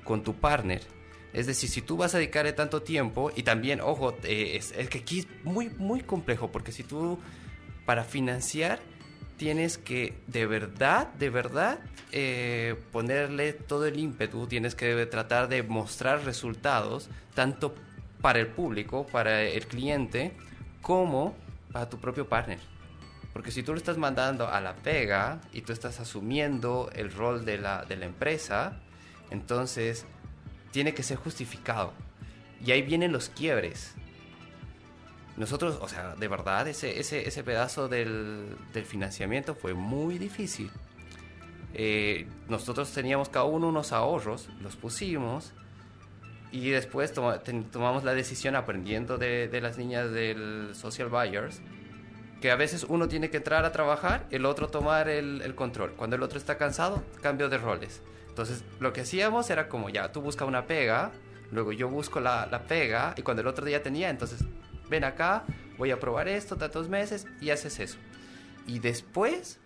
con 0.04 0.24
tu 0.24 0.34
partner. 0.34 0.82
Es 1.32 1.48
decir, 1.48 1.70
si 1.70 1.82
tú 1.82 1.96
vas 1.96 2.14
a 2.14 2.18
dedicarle 2.18 2.52
tanto 2.52 2.82
tiempo 2.82 3.32
y 3.34 3.44
también, 3.44 3.80
ojo, 3.80 4.14
eh, 4.24 4.58
es, 4.58 4.74
es 4.74 4.90
que 4.90 5.00
aquí 5.00 5.20
es 5.20 5.28
muy, 5.44 5.70
muy 5.70 6.02
complejo 6.02 6.52
porque 6.52 6.74
si 6.74 6.84
tú 6.84 7.18
para 7.86 8.04
financiar 8.04 8.80
tienes 9.42 9.80
que 9.80 10.14
de 10.28 10.46
verdad, 10.46 11.08
de 11.16 11.32
verdad 11.32 11.80
eh, 12.12 12.76
ponerle 12.92 13.54
todo 13.54 13.88
el 13.88 13.98
ímpetu, 13.98 14.46
tienes 14.46 14.76
que 14.76 15.04
tratar 15.08 15.48
de 15.50 15.64
mostrar 15.64 16.26
resultados 16.26 17.10
tanto 17.34 17.74
para 18.22 18.38
el 18.38 18.46
público, 18.46 19.08
para 19.08 19.42
el 19.42 19.66
cliente, 19.66 20.34
como 20.84 21.36
para 21.72 21.90
tu 21.90 21.98
propio 21.98 22.30
partner. 22.30 22.60
Porque 23.34 23.50
si 23.50 23.64
tú 23.64 23.72
lo 23.72 23.80
estás 23.80 23.98
mandando 23.98 24.48
a 24.48 24.62
la 24.62 24.76
pega 24.76 25.42
y 25.52 25.62
tú 25.62 25.74
estás 25.74 26.00
asumiendo 26.00 26.92
el 26.94 27.12
rol 27.12 27.44
de 27.44 27.58
la, 27.58 27.84
de 27.86 27.96
la 27.96 28.06
empresa, 28.06 28.78
entonces 29.32 30.06
tiene 30.70 30.94
que 30.94 31.02
ser 31.02 31.18
justificado. 31.18 31.94
Y 32.64 32.74
ahí 32.74 32.84
vienen 32.84 33.12
los 33.12 33.30
quiebres. 33.30 33.96
Nosotros, 35.42 35.80
o 35.82 35.88
sea, 35.88 36.14
de 36.16 36.28
verdad, 36.28 36.68
ese, 36.68 37.00
ese, 37.00 37.28
ese 37.28 37.44
pedazo 37.44 37.88
del, 37.88 38.56
del 38.74 38.86
financiamiento 38.86 39.56
fue 39.56 39.74
muy 39.74 40.20
difícil. 40.20 40.70
eh, 41.74 42.28
nosotros 42.48 42.92
teníamos 42.92 43.30
cada 43.30 43.46
uno 43.46 43.70
unos 43.70 43.92
ahorros, 43.92 44.50
los 44.62 44.76
pusimos 44.76 45.52
y 46.52 46.70
después 46.70 47.12
tomamos 47.72 48.04
la 48.04 48.14
decisión 48.14 48.56
aprendiendo 48.56 49.18
de, 49.18 49.48
de 49.48 49.62
las 49.62 49.80
niñas 49.80 50.12
del 50.12 50.76
Social 50.76 51.10
Buyers 51.10 51.60
que 52.40 52.52
a 52.52 52.56
veces 52.56 52.86
uno 52.88 53.08
tiene 53.08 53.32
que 53.32 53.38
entrar 53.38 53.66
a 53.66 53.72
trabajar, 53.72 54.28
el 54.30 54.46
otro 54.46 54.68
tomar 54.68 55.10
el, 55.10 55.42
el 55.42 55.56
control. 55.56 55.94
Cuando 55.98 56.18
el 56.18 56.24
otro 56.24 56.38
está 56.38 56.58
cansado, 56.58 57.04
cambio 57.22 57.50
de 57.50 57.58
roles. 57.58 58.02
Entonces, 58.30 58.64
lo 58.80 58.94
que 58.94 59.02
hacíamos 59.02 59.50
era 59.50 59.68
como 59.70 59.90
ya, 59.90 60.12
tú 60.12 60.22
busca 60.22 60.46
una 60.46 60.68
pega, 60.68 61.12
luego 61.52 61.72
yo 61.72 61.88
busco 61.88 62.20
la, 62.20 62.46
la 62.46 62.60
pega, 62.64 63.14
y 63.18 63.22
cuando 63.24 63.42
el 63.42 63.48
otro 63.48 63.66
día 63.66 63.82
tenía, 63.82 64.10
entonces, 64.10 64.44
ven 64.92 65.04
acá, 65.04 65.46
voy 65.80 65.90
a 65.90 66.00
probar 66.00 66.28
esto, 66.28 66.58
tantos 66.58 66.88
meses, 66.90 67.26
y 67.40 67.50
haces 67.50 67.80
eso. 67.80 67.98
Y 68.68 68.78
después 68.78 69.60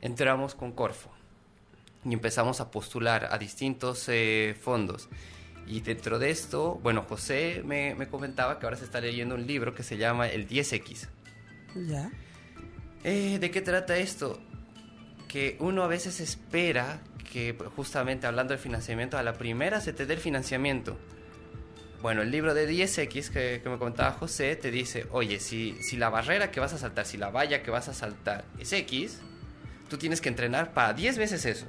entramos 0.00 0.54
con 0.54 0.70
Corfo 0.70 1.10
y 2.04 2.12
empezamos 2.12 2.60
a 2.60 2.70
postular 2.70 3.28
a 3.32 3.38
distintos 3.38 4.04
eh, 4.08 4.54
fondos. 4.60 5.08
Y 5.66 5.80
dentro 5.80 6.18
de 6.18 6.30
esto, 6.30 6.78
bueno, 6.82 7.04
José 7.08 7.62
me, 7.64 7.94
me 7.94 8.08
comentaba 8.08 8.58
que 8.58 8.66
ahora 8.66 8.76
se 8.76 8.84
está 8.84 9.00
leyendo 9.00 9.34
un 9.34 9.46
libro 9.46 9.74
que 9.74 9.82
se 9.82 9.96
llama 9.96 10.28
El 10.28 10.48
10X. 10.48 11.08
Ya. 11.86 12.10
Eh, 13.04 13.38
¿De 13.40 13.50
qué 13.50 13.60
trata 13.60 13.96
esto? 13.96 14.40
Que 15.28 15.56
uno 15.60 15.82
a 15.82 15.86
veces 15.86 16.20
espera 16.20 17.00
que, 17.32 17.56
justamente 17.76 18.26
hablando 18.26 18.52
del 18.52 18.60
financiamiento, 18.60 19.16
a 19.16 19.22
la 19.22 19.32
primera 19.34 19.80
se 19.80 19.92
te 19.92 20.04
dé 20.04 20.14
el 20.14 20.20
financiamiento. 20.20 20.98
Bueno, 22.02 22.22
el 22.22 22.32
libro 22.32 22.52
de 22.52 22.68
10X 22.68 23.30
que, 23.30 23.62
me 23.64 23.78
comentaba 23.78 24.10
José 24.10 24.56
te 24.56 24.72
dice, 24.72 25.06
oye, 25.12 25.38
si, 25.38 25.80
si 25.82 25.96
la 25.96 26.10
barrera 26.10 26.50
que 26.50 26.58
vas 26.58 26.72
a 26.72 26.78
saltar, 26.78 27.06
si 27.06 27.16
la 27.16 27.30
valla 27.30 27.62
que 27.62 27.70
vas 27.70 27.86
a 27.88 27.94
saltar 27.94 28.44
es 28.58 28.72
X, 28.72 29.20
tú 29.88 29.98
tienes 29.98 30.20
que 30.20 30.28
entrenar 30.28 30.74
para 30.74 30.94
10 30.94 31.16
veces 31.16 31.44
eso. 31.44 31.66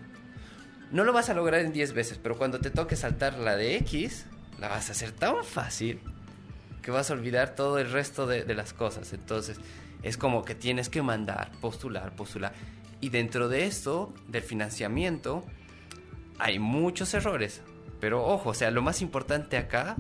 No 0.89 1.03
lo 1.03 1.13
vas 1.13 1.29
a 1.29 1.35
lograr 1.35 1.61
en 1.61 1.71
10 1.71 1.93
veces, 1.93 2.19
pero 2.21 2.35
cuando 2.35 2.59
te 2.59 2.71
toque 2.71 2.95
saltar 2.95 3.37
la 3.37 3.55
de 3.55 3.75
X, 3.77 4.25
la 4.59 4.69
vas 4.69 4.89
a 4.89 4.93
hacer 4.93 5.11
tan 5.11 5.43
fácil 5.43 5.99
que 6.81 6.89
vas 6.89 7.11
a 7.11 7.13
olvidar 7.13 7.53
todo 7.53 7.77
el 7.77 7.91
resto 7.91 8.25
de 8.25 8.55
las 8.55 8.73
cosas. 8.73 9.13
Entonces, 9.13 9.59
es 10.01 10.17
como 10.17 10.43
que 10.43 10.55
tienes 10.55 10.89
que 10.89 11.03
mandar, 11.03 11.51
postular, 11.61 12.11
postular. 12.15 12.53
Y 13.01 13.09
dentro 13.09 13.49
de 13.49 13.67
esto, 13.67 14.11
del 14.27 14.41
financiamiento, 14.41 15.45
hay 16.39 16.57
muchos 16.57 17.13
errores. 17.13 17.61
Pero 17.99 18.25
ojo, 18.25 18.49
o 18.49 18.53
sea, 18.55 18.71
lo 18.71 18.81
más 18.81 19.01
importante 19.01 19.57
acá 19.57 19.95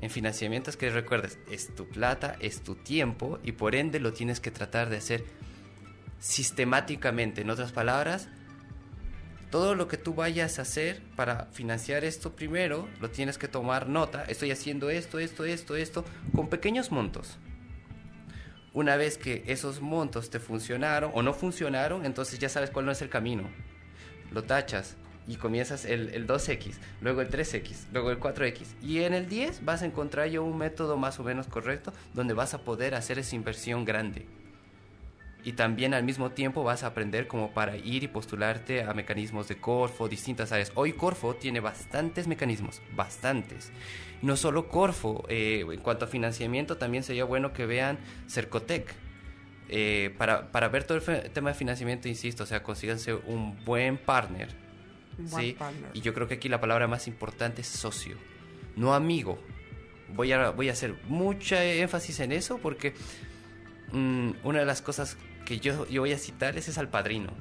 en 0.00 0.10
financiamiento 0.10 0.70
es 0.70 0.76
que 0.76 0.90
recuerdes, 0.90 1.38
es 1.50 1.74
tu 1.74 1.88
plata, 1.88 2.36
es 2.40 2.62
tu 2.62 2.74
tiempo 2.74 3.38
y 3.42 3.52
por 3.52 3.74
ende 3.74 3.98
lo 3.98 4.12
tienes 4.12 4.40
que 4.40 4.50
tratar 4.50 4.90
de 4.90 4.98
hacer 4.98 5.24
sistemáticamente. 6.18 7.40
En 7.40 7.50
otras 7.50 7.72
palabras, 7.72 8.28
todo 9.50 9.74
lo 9.74 9.88
que 9.88 9.96
tú 9.96 10.14
vayas 10.14 10.58
a 10.58 10.62
hacer 10.62 11.02
para 11.14 11.46
financiar 11.46 12.04
esto 12.04 12.36
primero, 12.36 12.88
lo 13.00 13.10
tienes 13.10 13.38
que 13.38 13.48
tomar 13.48 13.88
nota. 13.88 14.24
Estoy 14.24 14.50
haciendo 14.50 14.90
esto, 14.90 15.18
esto, 15.18 15.44
esto, 15.44 15.76
esto, 15.76 16.04
con 16.34 16.48
pequeños 16.48 16.90
montos. 16.90 17.38
Una 18.74 18.96
vez 18.96 19.16
que 19.16 19.44
esos 19.46 19.80
montos 19.80 20.28
te 20.28 20.40
funcionaron 20.40 21.10
o 21.14 21.22
no 21.22 21.32
funcionaron, 21.32 22.04
entonces 22.04 22.38
ya 22.38 22.50
sabes 22.50 22.70
cuál 22.70 22.84
no 22.84 22.92
es 22.92 23.00
el 23.00 23.08
camino. 23.08 23.48
Lo 24.30 24.42
tachas 24.42 24.96
y 25.28 25.36
comienzas 25.36 25.84
el, 25.84 26.10
el 26.10 26.26
2X, 26.26 26.74
luego 27.00 27.20
el 27.20 27.30
3X, 27.30 27.86
luego 27.92 28.10
el 28.10 28.20
4X. 28.20 28.82
Y 28.82 29.00
en 29.00 29.14
el 29.14 29.28
10 29.28 29.64
vas 29.64 29.82
a 29.82 29.86
encontrar 29.86 30.28
ya 30.28 30.40
un 30.40 30.56
método 30.56 30.96
más 30.96 31.18
o 31.18 31.24
menos 31.24 31.46
correcto 31.46 31.92
donde 32.14 32.34
vas 32.34 32.54
a 32.54 32.58
poder 32.58 32.94
hacer 32.94 33.18
esa 33.18 33.34
inversión 33.36 33.84
grande 33.84 34.26
y 35.46 35.52
también 35.52 35.94
al 35.94 36.02
mismo 36.02 36.32
tiempo 36.32 36.64
vas 36.64 36.82
a 36.82 36.88
aprender 36.88 37.28
como 37.28 37.52
para 37.52 37.76
ir 37.76 38.02
y 38.02 38.08
postularte 38.08 38.82
a 38.82 38.92
mecanismos 38.94 39.46
de 39.46 39.56
Corfo, 39.56 40.08
distintas 40.08 40.50
áreas. 40.50 40.72
Hoy 40.74 40.92
Corfo 40.92 41.36
tiene 41.36 41.60
bastantes 41.60 42.26
mecanismos, 42.26 42.82
bastantes. 42.96 43.70
No 44.22 44.36
solo 44.36 44.66
Corfo, 44.66 45.24
eh, 45.28 45.64
en 45.70 45.80
cuanto 45.82 46.06
a 46.06 46.08
financiamiento 46.08 46.78
también 46.78 47.04
sería 47.04 47.24
bueno 47.24 47.52
que 47.52 47.64
vean 47.64 47.96
Cercotec. 48.26 48.92
Eh, 49.68 50.12
para, 50.18 50.50
para 50.50 50.68
ver 50.68 50.82
todo 50.82 50.98
el 50.98 51.30
tema 51.30 51.50
de 51.50 51.54
financiamiento, 51.54 52.08
insisto, 52.08 52.42
o 52.42 52.46
sea, 52.46 52.64
consíganse 52.64 53.14
un 53.14 53.64
buen 53.64 53.98
partner. 53.98 54.48
¿Sí? 55.26 55.56
Y 55.94 56.00
yo 56.00 56.14
creo 56.14 56.28
que 56.28 56.34
aquí 56.34 56.48
la 56.48 56.60
palabra 56.60 56.86
más 56.86 57.06
importante 57.08 57.62
es 57.62 57.68
socio, 57.68 58.16
no 58.76 58.94
amigo. 58.94 59.38
Voy 60.14 60.32
a, 60.32 60.50
voy 60.50 60.68
a 60.68 60.72
hacer 60.72 60.94
mucha 61.08 61.64
énfasis 61.64 62.20
en 62.20 62.32
eso 62.32 62.58
porque 62.58 62.94
mm, 63.92 64.30
una 64.44 64.60
de 64.60 64.64
las 64.64 64.82
cosas 64.82 65.16
que 65.44 65.58
yo, 65.58 65.86
yo 65.88 66.02
voy 66.02 66.12
a 66.12 66.18
citarles 66.18 66.68
es 66.68 66.78
al 66.78 66.88
padrino. 66.88 67.32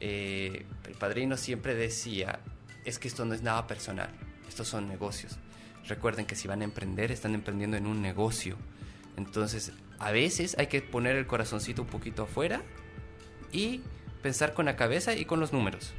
Eh, 0.00 0.66
el 0.86 0.94
padrino 0.94 1.36
siempre 1.36 1.74
decía, 1.74 2.40
es 2.84 2.98
que 2.98 3.08
esto 3.08 3.24
no 3.24 3.34
es 3.34 3.42
nada 3.42 3.66
personal, 3.66 4.10
estos 4.48 4.68
son 4.68 4.88
negocios. 4.88 5.38
Recuerden 5.86 6.26
que 6.26 6.34
si 6.34 6.48
van 6.48 6.62
a 6.62 6.64
emprender, 6.64 7.12
están 7.12 7.34
emprendiendo 7.34 7.76
en 7.76 7.86
un 7.86 8.02
negocio. 8.02 8.56
Entonces, 9.16 9.72
a 9.98 10.10
veces 10.10 10.56
hay 10.58 10.66
que 10.66 10.82
poner 10.82 11.16
el 11.16 11.26
corazoncito 11.26 11.82
un 11.82 11.88
poquito 11.88 12.24
afuera 12.24 12.62
y 13.52 13.82
pensar 14.22 14.54
con 14.54 14.66
la 14.66 14.76
cabeza 14.76 15.14
y 15.14 15.24
con 15.24 15.40
los 15.40 15.52
números. 15.52 15.92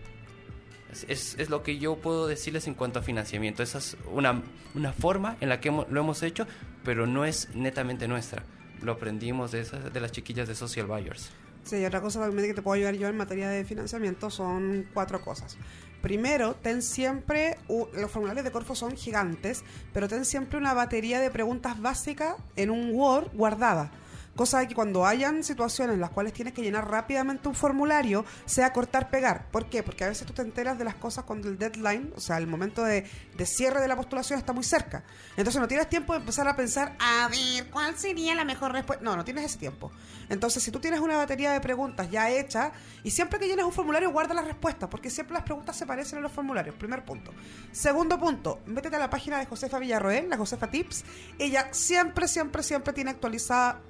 Es, 1.07 1.35
es- 1.37 1.49
lo 1.49 1.61
que 1.63 1.77
yo 1.77 1.97
puedo 1.97 2.27
decirles 2.27 2.67
en 2.67 2.73
cuanto 2.73 2.99
a 2.99 3.01
financiamiento. 3.01 3.61
Esa 3.63 3.79
es 3.79 3.97
una, 4.11 4.41
una 4.73 4.93
forma 4.93 5.35
en 5.41 5.49
la 5.49 5.59
que 5.59 5.69
lo 5.71 5.99
hemos 5.99 6.23
hecho, 6.23 6.47
pero 6.83 7.05
no 7.07 7.25
es 7.25 7.49
netamente 7.53 8.07
nuestra. 8.07 8.43
Lo 8.81 8.93
aprendimos 8.93 9.51
de, 9.51 9.61
esas, 9.61 9.91
de 9.93 9.99
las 9.99 10.11
chiquillas 10.11 10.47
de 10.47 10.55
Social 10.55 10.85
Buyers. 10.87 11.31
Sí, 11.63 11.83
otra 11.83 11.99
cosa 12.01 12.19
también 12.19 12.47
que 12.47 12.53
te 12.53 12.61
puedo 12.61 12.75
ayudar 12.75 12.93
yo 12.95 13.07
en 13.07 13.17
materia 13.17 13.49
de 13.49 13.65
financiamiento 13.65 14.29
son 14.29 14.87
cuatro 14.93 15.19
cosas. 15.21 15.57
Primero, 16.01 16.53
ten 16.61 16.83
siempre, 16.83 17.57
los 17.67 18.11
formularios 18.11 18.45
de 18.45 18.51
Corfo 18.51 18.75
son 18.75 18.95
gigantes, 18.95 19.63
pero 19.91 20.07
ten 20.07 20.23
siempre 20.25 20.59
una 20.59 20.75
batería 20.75 21.19
de 21.19 21.31
preguntas 21.31 21.81
básicas 21.81 22.35
en 22.55 22.69
un 22.69 22.91
Word 22.93 23.31
guardada. 23.33 23.89
Cosa 24.36 24.59
de 24.59 24.67
que 24.67 24.75
cuando 24.75 25.05
hayan 25.05 25.43
situaciones 25.43 25.95
en 25.95 26.01
las 26.01 26.09
cuales 26.09 26.33
tienes 26.33 26.53
que 26.53 26.61
llenar 26.61 26.89
rápidamente 26.89 27.47
un 27.47 27.55
formulario, 27.55 28.25
sea 28.45 28.73
cortar, 28.73 29.09
pegar. 29.09 29.49
¿Por 29.51 29.69
qué? 29.69 29.83
Porque 29.83 30.03
a 30.03 30.09
veces 30.09 30.27
tú 30.27 30.33
te 30.33 30.41
enteras 30.41 30.77
de 30.77 30.83
las 30.83 30.95
cosas 30.95 31.23
cuando 31.23 31.47
el 31.47 31.57
deadline, 31.57 32.11
o 32.15 32.19
sea, 32.19 32.38
el 32.38 32.47
momento 32.47 32.83
de, 32.83 33.09
de 33.38 33.45
cierre 33.45 33.81
de 33.81 33.88
la 33.88 33.95
postulación 33.95 34.38
está 34.38 34.53
muy 34.53 34.63
cerca. 34.63 35.03
Entonces 35.38 35.61
no 35.61 35.67
tienes 35.67 35.89
tiempo 35.89 36.13
de 36.13 36.19
empezar 36.19 36.47
a 36.47 36.55
pensar, 36.55 36.95
a 36.99 37.29
ver, 37.29 37.69
¿cuál 37.69 37.97
sería 37.97 38.36
la 38.36 38.43
mejor 38.43 38.71
respuesta? 38.71 39.03
No, 39.03 39.15
no 39.15 39.23
tienes 39.23 39.45
ese 39.45 39.57
tiempo. 39.57 39.91
Entonces, 40.29 40.63
si 40.63 40.71
tú 40.71 40.79
tienes 40.79 40.99
una 40.99 41.17
batería 41.17 41.51
de 41.51 41.61
preguntas 41.61 42.09
ya 42.09 42.29
hecha, 42.29 42.71
y 43.03 43.11
siempre 43.11 43.39
que 43.39 43.47
llenes 43.47 43.65
un 43.65 43.71
formulario, 43.71 44.11
guarda 44.11 44.33
las 44.33 44.45
respuestas, 44.45 44.89
porque 44.89 45.09
siempre 45.09 45.33
las 45.33 45.43
preguntas 45.43 45.75
se 45.75 45.86
parecen 45.86 46.17
en 46.17 46.23
los 46.23 46.31
formularios. 46.31 46.75
Primer 46.75 47.05
punto. 47.05 47.31
Segundo 47.71 48.19
punto, 48.19 48.59
métete 48.65 48.95
a 48.95 48.99
la 48.99 49.09
página 49.09 49.38
de 49.39 49.45
Josefa 49.45 49.79
Villarroel, 49.79 50.29
la 50.29 50.38
Josefa 50.38 50.69
Tips. 50.69 51.03
Ella 51.38 51.69
siempre, 51.71 52.27
siempre, 52.27 52.63
siempre 52.63 52.93
tiene 52.93 53.11
actualizada 53.11 53.81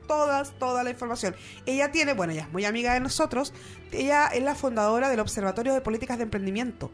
toda 0.44 0.84
la 0.84 0.90
información. 0.90 1.36
Ella 1.66 1.92
tiene, 1.92 2.14
bueno, 2.14 2.34
ella 2.34 2.44
es 2.44 2.52
muy 2.52 2.66
amiga 2.66 2.94
de 2.94 3.00
nosotros, 3.00 3.54
ella 3.92 4.28
es 4.28 4.44
la 4.44 4.56
fundadora 4.56 5.10
del 5.10 5.20
Observatorio 5.20 5.74
de 5.74 5.82
Políticas 5.82 6.18
de 6.18 6.24
Emprendimiento. 6.24 6.92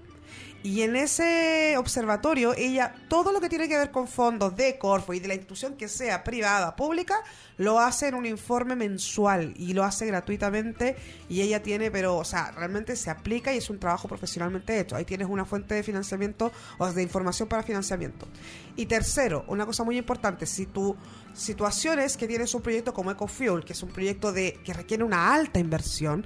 Y 0.63 0.83
en 0.83 0.95
ese 0.95 1.75
observatorio, 1.77 2.53
ella, 2.55 2.93
todo 3.07 3.31
lo 3.31 3.41
que 3.41 3.49
tiene 3.49 3.67
que 3.67 3.77
ver 3.77 3.89
con 3.89 4.07
fondos 4.07 4.55
de 4.55 4.77
Corfo 4.77 5.13
y 5.13 5.19
de 5.19 5.27
la 5.27 5.33
institución 5.33 5.75
que 5.75 5.87
sea 5.87 6.23
privada, 6.23 6.75
pública, 6.75 7.15
lo 7.57 7.79
hace 7.79 8.09
en 8.09 8.15
un 8.15 8.27
informe 8.27 8.75
mensual 8.75 9.55
y 9.57 9.73
lo 9.73 9.83
hace 9.83 10.05
gratuitamente. 10.05 10.95
Y 11.29 11.41
ella 11.41 11.63
tiene, 11.63 11.89
pero, 11.89 12.17
o 12.17 12.23
sea, 12.23 12.51
realmente 12.51 12.95
se 12.95 13.09
aplica 13.09 13.51
y 13.51 13.57
es 13.57 13.71
un 13.71 13.79
trabajo 13.79 14.07
profesionalmente 14.07 14.79
hecho. 14.79 14.95
Ahí 14.95 15.05
tienes 15.05 15.27
una 15.27 15.45
fuente 15.45 15.73
de 15.73 15.81
financiamiento 15.81 16.51
o 16.77 16.91
de 16.91 17.01
información 17.01 17.49
para 17.49 17.63
financiamiento. 17.63 18.27
Y 18.75 18.85
tercero, 18.85 19.45
una 19.47 19.65
cosa 19.65 19.83
muy 19.83 19.97
importante, 19.97 20.45
si 20.45 20.67
tu 20.67 20.95
situación 21.33 21.97
es 21.97 22.17
que 22.17 22.27
tienes 22.27 22.53
un 22.53 22.61
proyecto 22.61 22.93
como 22.93 23.09
EcoFuel, 23.09 23.65
que 23.65 23.73
es 23.73 23.81
un 23.81 23.89
proyecto 23.89 24.31
de, 24.31 24.59
que 24.63 24.73
requiere 24.73 25.03
una 25.03 25.33
alta 25.33 25.59
inversión, 25.59 26.23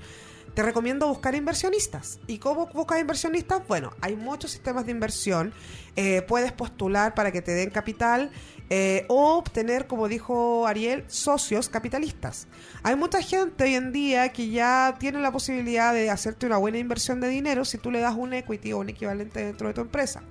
te 0.56 0.64
recomiendo 0.64 1.08
buscar 1.08 1.36
inversionistas. 1.36 2.20
¿Y 2.28 2.38
cómo 2.40 2.68
buscas 2.68 3.02
inversionistas? 3.02 3.68
Bueno, 3.68 3.92
hay 4.00 4.16
muchos 4.16 4.52
sistemas 4.52 4.86
de 4.86 4.94
inversión. 4.94 5.54
Eh, 5.98 6.22
puedes 6.22 6.54
postular 6.54 7.14
para 7.14 7.34
que 7.34 7.42
te 7.42 7.52
den 7.52 7.70
capital 7.70 8.32
eh, 8.70 9.06
o 9.10 9.36
obtener, 9.36 9.86
como 9.86 10.08
dijo 10.08 10.66
Ariel, 10.66 11.04
socios 11.08 11.68
capitalistas. 11.68 12.48
Hay 12.84 12.96
mucha 12.96 13.22
gente 13.22 13.66
hoy 13.66 13.76
en 13.76 13.92
día 13.92 14.30
que 14.32 14.50
ya 14.50 14.96
tiene 14.98 15.20
la 15.20 15.32
posibilidad 15.34 15.94
de 15.94 16.10
hacerte 16.10 16.46
una 16.46 16.58
buena 16.58 16.78
inversión 16.78 17.20
de 17.20 17.28
dinero 17.28 17.66
si 17.66 17.78
tú 17.78 17.92
le 17.92 18.00
das 18.00 18.16
un 18.16 18.34
equity 18.34 18.72
o 18.72 18.80
un 18.80 18.88
equivalente 18.88 19.44
dentro 19.44 19.68
de 19.68 19.74
tu 19.74 19.82
empresa. 19.82 20.24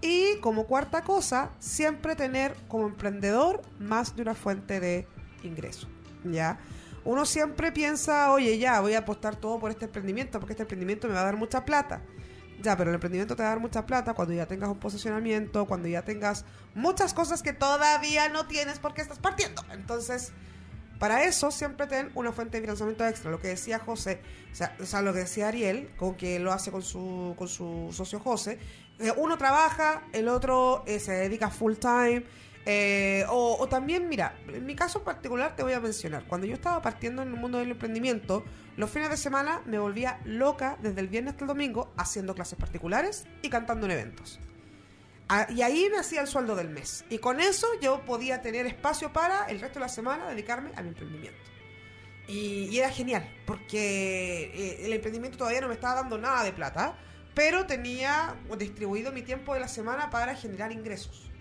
Y 0.00 0.38
como 0.40 0.66
cuarta 0.66 1.04
cosa, 1.04 1.52
siempre 1.60 2.16
tener 2.16 2.56
como 2.66 2.88
emprendedor 2.88 3.62
más 3.78 4.16
de 4.16 4.22
una 4.22 4.34
fuente 4.34 4.80
de 4.80 5.06
ingreso. 5.44 5.86
¿Ya? 6.24 6.58
Uno 7.04 7.24
siempre 7.24 7.72
piensa, 7.72 8.32
oye, 8.32 8.58
ya, 8.58 8.80
voy 8.80 8.94
a 8.94 9.00
apostar 9.00 9.36
todo 9.36 9.58
por 9.58 9.70
este 9.70 9.86
emprendimiento, 9.86 10.38
porque 10.38 10.52
este 10.52 10.62
emprendimiento 10.62 11.08
me 11.08 11.14
va 11.14 11.22
a 11.22 11.24
dar 11.24 11.36
mucha 11.36 11.64
plata. 11.64 12.02
Ya, 12.60 12.76
pero 12.76 12.90
el 12.90 12.94
emprendimiento 12.94 13.34
te 13.34 13.42
va 13.42 13.48
a 13.48 13.52
dar 13.52 13.60
mucha 13.60 13.86
plata 13.86 14.14
cuando 14.14 14.34
ya 14.34 14.46
tengas 14.46 14.68
un 14.68 14.78
posicionamiento, 14.78 15.66
cuando 15.66 15.88
ya 15.88 16.02
tengas 16.02 16.44
muchas 16.74 17.12
cosas 17.12 17.42
que 17.42 17.52
todavía 17.52 18.28
no 18.28 18.46
tienes 18.46 18.78
porque 18.78 19.02
estás 19.02 19.18
partiendo. 19.18 19.64
Entonces, 19.72 20.32
Para 21.02 21.24
eso 21.24 21.50
siempre 21.50 21.88
ten 21.88 22.12
una 22.14 22.30
fuente 22.30 22.58
de 22.58 22.60
financiamiento 22.60 23.04
extra, 23.04 23.32
lo 23.32 23.40
que 23.40 23.48
decía 23.48 23.80
José, 23.80 24.20
o 24.52 24.54
sea, 24.54 24.76
o 24.80 24.86
sea, 24.86 25.02
lo 25.02 25.12
que 25.12 25.18
decía 25.18 25.48
Ariel, 25.48 25.90
con 25.96 26.14
que 26.14 26.38
lo 26.38 26.52
hace 26.52 26.70
con 26.70 26.82
su, 26.82 27.34
con 27.36 27.48
su 27.48 27.88
socio 27.92 28.20
José. 28.20 28.60
Eh, 29.00 29.12
uno 29.16 29.36
trabaja, 29.36 30.04
el 30.12 30.28
otro 30.28 30.84
eh, 30.86 31.00
se 31.00 31.10
dedica 31.10 31.50
full 31.50 31.74
time. 31.74 32.22
Eh, 32.64 33.24
o, 33.28 33.66
también, 33.68 34.08
mira, 34.08 34.36
en 34.46 34.64
mi 34.64 34.76
caso 34.76 35.02
particular 35.02 35.56
te 35.56 35.62
voy 35.62 35.72
a 35.72 35.80
mencionar, 35.80 36.24
cuando 36.26 36.46
yo 36.46 36.54
estaba 36.54 36.80
partiendo 36.80 37.22
en 37.22 37.28
el 37.28 37.34
mundo 37.34 37.58
del 37.58 37.72
emprendimiento, 37.72 38.44
los 38.76 38.88
fines 38.90 39.10
de 39.10 39.16
semana 39.16 39.62
me 39.66 39.78
volvía 39.78 40.20
loca 40.24 40.78
desde 40.80 41.00
el 41.00 41.08
viernes 41.08 41.32
hasta 41.32 41.44
el 41.44 41.48
domingo 41.48 41.92
haciendo 41.96 42.34
clases 42.34 42.58
particulares 42.58 43.26
y 43.42 43.50
cantando 43.50 43.86
en 43.86 43.92
eventos. 43.92 44.38
Ah, 45.28 45.46
Y 45.50 45.62
ahí 45.62 45.88
me 45.90 45.98
hacía 45.98 46.20
el 46.20 46.26
sueldo 46.26 46.54
del 46.54 46.68
mes. 46.68 47.04
Y 47.10 47.18
con 47.18 47.40
eso 47.40 47.66
yo 47.80 48.02
podía 48.04 48.42
tener 48.42 48.66
espacio 48.66 49.12
para 49.12 49.46
el 49.46 49.60
resto 49.60 49.78
de 49.78 49.86
la 49.86 49.88
semana 49.88 50.28
dedicarme 50.28 50.70
a 50.76 50.82
mi 50.82 50.88
emprendimiento. 50.88 51.40
Y, 52.28 52.68
y 52.70 52.78
era 52.78 52.90
genial, 52.90 53.28
porque 53.46 54.52
eh, 54.54 54.86
el 54.86 54.92
emprendimiento 54.92 55.38
todavía 55.38 55.60
no 55.60 55.68
me 55.68 55.74
estaba 55.74 55.96
dando 55.96 56.16
nada 56.18 56.44
de 56.44 56.52
plata, 56.52 56.96
pero 57.34 57.66
tenía 57.66 58.36
distribuido 58.56 59.10
mi 59.10 59.22
tiempo 59.22 59.54
de 59.54 59.60
la 59.60 59.68
semana 59.68 60.10
para 60.10 60.36
generar 60.36 60.70
ingresos. 60.70 61.31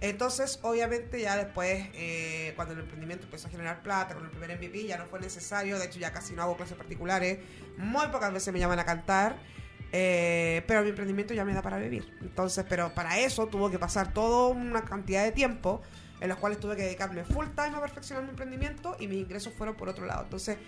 Entonces, 0.00 0.60
obviamente, 0.62 1.20
ya 1.20 1.36
después, 1.36 1.88
eh, 1.94 2.52
cuando 2.54 2.74
el 2.74 2.80
emprendimiento 2.80 3.24
empezó 3.24 3.48
a 3.48 3.50
generar 3.50 3.82
plata 3.82 4.14
con 4.14 4.24
el 4.24 4.30
primer 4.30 4.56
MVP, 4.56 4.86
ya 4.86 4.96
no 4.96 5.06
fue 5.06 5.18
necesario. 5.20 5.78
De 5.78 5.86
hecho, 5.86 5.98
ya 5.98 6.12
casi 6.12 6.34
no 6.34 6.42
hago 6.42 6.56
clases 6.56 6.76
particulares. 6.76 7.40
Muy 7.76 8.06
pocas 8.08 8.32
veces 8.32 8.52
me 8.52 8.60
llaman 8.60 8.78
a 8.78 8.84
cantar. 8.84 9.36
eh, 9.90 10.62
pero 10.66 10.82
mi 10.82 10.90
emprendimiento 10.90 11.32
ya 11.34 11.44
me 11.44 11.54
da 11.54 11.62
para 11.62 11.78
vivir. 11.78 12.14
Entonces, 12.20 12.64
pero 12.68 12.94
para 12.94 13.18
eso 13.18 13.46
tuvo 13.48 13.70
que 13.70 13.78
pasar 13.78 14.12
toda 14.12 14.48
una 14.48 14.82
cantidad 14.84 15.24
de 15.24 15.32
tiempo 15.32 15.80
en 16.20 16.28
los 16.28 16.38
cuales 16.38 16.60
tuve 16.60 16.76
que 16.76 16.82
dedicarme 16.82 17.24
full 17.24 17.46
time 17.56 17.76
a 17.76 17.80
perfeccionar 17.80 18.24
mi 18.24 18.30
emprendimiento 18.30 18.96
y 19.00 19.06
mis 19.08 19.18
ingresos 19.22 19.52
fueron 19.54 19.76
por 19.76 19.88
otro 19.88 20.04
lado. 20.04 20.24
Entonces, 20.24 20.58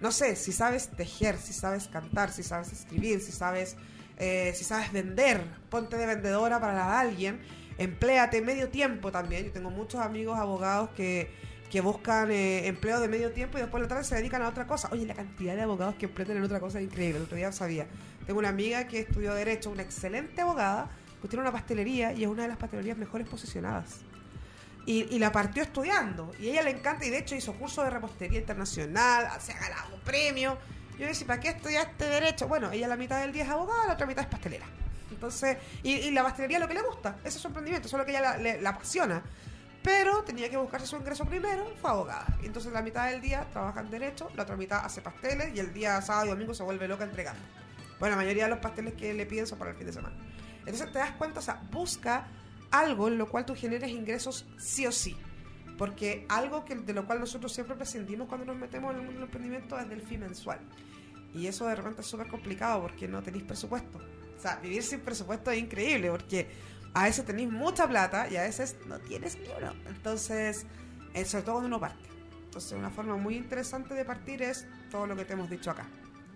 no 0.00 0.10
sé, 0.10 0.34
si 0.36 0.52
sabes 0.52 0.88
tejer, 0.88 1.38
si 1.38 1.52
sabes 1.52 1.88
cantar, 1.88 2.32
si 2.32 2.42
sabes 2.42 2.72
escribir, 2.72 3.20
si 3.20 3.32
sabes, 3.32 3.76
eh, 4.18 4.52
si 4.56 4.64
sabes 4.64 4.92
vender, 4.92 5.42
ponte 5.70 5.96
de 5.96 6.06
vendedora 6.06 6.58
para 6.60 6.98
alguien, 6.98 7.40
empléate 7.78 8.40
medio 8.42 8.68
tiempo 8.68 9.10
también. 9.10 9.46
Yo 9.46 9.52
tengo 9.52 9.70
muchos 9.70 10.00
amigos 10.00 10.38
abogados 10.38 10.90
que, 10.90 11.30
que 11.70 11.80
buscan 11.80 12.30
eh, 12.30 12.66
empleo 12.66 13.00
de 13.00 13.08
medio 13.08 13.32
tiempo 13.32 13.58
y 13.58 13.62
después 13.62 13.82
la 13.82 13.88
tarde 13.88 14.04
se 14.04 14.14
dedican 14.14 14.42
a 14.42 14.48
otra 14.48 14.66
cosa. 14.66 14.88
Oye, 14.92 15.06
la 15.06 15.14
cantidad 15.14 15.56
de 15.56 15.62
abogados 15.62 15.96
que 15.96 16.06
emprenden 16.06 16.36
en 16.36 16.44
otra 16.44 16.60
cosa 16.60 16.78
es 16.78 16.84
increíble. 16.84 17.18
El 17.18 17.24
otro 17.24 17.36
día 17.36 17.50
sabía. 17.52 17.86
Tengo 18.26 18.38
una 18.38 18.48
amiga 18.48 18.86
que 18.86 19.00
estudió 19.00 19.34
Derecho, 19.34 19.70
una 19.70 19.82
excelente 19.82 20.40
abogada, 20.40 20.90
que 21.20 21.28
tiene 21.28 21.42
una 21.42 21.52
pastelería 21.52 22.12
y 22.12 22.22
es 22.22 22.28
una 22.28 22.42
de 22.42 22.48
las 22.48 22.58
pastelerías 22.58 22.96
mejores 22.96 23.28
posicionadas. 23.28 24.00
Y, 24.86 25.18
la 25.18 25.32
partió 25.32 25.62
estudiando. 25.62 26.30
Y 26.38 26.50
ella 26.50 26.62
le 26.62 26.70
encanta, 26.70 27.06
y 27.06 27.10
de 27.10 27.18
hecho 27.18 27.34
hizo 27.34 27.54
curso 27.54 27.82
de 27.82 27.90
repostería 27.90 28.38
internacional, 28.38 29.28
se 29.40 29.52
ha 29.52 29.58
ganado 29.58 29.94
un 29.94 30.00
premio. 30.02 30.58
Yo 30.98 31.06
decía, 31.06 31.26
¿para 31.26 31.40
qué 31.40 31.48
estudiaste 31.48 32.04
Derecho? 32.04 32.48
Bueno, 32.48 32.70
ella 32.70 32.86
la 32.86 32.96
mitad 32.96 33.20
del 33.20 33.32
día 33.32 33.44
es 33.44 33.50
abogada, 33.50 33.86
la 33.86 33.94
otra 33.94 34.06
mitad 34.06 34.24
es 34.24 34.30
pastelera. 34.30 34.66
Entonces, 35.10 35.58
y, 35.82 36.10
la 36.10 36.22
pastelería 36.22 36.58
lo 36.58 36.68
que 36.68 36.74
le 36.74 36.82
gusta, 36.82 37.16
ese 37.24 37.36
es 37.36 37.42
su 37.42 37.48
emprendimiento, 37.48 37.86
eso 37.88 37.96
es 37.96 38.00
lo 38.00 38.04
que 38.06 38.12
ella 38.12 38.20
la, 38.20 38.36
le- 38.38 38.60
la 38.60 38.70
apasiona. 38.70 39.22
Pero 39.82 40.22
tenía 40.24 40.48
que 40.48 40.56
buscarse 40.56 40.86
su 40.86 40.96
ingreso 40.96 41.26
primero, 41.26 41.66
fue 41.80 41.90
abogada. 41.90 42.26
Entonces 42.42 42.72
la 42.72 42.80
mitad 42.80 43.10
del 43.10 43.20
día 43.20 43.46
trabaja 43.52 43.80
en 43.80 43.90
Derecho, 43.90 44.30
la 44.34 44.44
otra 44.44 44.56
mitad 44.56 44.82
hace 44.84 45.02
pasteles 45.02 45.54
y 45.54 45.60
el 45.60 45.74
día 45.74 46.00
sábado 46.00 46.26
y 46.26 46.28
domingo 46.30 46.54
se 46.54 46.62
vuelve 46.62 46.88
loca 46.88 47.04
entregando. 47.04 47.42
Bueno, 48.00 48.16
la 48.16 48.22
mayoría 48.22 48.44
de 48.44 48.50
los 48.50 48.60
pasteles 48.60 48.94
que 48.94 49.12
le 49.12 49.26
piden 49.26 49.46
son 49.46 49.58
para 49.58 49.72
el 49.72 49.76
fin 49.76 49.86
de 49.86 49.92
semana. 49.92 50.16
Entonces 50.60 50.90
te 50.90 50.98
das 50.98 51.12
cuenta, 51.12 51.40
o 51.40 51.42
sea, 51.42 51.60
busca 51.70 52.26
algo 52.70 53.08
en 53.08 53.18
lo 53.18 53.28
cual 53.28 53.44
tú 53.44 53.54
generes 53.54 53.90
ingresos 53.90 54.46
sí 54.58 54.86
o 54.86 54.92
sí. 54.92 55.16
Porque 55.76 56.24
algo 56.30 56.64
que, 56.64 56.76
de 56.76 56.92
lo 56.94 57.04
cual 57.06 57.20
nosotros 57.20 57.52
siempre 57.52 57.76
prescindimos 57.76 58.26
cuando 58.28 58.46
nos 58.46 58.56
metemos 58.56 58.92
en 58.94 59.00
el 59.00 59.04
mundo 59.04 59.20
del 59.20 59.24
emprendimiento 59.28 59.78
es 59.78 59.88
del 59.88 60.00
fee 60.00 60.16
mensual. 60.18 60.60
Y 61.34 61.46
eso 61.46 61.66
de 61.66 61.74
repente 61.74 62.00
es 62.00 62.06
súper 62.06 62.28
complicado 62.28 62.80
porque 62.80 63.06
no 63.06 63.22
tenéis 63.22 63.44
presupuesto. 63.44 63.98
O 64.36 64.40
sea, 64.40 64.56
vivir 64.56 64.82
sin 64.82 65.00
presupuesto 65.00 65.50
es 65.50 65.58
increíble 65.58 66.10
porque 66.10 66.48
a 66.94 67.04
veces 67.04 67.24
tenéis 67.24 67.50
mucha 67.50 67.88
plata 67.88 68.28
y 68.30 68.36
a 68.36 68.42
veces 68.42 68.76
no 68.86 68.98
tienes 69.00 69.36
ni 69.36 69.48
uno. 69.58 69.72
Entonces, 69.88 70.66
eh, 71.14 71.24
sobre 71.24 71.44
todo 71.44 71.54
cuando 71.54 71.68
uno 71.68 71.80
parte. 71.80 72.08
Entonces, 72.44 72.72
una 72.72 72.90
forma 72.90 73.16
muy 73.16 73.36
interesante 73.36 73.94
de 73.94 74.04
partir 74.04 74.42
es 74.42 74.66
todo 74.90 75.06
lo 75.06 75.16
que 75.16 75.24
te 75.24 75.32
hemos 75.32 75.50
dicho 75.50 75.70
acá. 75.70 75.86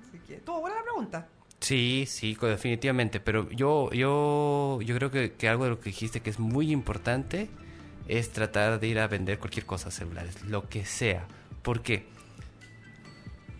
Así 0.02 0.18
que, 0.26 0.38
tuvo 0.38 0.62
buena 0.62 0.76
la 0.76 0.82
pregunta. 0.82 1.28
Sí, 1.60 2.04
sí, 2.08 2.36
definitivamente. 2.40 3.20
Pero 3.20 3.50
yo, 3.50 3.90
yo, 3.92 4.80
yo 4.82 4.96
creo 4.96 5.10
que, 5.10 5.32
que 5.32 5.48
algo 5.48 5.64
de 5.64 5.70
lo 5.70 5.80
que 5.80 5.90
dijiste 5.90 6.20
que 6.20 6.30
es 6.30 6.38
muy 6.38 6.72
importante 6.72 7.48
es 8.08 8.30
tratar 8.30 8.80
de 8.80 8.88
ir 8.88 8.98
a 8.98 9.06
vender 9.06 9.38
cualquier 9.38 9.66
cosa 9.66 9.90
celulares, 9.90 10.42
lo 10.44 10.68
que 10.68 10.84
sea. 10.84 11.26
¿Por 11.62 11.82
qué? 11.82 12.06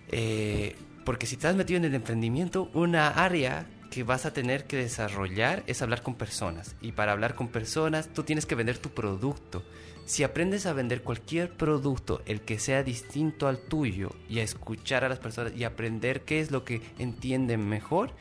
Eh, 0.09 0.75
porque 1.05 1.27
si 1.27 1.37
estás 1.37 1.55
metido 1.55 1.79
en 1.79 1.85
el 1.85 1.95
emprendimiento, 1.95 2.71
una 2.73 3.09
área 3.09 3.67
que 3.91 4.03
vas 4.03 4.27
a 4.27 4.33
tener 4.33 4.67
que 4.67 4.77
desarrollar 4.77 5.63
es 5.67 5.83
hablar 5.83 6.03
con 6.03 6.15
personas. 6.15 6.77
Y 6.81 6.93
para 6.93 7.13
hablar 7.13 7.35
con 7.35 7.49
personas, 7.49 8.09
tú 8.13 8.23
tienes 8.23 8.47
que 8.47 8.55
vender 8.55 8.79
tu 8.79 8.91
producto. 8.91 9.65
Si 10.05 10.25
aprendes 10.25 10.67
a 10.67 10.73
vender 10.73 11.03
cualquier 11.03 11.51
producto, 11.51 12.23
el 12.27 12.41
que 12.41 12.59
sea 12.59 12.83
distinto 12.83 13.47
al 13.47 13.59
tuyo, 13.59 14.11
y 14.29 14.39
a 14.39 14.43
escuchar 14.43 15.05
a 15.05 15.09
las 15.09 15.19
personas 15.19 15.53
y 15.57 15.65
aprender 15.65 16.23
qué 16.23 16.41
es 16.41 16.51
lo 16.51 16.65
que 16.65 16.81
entienden 16.99 17.69
mejor, 17.69 18.13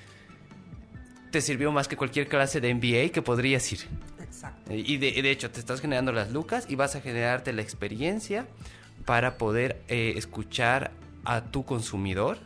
te 1.32 1.42
sirvió 1.42 1.72
más 1.72 1.88
que 1.88 1.98
cualquier 1.98 2.28
clase 2.28 2.62
de 2.62 2.74
MBA 2.74 3.12
que 3.12 3.22
podrías 3.22 3.72
ir. 3.72 3.80
Exacto. 4.22 4.74
Y 4.74 4.98
de, 4.98 5.22
de 5.22 5.32
hecho, 5.32 5.50
te 5.52 5.60
estás 5.60 5.82
generando 5.82 6.12
las 6.12 6.32
lucas 6.32 6.66
y 6.70 6.76
vas 6.76 6.96
a 6.96 7.02
generarte 7.02 7.54
la 7.54 7.62
experiencia 7.62 8.48
para 9.06 9.38
poder 9.38 9.82
eh, 9.88 10.14
escuchar 10.18 10.92
a 11.24 11.46
tu 11.46 11.66
consumidor 11.66 12.40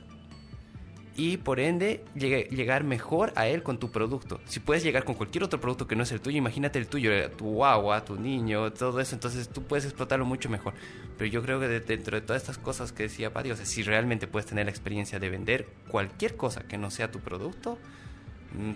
y 1.17 1.37
por 1.37 1.59
ende 1.59 2.03
llegar 2.15 2.83
mejor 2.85 3.33
a 3.35 3.47
él 3.47 3.63
con 3.63 3.77
tu 3.79 3.91
producto. 3.91 4.39
Si 4.45 4.59
puedes 4.61 4.81
llegar 4.83 5.03
con 5.03 5.15
cualquier 5.15 5.43
otro 5.43 5.59
producto 5.59 5.85
que 5.87 5.95
no 5.95 6.03
es 6.03 6.11
el 6.11 6.21
tuyo, 6.21 6.37
imagínate 6.37 6.79
el 6.79 6.87
tuyo, 6.87 7.11
eh, 7.11 7.29
tu 7.29 7.45
guagua, 7.45 8.05
tu 8.05 8.15
niño, 8.15 8.71
todo 8.71 8.99
eso, 9.01 9.15
entonces 9.15 9.49
tú 9.49 9.63
puedes 9.63 9.83
explotarlo 9.85 10.25
mucho 10.25 10.49
mejor. 10.49 10.73
Pero 11.17 11.29
yo 11.29 11.41
creo 11.43 11.59
que 11.59 11.67
de- 11.67 11.79
dentro 11.81 12.19
de 12.19 12.25
todas 12.25 12.41
estas 12.41 12.57
cosas 12.57 12.91
que 12.93 13.03
decía 13.03 13.33
Pati, 13.33 13.51
o 13.51 13.55
sea, 13.57 13.65
si 13.65 13.83
realmente 13.83 14.25
puedes 14.27 14.45
tener 14.47 14.65
la 14.65 14.71
experiencia 14.71 15.19
de 15.19 15.29
vender 15.29 15.67
cualquier 15.89 16.37
cosa 16.37 16.63
que 16.63 16.77
no 16.77 16.89
sea 16.91 17.11
tu 17.11 17.19
producto, 17.19 17.77
mm, 18.53 18.71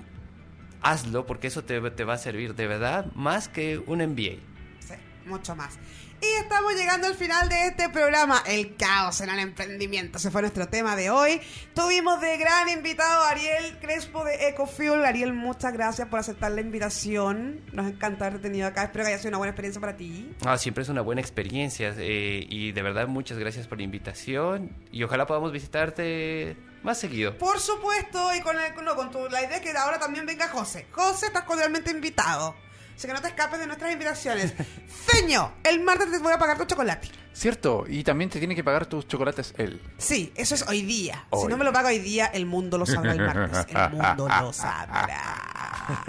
hazlo 0.82 1.26
porque 1.26 1.48
eso 1.48 1.64
te, 1.64 1.80
te 1.92 2.04
va 2.04 2.14
a 2.14 2.18
servir 2.18 2.54
de 2.56 2.68
verdad 2.68 3.12
más 3.16 3.48
que 3.48 3.82
un 3.88 4.02
MBA. 4.02 4.36
Sí, 4.80 4.94
mucho 5.26 5.56
más. 5.56 5.80
Y 6.22 6.42
estamos 6.42 6.74
llegando 6.76 7.08
al 7.08 7.16
final 7.16 7.50
de 7.50 7.68
este 7.68 7.90
programa, 7.90 8.42
El 8.48 8.76
caos 8.76 9.22
en 9.22 9.30
el 9.30 9.40
emprendimiento. 9.40 10.18
Ese 10.18 10.32
fue 10.32 10.42
nuestro 10.42 10.68
tema 10.68 10.96
de 10.96 11.10
hoy. 11.10 11.42
Tuvimos 11.74 12.22
de 12.22 12.38
gran 12.38 12.70
invitado 12.70 13.24
a 13.24 13.32
Ariel 13.32 13.78
Crespo 13.80 14.24
de 14.24 14.48
Ecofuel. 14.48 15.04
Ariel, 15.04 15.34
muchas 15.34 15.74
gracias 15.74 16.08
por 16.08 16.20
aceptar 16.20 16.52
la 16.52 16.62
invitación. 16.62 17.62
Nos 17.74 17.88
encanta 17.88 18.26
haberte 18.26 18.48
tenido 18.48 18.68
acá. 18.68 18.84
Espero 18.84 19.04
que 19.04 19.12
haya 19.12 19.20
sido 19.20 19.30
una 19.30 19.38
buena 19.40 19.52
experiencia 19.52 19.82
para 19.82 19.98
ti. 19.98 20.34
Ah, 20.46 20.58
siempre 20.58 20.84
es 20.84 20.90
una 20.90 21.02
buena 21.02 21.22
experiencia 21.22 21.94
eh, 21.98 22.46
y 22.50 22.72
de 22.72 22.82
verdad 22.82 23.08
muchas 23.08 23.38
gracias 23.38 23.68
por 23.68 23.78
la 23.78 23.84
invitación 23.84 24.76
y 24.92 25.04
ojalá 25.04 25.28
podamos 25.28 25.52
visitarte 25.52 26.58
más 26.82 26.98
seguido. 26.98 27.38
Por 27.38 27.60
supuesto, 27.60 28.34
y 28.36 28.42
con, 28.42 28.56
el, 28.60 28.86
no, 28.86 28.96
con 28.96 29.12
tu, 29.12 29.28
la 29.30 29.44
idea 29.44 29.58
es 29.58 29.62
que 29.62 29.72
ahora 29.78 30.00
también 30.00 30.26
venga 30.26 30.48
José. 30.48 30.88
José, 30.92 31.28
estás 31.28 31.44
cordialmente 31.44 31.92
invitado. 31.92 32.56
Así 32.96 33.08
que 33.08 33.14
no 33.14 33.22
te 33.22 33.28
escapes 33.28 33.60
de 33.60 33.68
nuestras 33.68 33.92
invitaciones. 33.92 34.54
Feño, 34.88 35.54
el 35.64 35.82
martes 35.82 36.10
te 36.12 36.20
voy 36.20 36.34
a 36.34 36.38
pagar 36.38 36.58
tu 36.58 36.66
chocolate. 36.66 37.10
Cierto, 37.34 37.84
y 37.88 38.04
también 38.04 38.30
te 38.30 38.40
tiene 38.40 38.56
que 38.56 38.64
pagar 38.64 38.86
tus 38.86 39.08
chocolates 39.08 39.54
él. 39.58 39.82
Sí, 39.98 40.32
eso 40.36 40.56
es 40.56 40.66
hoy 40.70 40.84
día. 40.84 41.28
Si 41.38 41.48
no 41.48 41.58
me 41.58 41.66
lo 41.66 41.74
paga 41.74 41.90
hoy 41.90 42.00
día, 42.00 42.28
el 42.28 42.46
mundo 42.46 42.78
lo 42.78 42.86
sabrá 42.86 43.12
el 43.12 43.20
martes. 43.20 43.66
El 43.76 43.90
mundo 43.98 44.30
lo 44.30 44.54
sabrá. 44.54 46.06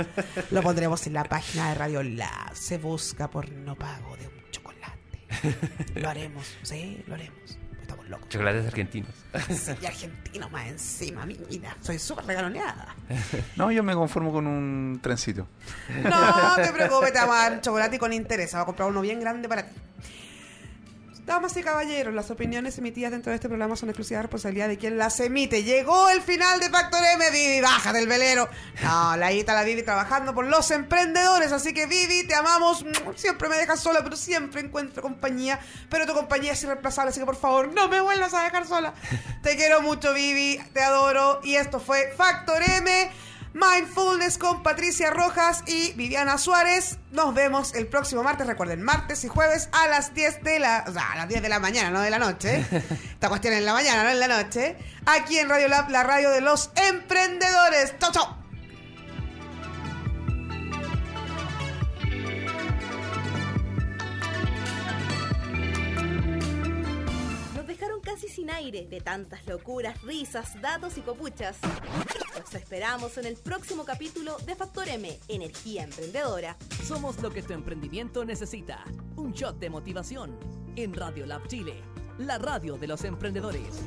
Lo 0.52 0.62
pondremos 0.62 1.04
en 1.08 1.14
la 1.14 1.24
página 1.24 1.70
de 1.70 1.74
Radio 1.74 2.02
Lab. 2.04 2.54
Se 2.54 2.78
busca 2.78 3.28
por 3.28 3.50
no 3.50 3.74
pago 3.74 4.16
de 4.16 4.28
un 4.28 4.50
chocolate. 4.52 6.00
Lo 6.00 6.08
haremos, 6.08 6.46
sí, 6.62 7.02
lo 7.08 7.14
haremos. 7.14 7.58
Estamos 7.86 8.08
locos. 8.08 8.28
Chocolates 8.28 8.66
argentinos. 8.66 9.10
Sí, 9.48 9.70
y 9.80 9.86
argentino 9.86 10.50
más 10.50 10.66
encima, 10.66 11.24
mira. 11.24 11.76
Soy 11.80 12.00
súper 12.00 12.26
regaloneada. 12.26 12.96
No, 13.54 13.70
yo 13.70 13.84
me 13.84 13.94
conformo 13.94 14.32
con 14.32 14.48
un 14.48 14.98
trencito. 15.00 15.46
No 16.02 16.56
te 16.56 16.72
preocupes, 16.72 17.12
te 17.12 17.20
vamos 17.20 17.36
a 17.36 17.50
dar 17.50 17.60
chocolate 17.60 17.96
con 18.00 18.12
interés. 18.12 18.50
Voy 18.52 18.62
a 18.62 18.64
comprar 18.64 18.88
uno 18.88 19.00
bien 19.02 19.20
grande 19.20 19.48
para 19.48 19.66
ti. 19.66 19.76
Damas 21.26 21.56
y 21.56 21.62
caballeros, 21.64 22.14
las 22.14 22.30
opiniones 22.30 22.78
emitidas 22.78 23.10
dentro 23.10 23.30
de 23.30 23.34
este 23.34 23.48
programa 23.48 23.74
son 23.74 23.88
exclusiva 23.88 24.22
responsabilidad 24.22 24.68
de 24.68 24.78
quien 24.78 24.96
las 24.96 25.18
emite. 25.18 25.64
Llegó 25.64 26.08
el 26.08 26.22
final 26.22 26.60
de 26.60 26.70
Factor 26.70 27.02
M, 27.14 27.30
Vivi, 27.32 27.60
baja 27.60 27.92
del 27.92 28.06
velero. 28.06 28.48
No, 28.80 29.16
la 29.16 29.32
está 29.32 29.52
la 29.52 29.64
Vivi 29.64 29.82
trabajando 29.82 30.36
por 30.36 30.46
los 30.46 30.70
emprendedores, 30.70 31.50
así 31.50 31.74
que 31.74 31.86
Vivi, 31.86 32.28
te 32.28 32.36
amamos. 32.36 32.86
Siempre 33.16 33.48
me 33.48 33.56
dejas 33.56 33.80
sola, 33.80 34.04
pero 34.04 34.14
siempre 34.14 34.60
encuentro 34.60 35.02
compañía. 35.02 35.58
Pero 35.90 36.06
tu 36.06 36.14
compañía 36.14 36.52
es 36.52 36.62
irreemplazable, 36.62 37.10
así 37.10 37.18
que 37.18 37.26
por 37.26 37.34
favor, 37.34 37.74
no 37.74 37.88
me 37.88 38.00
vuelvas 38.00 38.32
a 38.32 38.44
dejar 38.44 38.64
sola. 38.64 38.94
Te 39.42 39.56
quiero 39.56 39.82
mucho, 39.82 40.14
Vivi, 40.14 40.60
te 40.72 40.80
adoro. 40.80 41.40
Y 41.42 41.56
esto 41.56 41.80
fue 41.80 42.14
Factor 42.16 42.62
M. 42.62 43.10
Mindfulness 43.56 44.36
con 44.36 44.62
Patricia 44.62 45.08
Rojas 45.10 45.64
y 45.66 45.92
Viviana 45.92 46.36
Suárez. 46.36 46.98
Nos 47.10 47.32
vemos 47.32 47.74
el 47.74 47.86
próximo 47.86 48.22
martes. 48.22 48.46
Recuerden, 48.46 48.82
martes 48.82 49.24
y 49.24 49.28
jueves 49.28 49.70
a 49.72 49.88
las 49.88 50.12
10 50.12 50.44
de 50.44 50.58
la, 50.58 50.84
o 50.86 50.92
sea, 50.92 51.12
a 51.12 51.16
las 51.16 51.28
10 51.28 51.40
de 51.40 51.48
la 51.48 51.58
mañana, 51.58 51.88
no 51.88 52.02
de 52.02 52.10
la 52.10 52.18
noche. 52.18 52.66
Esta 52.70 53.30
cuestión 53.30 53.54
es 53.54 53.60
en 53.60 53.64
la 53.64 53.72
mañana, 53.72 54.04
no 54.04 54.10
en 54.10 54.20
la 54.20 54.28
noche. 54.28 54.76
Aquí 55.06 55.38
en 55.38 55.48
Radio 55.48 55.68
Lab, 55.68 55.88
la 55.88 56.02
radio 56.02 56.30
de 56.32 56.42
los 56.42 56.70
emprendedores. 56.76 57.94
Chau, 57.98 58.12
chau. 58.12 58.45
Aire 68.50 68.86
de 68.86 69.00
tantas 69.00 69.46
locuras, 69.46 70.00
risas, 70.02 70.60
datos 70.60 70.98
y 70.98 71.00
copuchas. 71.00 71.56
Los 72.38 72.54
esperamos 72.54 73.18
en 73.18 73.26
el 73.26 73.36
próximo 73.36 73.84
capítulo 73.84 74.36
de 74.46 74.54
Factor 74.54 74.88
M, 74.88 75.18
Energía 75.28 75.84
Emprendedora. 75.84 76.56
Somos 76.84 77.20
lo 77.22 77.30
que 77.30 77.42
tu 77.42 77.52
emprendimiento 77.52 78.24
necesita. 78.24 78.84
Un 79.16 79.32
shot 79.32 79.58
de 79.58 79.70
motivación 79.70 80.38
en 80.76 80.94
Radio 80.94 81.26
Lab 81.26 81.46
Chile, 81.48 81.82
la 82.18 82.38
radio 82.38 82.76
de 82.76 82.86
los 82.86 83.04
emprendedores. 83.04 83.80